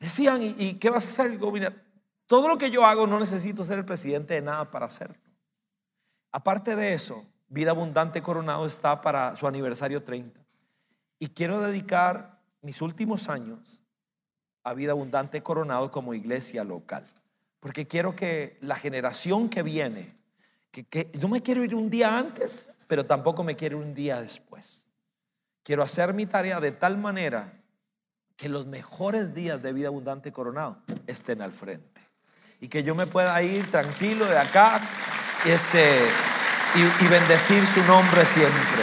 Decían, 0.00 0.40
¿y, 0.42 0.74
qué 0.74 0.90
vas 0.90 1.04
a 1.04 1.08
hacer? 1.08 1.38
Mira, 1.52 1.72
todo 2.28 2.46
lo 2.46 2.58
que 2.58 2.70
yo 2.70 2.84
hago 2.84 3.06
no 3.06 3.18
necesito 3.18 3.64
ser 3.64 3.78
el 3.78 3.84
presidente 3.84 4.34
de 4.34 4.42
nada 4.42 4.70
para 4.70 4.86
hacerlo. 4.86 5.16
Aparte 6.30 6.76
de 6.76 6.92
eso, 6.92 7.26
Vida 7.48 7.70
Abundante 7.70 8.20
Coronado 8.20 8.66
está 8.66 9.00
para 9.00 9.34
su 9.34 9.48
aniversario 9.48 10.02
30. 10.02 10.38
Y 11.18 11.28
quiero 11.28 11.60
dedicar 11.60 12.38
mis 12.60 12.82
últimos 12.82 13.30
años 13.30 13.82
a 14.62 14.74
Vida 14.74 14.92
Abundante 14.92 15.42
Coronado 15.42 15.90
como 15.90 16.12
iglesia 16.12 16.64
local. 16.64 17.06
Porque 17.60 17.86
quiero 17.86 18.14
que 18.14 18.58
la 18.60 18.76
generación 18.76 19.48
que 19.48 19.62
viene, 19.62 20.14
que, 20.70 21.10
no 21.20 21.28
me 21.28 21.42
quiero 21.42 21.64
ir 21.64 21.74
un 21.74 21.88
día 21.88 22.18
antes, 22.18 22.66
pero 22.86 23.06
tampoco 23.06 23.42
me 23.42 23.56
quiero 23.56 23.78
ir 23.78 23.84
un 23.84 23.94
día 23.94 24.20
después. 24.20 24.86
Quiero 25.62 25.82
hacer 25.82 26.12
mi 26.12 26.26
tarea 26.26 26.60
de 26.60 26.72
tal 26.72 26.98
manera 26.98 27.54
que 28.36 28.50
los 28.50 28.66
mejores 28.66 29.34
días 29.34 29.62
de 29.62 29.72
vida 29.72 29.88
abundante 29.88 30.30
coronado 30.30 30.82
estén 31.06 31.40
al 31.40 31.52
frente. 31.52 31.97
Y 32.60 32.68
que 32.68 32.82
yo 32.82 32.94
me 32.94 33.06
pueda 33.06 33.40
ir 33.42 33.70
tranquilo 33.70 34.24
de 34.26 34.38
acá 34.38 34.80
este, 35.46 36.00
y, 36.74 37.04
y 37.04 37.08
bendecir 37.08 37.64
su 37.66 37.82
nombre 37.84 38.24
siempre. 38.24 38.82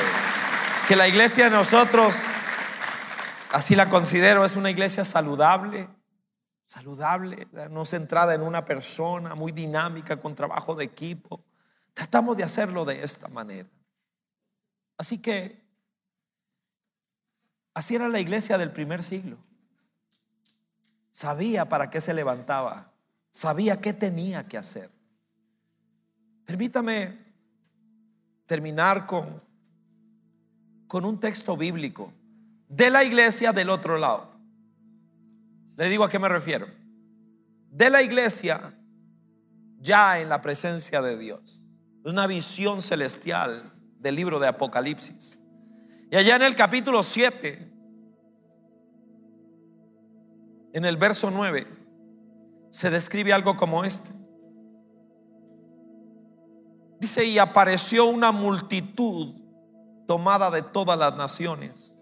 Que 0.87 0.95
la 0.95 1.07
iglesia 1.07 1.45
de 1.45 1.49
nosotros, 1.51 2.25
así 3.51 3.75
la 3.75 3.89
considero, 3.89 4.45
es 4.45 4.55
una 4.55 4.71
iglesia 4.71 5.03
saludable, 5.03 5.89
saludable, 6.65 7.47
no 7.69 7.85
centrada 7.85 8.33
en 8.33 8.41
una 8.41 8.65
persona, 8.65 9.35
muy 9.35 9.51
dinámica, 9.51 10.17
con 10.17 10.35
trabajo 10.35 10.75
de 10.75 10.85
equipo. 10.85 11.43
Tratamos 11.93 12.37
de 12.37 12.43
hacerlo 12.43 12.85
de 12.85 13.03
esta 13.03 13.27
manera. 13.27 13.69
Así 14.97 15.21
que 15.21 15.65
Así 17.75 17.93
era 17.93 18.07
la 18.07 18.21
iglesia 18.21 18.57
del 18.57 18.71
primer 18.71 19.03
siglo. 19.03 19.37
Sabía 21.11 21.65
para 21.65 21.89
qué 21.89 21.99
se 21.99 22.13
levantaba, 22.13 22.93
sabía 23.35 23.81
qué 23.81 23.91
tenía 23.91 24.47
que 24.47 24.57
hacer. 24.57 24.89
Permítame 26.45 27.19
terminar 28.47 29.05
con, 29.05 29.43
con 30.87 31.03
un 31.03 31.19
texto 31.19 31.57
bíblico 31.57 32.13
de 32.69 32.89
la 32.89 33.03
iglesia 33.03 33.51
del 33.51 33.71
otro 33.71 33.97
lado. 33.97 34.31
Le 35.75 35.89
digo 35.89 36.05
a 36.05 36.09
qué 36.09 36.17
me 36.17 36.29
refiero. 36.29 36.65
De 37.69 37.89
la 37.89 38.01
iglesia 38.01 38.73
ya 39.81 40.21
en 40.21 40.29
la 40.29 40.39
presencia 40.39 41.01
de 41.01 41.17
Dios. 41.17 41.67
Una 42.05 42.27
visión 42.27 42.81
celestial 42.81 43.69
del 43.99 44.15
libro 44.15 44.39
de 44.39 44.47
Apocalipsis. 44.47 45.39
Y 46.09 46.15
allá 46.15 46.37
en 46.37 46.43
el 46.43 46.55
capítulo 46.55 47.03
7, 47.03 47.69
en 50.71 50.85
el 50.85 50.95
verso 50.95 51.29
9, 51.29 51.84
se 52.75 52.89
describe 52.89 53.31
algo 53.31 53.55
como 53.55 53.85
este. 53.85 54.11
Dice, 56.99 57.23
y 57.23 57.39
apareció 57.39 58.03
una 58.03 58.33
multitud 58.33 59.33
tomada 60.05 60.51
de 60.51 60.61
todas 60.61 60.99
las 60.99 61.15
naciones, 61.15 61.95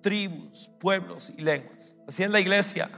tribus, 0.00 0.70
pueblos 0.80 1.34
y 1.36 1.42
lenguas. 1.42 1.96
Así 2.08 2.22
es 2.22 2.30
la 2.30 2.40
iglesia. 2.40 2.88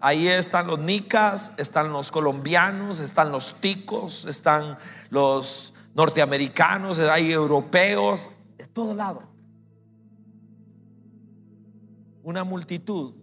Ahí 0.00 0.26
están 0.26 0.66
los 0.66 0.80
nicas, 0.80 1.52
están 1.58 1.92
los 1.92 2.10
colombianos, 2.10 2.98
están 2.98 3.30
los 3.30 3.60
ticos, 3.60 4.24
están 4.24 4.78
los 5.10 5.74
norteamericanos, 5.94 6.98
hay 6.98 7.30
europeos, 7.30 8.30
de 8.58 8.66
todo 8.66 8.94
lado 8.94 9.22
una 12.24 12.42
multitud. 12.42 13.14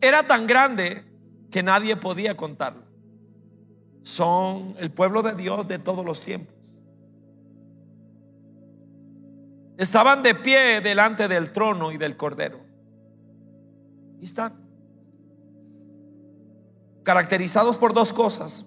Era 0.00 0.24
tan 0.24 0.46
grande 0.46 1.09
que 1.50 1.62
nadie 1.62 1.96
podía 1.96 2.36
contarlo. 2.36 2.84
Son 4.02 4.74
el 4.78 4.90
pueblo 4.90 5.22
de 5.22 5.34
Dios 5.34 5.68
de 5.68 5.78
todos 5.78 6.04
los 6.04 6.22
tiempos. 6.22 6.54
Estaban 9.76 10.22
de 10.22 10.34
pie 10.34 10.80
delante 10.80 11.26
del 11.26 11.52
trono 11.52 11.90
y 11.92 11.96
del 11.96 12.16
cordero. 12.16 12.60
Y 14.20 14.24
están 14.24 14.52
caracterizados 17.02 17.78
por 17.78 17.94
dos 17.94 18.12
cosas. 18.12 18.66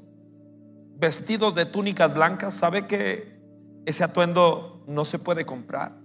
Vestidos 0.97 1.53
de 1.55 1.65
túnicas 1.65 2.13
blancas. 2.13 2.55
¿Sabe 2.55 2.87
que 2.87 3.39
ese 3.85 4.03
atuendo 4.03 4.83
no 4.87 5.05
se 5.05 5.19
puede 5.19 5.45
comprar? 5.45 5.95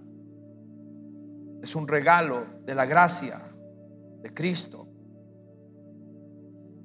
Es 1.63 1.75
un 1.75 1.87
regalo 1.87 2.45
de 2.65 2.75
la 2.75 2.85
gracia 2.85 3.41
de 4.21 4.33
Cristo. 4.33 4.88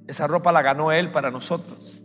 Esa 0.07 0.26
ropa 0.26 0.52
la 0.52 0.62
ganó 0.62 0.92
Él 0.92 1.11
para 1.11 1.30
nosotros. 1.30 2.02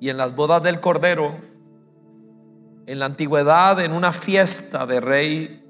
Y 0.00 0.10
en 0.10 0.16
las 0.16 0.34
bodas 0.34 0.62
del 0.62 0.80
Cordero, 0.80 1.34
en 2.86 2.98
la 2.98 3.06
antigüedad, 3.06 3.80
en 3.80 3.92
una 3.92 4.12
fiesta 4.12 4.86
de 4.86 5.00
rey, 5.00 5.64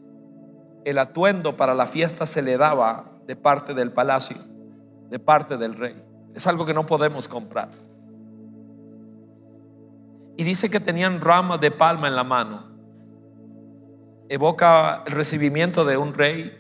el 0.85 0.99
atuendo 0.99 1.57
para 1.57 1.75
la 1.75 1.87
fiesta 1.87 2.27
se 2.27 2.43
le 2.43 2.57
daba 2.57 3.13
de 3.27 3.37
parte 3.37 3.75
del 3.75 3.93
palacio, 3.93 4.37
de 5.11 5.19
parte 5.19 5.57
del 5.57 5.75
rey. 5.75 6.03
Es 6.35 6.47
algo 6.47 6.67
que 6.67 6.75
no 6.75 6.87
podemos 6.87 7.29
comprar. 7.29 7.71
Y 10.37 10.43
dice 10.43 10.69
que 10.69 10.81
tenían 10.81 11.21
ramas 11.21 11.61
de 11.61 11.71
palma 11.71 12.09
en 12.09 12.17
la 12.17 12.25
mano 12.25 12.75
evoca 14.29 15.03
el 15.07 15.13
recibimiento 15.13 15.85
de 15.85 15.97
un 15.97 16.15
rey, 16.15 16.59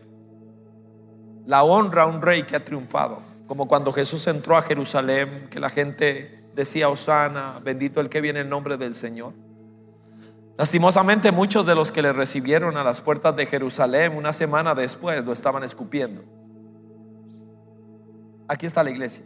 la 1.47 1.63
honra 1.63 2.03
a 2.03 2.07
un 2.07 2.23
rey 2.23 2.45
que 2.45 2.57
ha 2.57 2.65
triunfado, 2.65 3.21
como 3.47 3.69
cuando 3.69 3.93
Jesús 3.93 4.27
entró 4.27 4.57
a 4.57 4.63
Jerusalén, 4.63 5.49
que 5.51 5.61
la 5.61 5.71
gente 5.71 6.45
decía, 6.55 6.89
Osana, 6.89 7.61
bendito 7.63 8.01
el 8.01 8.09
que 8.09 8.21
viene 8.21 8.41
en 8.41 8.49
nombre 8.49 8.77
del 8.77 8.95
Señor. 8.95 9.33
Lastimosamente 10.57 11.33
muchos 11.33 11.67
de 11.67 11.75
los 11.75 11.91
que 11.91 12.01
le 12.01 12.13
recibieron 12.13 12.77
a 12.77 12.85
las 12.85 13.01
puertas 13.01 13.35
de 13.35 13.47
Jerusalén 13.47 14.17
una 14.17 14.33
semana 14.33 14.75
después 14.75 15.25
lo 15.25 15.33
estaban 15.33 15.65
escupiendo. 15.65 16.23
Aquí 18.47 18.67
está 18.67 18.85
la 18.85 18.91
iglesia, 18.91 19.25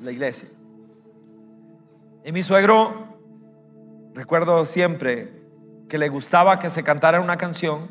la 0.00 0.10
iglesia. 0.10 0.48
Y 2.24 2.32
mi 2.32 2.42
suegro, 2.42 3.18
recuerdo 4.14 4.66
siempre 4.66 5.30
que 5.88 5.98
le 5.98 6.08
gustaba 6.08 6.58
que 6.58 6.70
se 6.70 6.82
cantara 6.82 7.20
una 7.20 7.36
canción. 7.36 7.88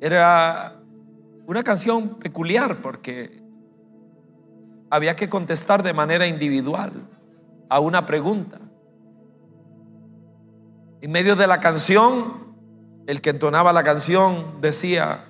Era 0.00 0.75
una 1.46 1.62
canción 1.62 2.16
peculiar 2.16 2.82
porque 2.82 3.42
había 4.90 5.14
que 5.14 5.28
contestar 5.28 5.82
de 5.82 5.92
manera 5.92 6.26
individual 6.26 6.92
a 7.68 7.80
una 7.80 8.06
pregunta. 8.06 8.60
En 11.00 11.12
medio 11.12 11.36
de 11.36 11.46
la 11.46 11.60
canción, 11.60 12.56
el 13.06 13.20
que 13.20 13.30
entonaba 13.30 13.72
la 13.72 13.84
canción 13.84 14.60
decía, 14.60 15.20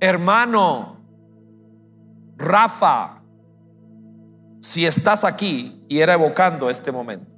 hermano, 0.00 0.96
Rafa, 2.36 3.22
si 4.60 4.86
estás 4.86 5.24
aquí, 5.24 5.84
y 5.88 6.00
era 6.00 6.14
evocando 6.14 6.70
este 6.70 6.90
momento, 6.90 7.30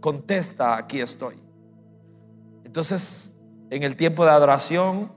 contesta, 0.00 0.76
aquí 0.76 1.00
estoy. 1.00 1.34
Entonces, 2.64 3.40
en 3.70 3.82
el 3.82 3.96
tiempo 3.96 4.24
de 4.24 4.30
adoración, 4.30 5.10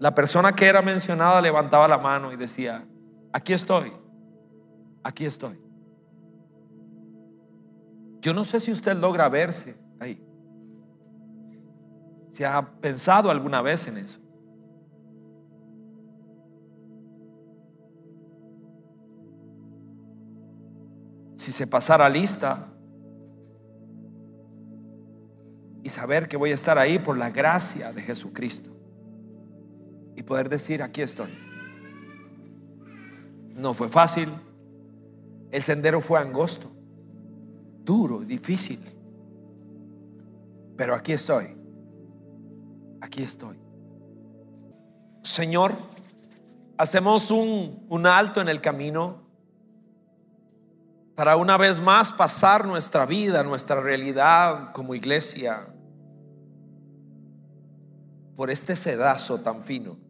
la 0.00 0.14
persona 0.14 0.54
que 0.54 0.64
era 0.64 0.80
mencionada 0.80 1.42
levantaba 1.42 1.86
la 1.86 1.98
mano 1.98 2.32
y 2.32 2.36
decía, 2.36 2.82
aquí 3.34 3.52
estoy, 3.52 3.92
aquí 5.04 5.26
estoy. 5.26 5.60
Yo 8.22 8.32
no 8.32 8.42
sé 8.44 8.60
si 8.60 8.72
usted 8.72 8.96
logra 8.96 9.28
verse 9.28 9.76
ahí. 10.00 10.26
Si 12.32 12.42
ha 12.44 12.62
pensado 12.80 13.30
alguna 13.30 13.62
vez 13.62 13.86
en 13.86 13.98
eso. 13.98 14.20
si 21.36 21.52
se 21.52 21.66
pasara 21.66 22.06
lista 22.06 22.68
y 25.82 25.88
saber 25.88 26.28
que 26.28 26.36
voy 26.36 26.50
a 26.50 26.54
estar 26.54 26.76
ahí 26.76 26.98
por 26.98 27.16
la 27.16 27.30
gracia 27.30 27.94
de 27.94 28.02
Jesucristo 28.02 28.79
y 30.20 30.22
poder 30.22 30.50
decir, 30.50 30.82
aquí 30.82 31.00
estoy. 31.00 31.30
No 33.54 33.72
fue 33.72 33.88
fácil, 33.88 34.28
el 35.50 35.62
sendero 35.62 36.02
fue 36.02 36.20
angosto, 36.20 36.70
duro, 37.82 38.20
difícil, 38.20 38.78
pero 40.76 40.94
aquí 40.94 41.12
estoy, 41.12 41.56
aquí 43.00 43.22
estoy. 43.22 43.58
Señor, 45.22 45.72
hacemos 46.76 47.30
un, 47.30 47.86
un 47.88 48.06
alto 48.06 48.42
en 48.42 48.50
el 48.50 48.60
camino 48.60 49.22
para 51.14 51.36
una 51.36 51.56
vez 51.56 51.78
más 51.78 52.12
pasar 52.12 52.66
nuestra 52.66 53.06
vida, 53.06 53.42
nuestra 53.42 53.80
realidad 53.80 54.72
como 54.72 54.94
iglesia 54.94 55.66
por 58.36 58.50
este 58.50 58.76
sedazo 58.76 59.40
tan 59.40 59.62
fino. 59.62 60.09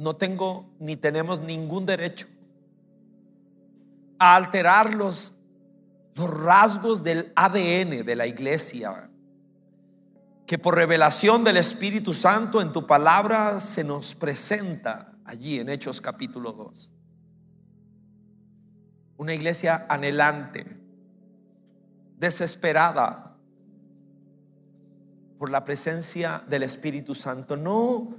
No 0.00 0.14
tengo 0.14 0.70
ni 0.78 0.96
tenemos 0.96 1.40
ningún 1.40 1.84
derecho 1.84 2.26
a 4.18 4.34
alterar 4.36 4.94
los, 4.94 5.34
los 6.14 6.42
rasgos 6.42 7.02
del 7.02 7.32
ADN 7.36 8.04
de 8.04 8.16
la 8.16 8.26
iglesia. 8.26 9.10
Que 10.46 10.58
por 10.58 10.74
revelación 10.74 11.44
del 11.44 11.58
Espíritu 11.58 12.14
Santo 12.14 12.60
en 12.60 12.72
tu 12.72 12.86
palabra 12.86 13.60
se 13.60 13.84
nos 13.84 14.14
presenta 14.14 15.12
allí 15.24 15.60
en 15.60 15.68
Hechos 15.68 16.00
capítulo 16.00 16.52
2 16.52 16.92
una 19.20 19.34
iglesia 19.34 19.84
anhelante, 19.90 20.64
desesperada 22.16 23.36
por 25.38 25.50
la 25.50 25.62
presencia 25.62 26.42
del 26.48 26.62
Espíritu 26.62 27.14
Santo, 27.14 27.54
no 27.54 28.14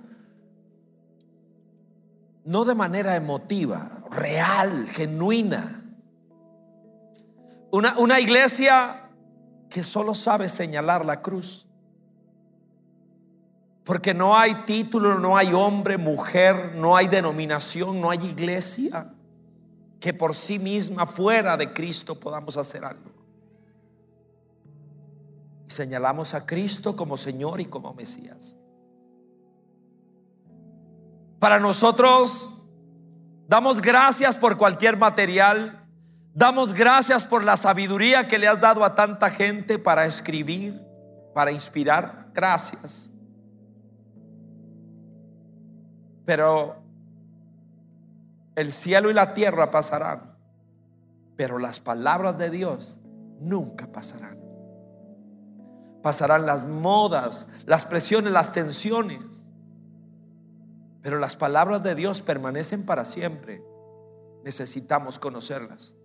no 2.43 2.65
de 2.65 2.75
manera 2.75 3.15
emotiva, 3.15 4.03
real, 4.09 4.87
genuina. 4.87 5.83
Una, 7.71 7.97
una, 7.99 8.19
iglesia 8.19 9.09
que 9.69 9.83
solo 9.83 10.13
sabe 10.13 10.49
señalar 10.49 11.05
la 11.05 11.21
cruz. 11.21 11.67
Porque 13.83 14.13
no 14.13 14.37
hay 14.37 14.53
título, 14.65 15.19
no 15.19 15.37
hay 15.37 15.53
hombre, 15.53 15.97
mujer, 15.97 16.75
no 16.75 16.95
hay 16.95 17.07
denominación, 17.07 17.99
no 18.01 18.11
hay 18.11 18.19
iglesia 18.25 19.13
que 19.99 20.13
por 20.13 20.35
sí 20.35 20.59
misma, 20.59 21.05
fuera 21.05 21.55
de 21.55 21.71
Cristo, 21.71 22.19
podamos 22.19 22.57
hacer 22.57 22.83
algo. 22.83 23.11
Señalamos 25.67 26.33
a 26.33 26.45
Cristo 26.45 26.95
como 26.95 27.17
Señor 27.17 27.61
y 27.61 27.65
como 27.65 27.93
Mesías. 27.93 28.55
Para 31.41 31.59
nosotros, 31.59 32.51
damos 33.47 33.81
gracias 33.81 34.37
por 34.37 34.57
cualquier 34.57 34.95
material. 34.95 35.83
Damos 36.35 36.71
gracias 36.71 37.25
por 37.25 37.43
la 37.43 37.57
sabiduría 37.57 38.27
que 38.27 38.37
le 38.37 38.47
has 38.47 38.61
dado 38.61 38.85
a 38.85 38.93
tanta 38.93 39.31
gente 39.31 39.79
para 39.79 40.05
escribir, 40.05 40.79
para 41.33 41.51
inspirar. 41.51 42.29
Gracias. 42.31 43.09
Pero 46.25 46.75
el 48.55 48.71
cielo 48.71 49.09
y 49.09 49.13
la 49.15 49.33
tierra 49.33 49.71
pasarán, 49.71 50.37
pero 51.37 51.57
las 51.57 51.79
palabras 51.79 52.37
de 52.37 52.51
Dios 52.51 52.99
nunca 53.39 53.91
pasarán. 53.91 54.39
Pasarán 56.03 56.45
las 56.45 56.67
modas, 56.67 57.47
las 57.65 57.85
presiones, 57.85 58.31
las 58.31 58.51
tensiones, 58.51 59.40
pero 61.01 61.17
las 61.19 61.35
palabras 61.35 61.83
de 61.83 61.95
Dios 61.95 62.21
permanecen 62.21 62.85
para 62.85 63.05
siempre. 63.05 63.63
Necesitamos 64.43 65.19
conocerlas. 65.19 65.95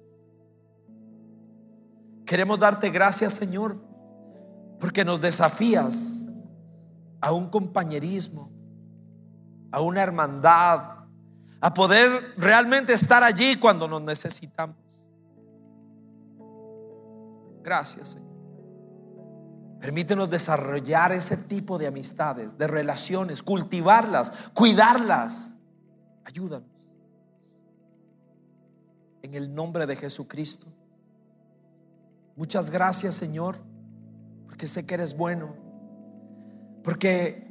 Queremos 2.25 2.59
darte 2.59 2.91
gracias, 2.91 3.35
Señor, 3.35 3.77
porque 4.81 5.05
nos 5.05 5.21
desafías 5.21 6.27
a 7.21 7.33
un 7.33 7.49
compañerismo, 7.49 8.51
a 9.71 9.81
una 9.81 10.03
hermandad, 10.03 10.97
a 11.61 11.75
poder 11.75 12.35
realmente 12.37 12.93
estar 12.93 13.23
allí 13.23 13.57
cuando 13.57 13.87
nos 13.87 14.03
necesitamos. 14.03 15.09
Gracias, 17.63 18.11
Señor. 18.11 18.26
Permítenos 19.81 20.31
desarrollar 20.31 21.13
ese 21.13 21.37
tipo 21.37 21.79
de 21.79 21.87
amistades, 21.87 22.57
de 22.57 22.67
relaciones, 22.67 23.43
cultivarlas, 23.43 24.33
cuidarlas. 24.55 25.57
Ayúdanos. 26.25 26.69
En 29.23 29.35
el 29.35 29.55
nombre 29.55 29.87
de 29.87 29.97
Jesucristo. 29.97 30.67
Muchas 32.37 32.71
gracias, 32.71 33.15
Señor, 33.15 33.57
porque 34.47 34.69
sé 34.69 34.87
que 34.87 34.95
eres 34.95 35.17
bueno. 35.17 35.55
Porque 36.83 37.47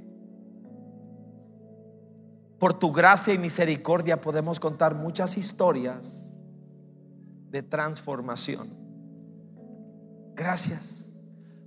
por 2.59 2.73
tu 2.79 2.91
gracia 2.91 3.33
y 3.33 3.37
misericordia 3.37 4.21
podemos 4.21 4.59
contar 4.59 4.95
muchas 4.95 5.37
historias 5.37 6.39
de 7.51 7.61
transformación. 7.61 8.67
Gracias. 10.35 11.04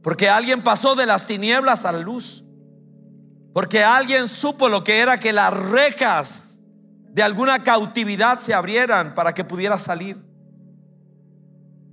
Porque 0.02 0.28
alguien 0.28 0.62
pasó 0.62 0.94
de 0.94 1.06
las 1.06 1.26
tinieblas 1.26 1.84
a 1.84 1.92
la 1.92 1.98
luz. 1.98 2.44
Porque 3.52 3.82
alguien 3.82 4.28
supo 4.28 4.68
lo 4.68 4.84
que 4.84 4.98
era 4.98 5.18
que 5.18 5.32
las 5.32 5.52
rejas 5.52 6.60
de 7.10 7.22
alguna 7.22 7.62
cautividad 7.62 8.38
se 8.38 8.54
abrieran 8.54 9.14
para 9.14 9.34
que 9.34 9.44
pudiera 9.44 9.78
salir. 9.78 10.16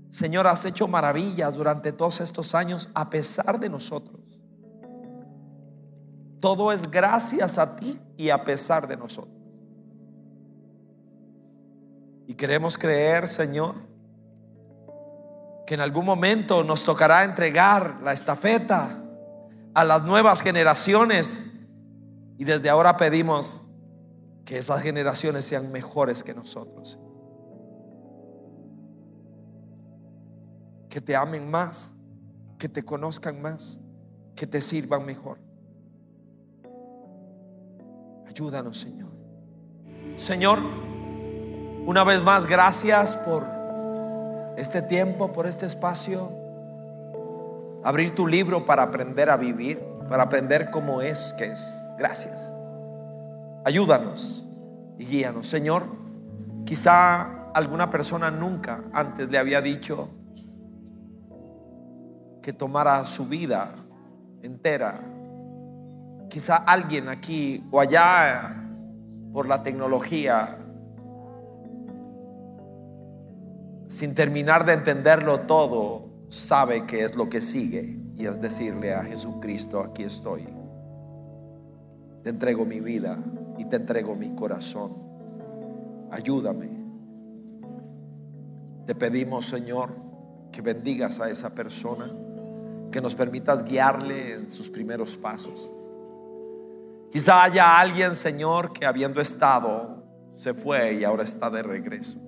Señor, 0.10 0.48
has 0.48 0.64
hecho 0.66 0.88
maravillas 0.88 1.56
durante 1.56 1.92
todos 1.92 2.22
estos 2.22 2.56
años 2.56 2.90
a 2.94 3.10
pesar 3.10 3.60
de 3.60 3.70
nosotros. 3.70 4.22
Todo 6.40 6.72
es 6.72 6.90
gracias 6.90 7.58
a 7.58 7.76
ti 7.76 8.00
y 8.18 8.30
a 8.30 8.46
pesar 8.46 8.88
de 8.88 8.98
nosotros. 8.98 9.36
Y 12.28 12.36
queremos 12.36 12.78
creer, 12.78 13.28
Señor, 13.28 13.76
que 15.66 15.74
en 15.74 15.82
algún 15.82 16.06
momento 16.06 16.64
nos 16.64 16.84
tocará 16.84 17.24
entregar 17.24 18.00
la 18.04 18.14
estafeta 18.14 19.02
a 19.74 19.84
las 19.84 20.04
nuevas 20.04 20.42
generaciones 20.42 21.54
y 22.38 22.44
desde 22.44 22.70
ahora 22.70 22.98
pedimos 22.98 23.64
que 24.46 24.58
esas 24.58 24.82
generaciones 24.82 25.46
sean 25.46 25.72
mejores 25.72 26.24
que 26.24 26.34
nosotros. 26.34 27.00
Que 30.90 31.02
te 31.02 31.16
amen 31.16 31.50
más, 31.50 31.92
que 32.60 32.70
te 32.70 32.84
conozcan 32.84 33.42
más, 33.42 33.80
que 34.36 34.46
te 34.46 34.62
sirvan 34.62 35.06
mejor. 35.06 35.40
Ayúdanos, 38.28 38.80
Señor. 38.80 39.12
Señor, 40.18 40.60
una 41.86 42.04
vez 42.04 42.24
más, 42.24 42.46
gracias 42.46 43.16
por 43.16 43.55
este 44.58 44.82
tiempo, 44.82 45.32
por 45.32 45.48
este 45.48 45.66
espacio. 45.66 46.30
Abrir 47.84 48.16
tu 48.16 48.26
libro 48.28 48.66
para 48.66 48.84
aprender 48.84 49.30
a 49.30 49.38
vivir, 49.38 49.80
para 50.10 50.24
aprender 50.24 50.72
cómo 50.72 51.02
es 51.02 51.34
que 51.38 51.46
es. 51.46 51.80
Gracias. 51.98 52.54
Ayúdanos 53.64 54.46
y 54.98 55.06
guíanos. 55.06 55.48
Señor, 55.48 55.84
quizá 56.66 57.52
alguna 57.54 57.90
persona 57.90 58.32
nunca 58.32 58.84
antes 58.94 59.30
le 59.30 59.38
había 59.38 59.62
dicho 59.62 60.10
que 62.42 62.54
tomara 62.54 63.06
su 63.06 63.28
vida 63.28 63.72
entera. 64.44 65.00
Quizá 66.30 66.58
alguien 66.58 67.10
aquí 67.10 67.68
o 67.72 67.80
allá 67.80 68.56
por 69.34 69.48
la 69.48 69.64
tecnología, 69.64 70.58
sin 73.88 74.16
terminar 74.16 74.66
de 74.66 74.74
entenderlo 74.74 75.42
todo, 75.42 76.06
sabe 76.30 76.86
que 76.86 77.04
es 77.04 77.16
lo 77.16 77.30
que 77.30 77.42
sigue 77.42 78.00
y 78.18 78.26
es 78.26 78.42
decirle 78.42 78.94
a 78.94 79.04
Jesucristo, 79.04 79.80
aquí 79.80 80.04
estoy. 80.04 80.48
Te 82.24 82.30
entrego 82.30 82.66
mi 82.66 82.80
vida 82.80 83.18
y 83.58 83.66
te 83.66 83.76
entrego 83.76 84.16
mi 84.16 84.34
corazón. 84.34 84.92
Ayúdame. 86.12 86.70
Te 88.86 88.96
pedimos, 88.96 89.46
Señor, 89.46 89.96
que 90.52 90.62
bendigas 90.62 91.20
a 91.20 91.30
esa 91.30 91.54
persona, 91.54 92.10
que 92.92 93.02
nos 93.02 93.16
permitas 93.16 93.64
guiarle 93.64 94.34
en 94.34 94.52
sus 94.52 94.70
primeros 94.70 95.18
pasos. 95.18 95.72
Quizá 97.12 97.44
haya 97.44 97.80
alguien, 97.80 98.16
Señor, 98.16 98.74
que 98.74 98.86
habiendo 98.86 99.22
estado, 99.22 100.04
se 100.36 100.54
fue 100.54 100.96
y 100.96 101.04
ahora 101.04 101.24
está 101.24 101.50
de 101.50 101.64
regreso. 101.64 102.20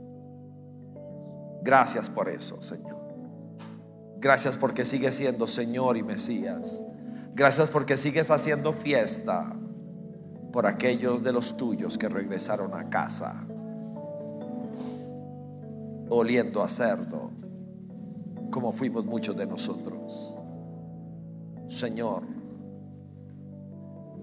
Gracias 1.68 2.09
por 2.09 2.30
eso, 2.30 2.61
Señor. 2.61 2.97
Gracias 4.20 4.55
porque 4.55 4.86
sigues 4.86 5.15
siendo 5.15 5.47
Señor 5.49 5.97
y 5.97 6.03
Mesías. 6.03 6.82
Gracias 7.36 7.68
porque 7.68 7.97
sigues 7.97 8.32
haciendo 8.32 8.72
fiesta 8.72 9.53
por 10.53 10.65
aquellos 10.65 11.24
de 11.24 11.34
los 11.34 11.57
tuyos 11.57 11.97
que 11.97 12.07
regresaron 12.07 12.74
a 12.74 12.89
casa 12.89 13.45
oliendo 16.07 16.63
a 16.63 16.70
cerdo, 16.70 17.32
como 18.49 18.72
fuimos 18.72 19.03
muchos 19.03 19.36
de 19.36 19.45
nosotros. 19.45 20.38
Señor, 21.68 22.24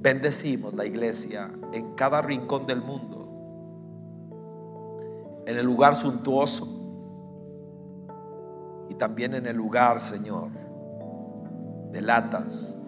bendecimos 0.00 0.72
la 0.72 0.86
iglesia 0.86 1.52
en 1.74 1.94
cada 1.94 2.22
rincón 2.22 2.66
del 2.66 2.80
mundo, 2.80 3.28
en 5.46 5.58
el 5.58 5.66
lugar 5.66 5.94
suntuoso 5.94 6.83
y 8.88 8.94
también 8.94 9.34
en 9.34 9.46
el 9.46 9.56
lugar, 9.56 10.00
Señor, 10.00 10.50
de 11.92 12.02
latas, 12.02 12.80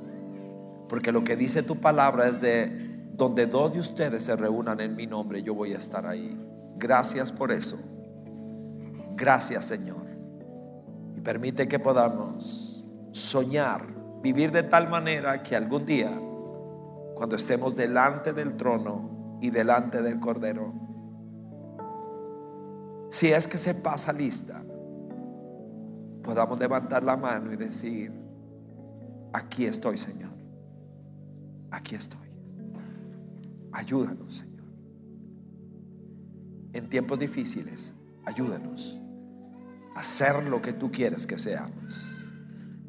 porque 0.89 1.13
lo 1.13 1.25
que 1.25 1.37
dice 1.37 1.63
tu 1.63 1.81
palabra 1.81 2.29
es 2.29 2.41
de 2.41 2.87
donde 3.15 3.47
dos 3.47 3.73
de 3.73 3.81
ustedes 3.81 4.25
se 4.25 4.37
reúnan 4.37 4.81
en 4.81 4.95
mi 4.95 5.07
nombre, 5.07 5.43
yo 5.43 5.55
voy 5.55 5.73
a 5.73 5.79
estar 5.79 6.07
ahí. 6.07 6.39
Gracias 6.77 7.33
por 7.33 7.51
eso. 7.51 7.79
Gracias 9.17 9.65
Señor. 9.65 10.05
Y 11.17 11.21
permite 11.21 11.67
que 11.67 11.79
podamos 11.79 12.85
soñar, 13.13 13.87
vivir 14.23 14.53
de 14.53 14.63
tal 14.63 14.89
manera 14.91 15.43
que 15.43 15.57
algún 15.57 15.87
día, 15.87 16.13
cuando 17.15 17.37
estemos 17.37 17.75
delante 17.75 18.33
del 18.33 18.57
trono 18.57 19.39
y 19.41 19.51
delante 19.51 20.03
del 20.03 20.21
Cordero, 20.21 20.75
si 23.11 23.33
es 23.33 23.49
que 23.49 23.57
se 23.57 23.75
pasa 23.77 24.13
lista, 24.13 24.63
podamos 26.27 26.59
levantar 26.59 27.05
la 27.05 27.17
mano 27.17 27.53
y 27.53 27.57
decir, 27.57 28.13
aquí 29.33 29.65
estoy 29.65 29.97
Señor, 29.97 30.33
aquí 31.71 31.95
estoy. 31.95 32.27
Ayúdanos, 33.73 34.39
Señor. 34.39 34.65
En 36.73 36.89
tiempos 36.89 37.19
difíciles, 37.19 37.95
ayúdanos 38.25 38.99
a 39.95 40.03
ser 40.03 40.47
lo 40.49 40.61
que 40.61 40.73
tú 40.73 40.91
quieres 40.91 41.27
que 41.27 41.39
seamos. 41.39 42.33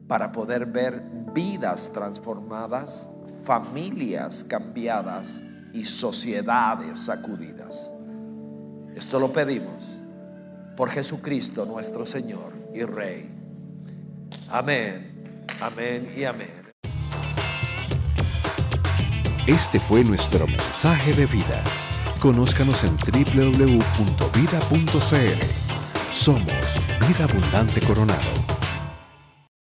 Para 0.07 0.31
poder 0.31 0.65
ver 0.65 1.03
vidas 1.33 1.91
transformadas, 1.93 3.09
familias 3.43 4.43
cambiadas 4.43 5.43
y 5.73 5.85
sociedades 5.85 7.01
sacudidas. 7.01 7.93
Esto 8.95 9.19
lo 9.19 9.31
pedimos 9.31 10.01
por 10.75 10.89
Jesucristo 10.89 11.65
nuestro 11.65 12.05
Señor 12.05 12.53
Rey. 12.85 13.29
Amén, 14.49 15.45
amén 15.61 16.09
y 16.15 16.23
amén. 16.23 16.67
Este 19.47 19.79
fue 19.79 20.03
nuestro 20.03 20.45
mensaje 20.45 21.13
de 21.13 21.25
vida. 21.25 21.63
Conózcanos 22.19 22.83
en 22.83 22.97
www.vida.cl. 22.97 23.77
Somos 26.11 26.53
Vida 27.07 27.23
Abundante 27.23 27.79
Coronado. 27.81 28.46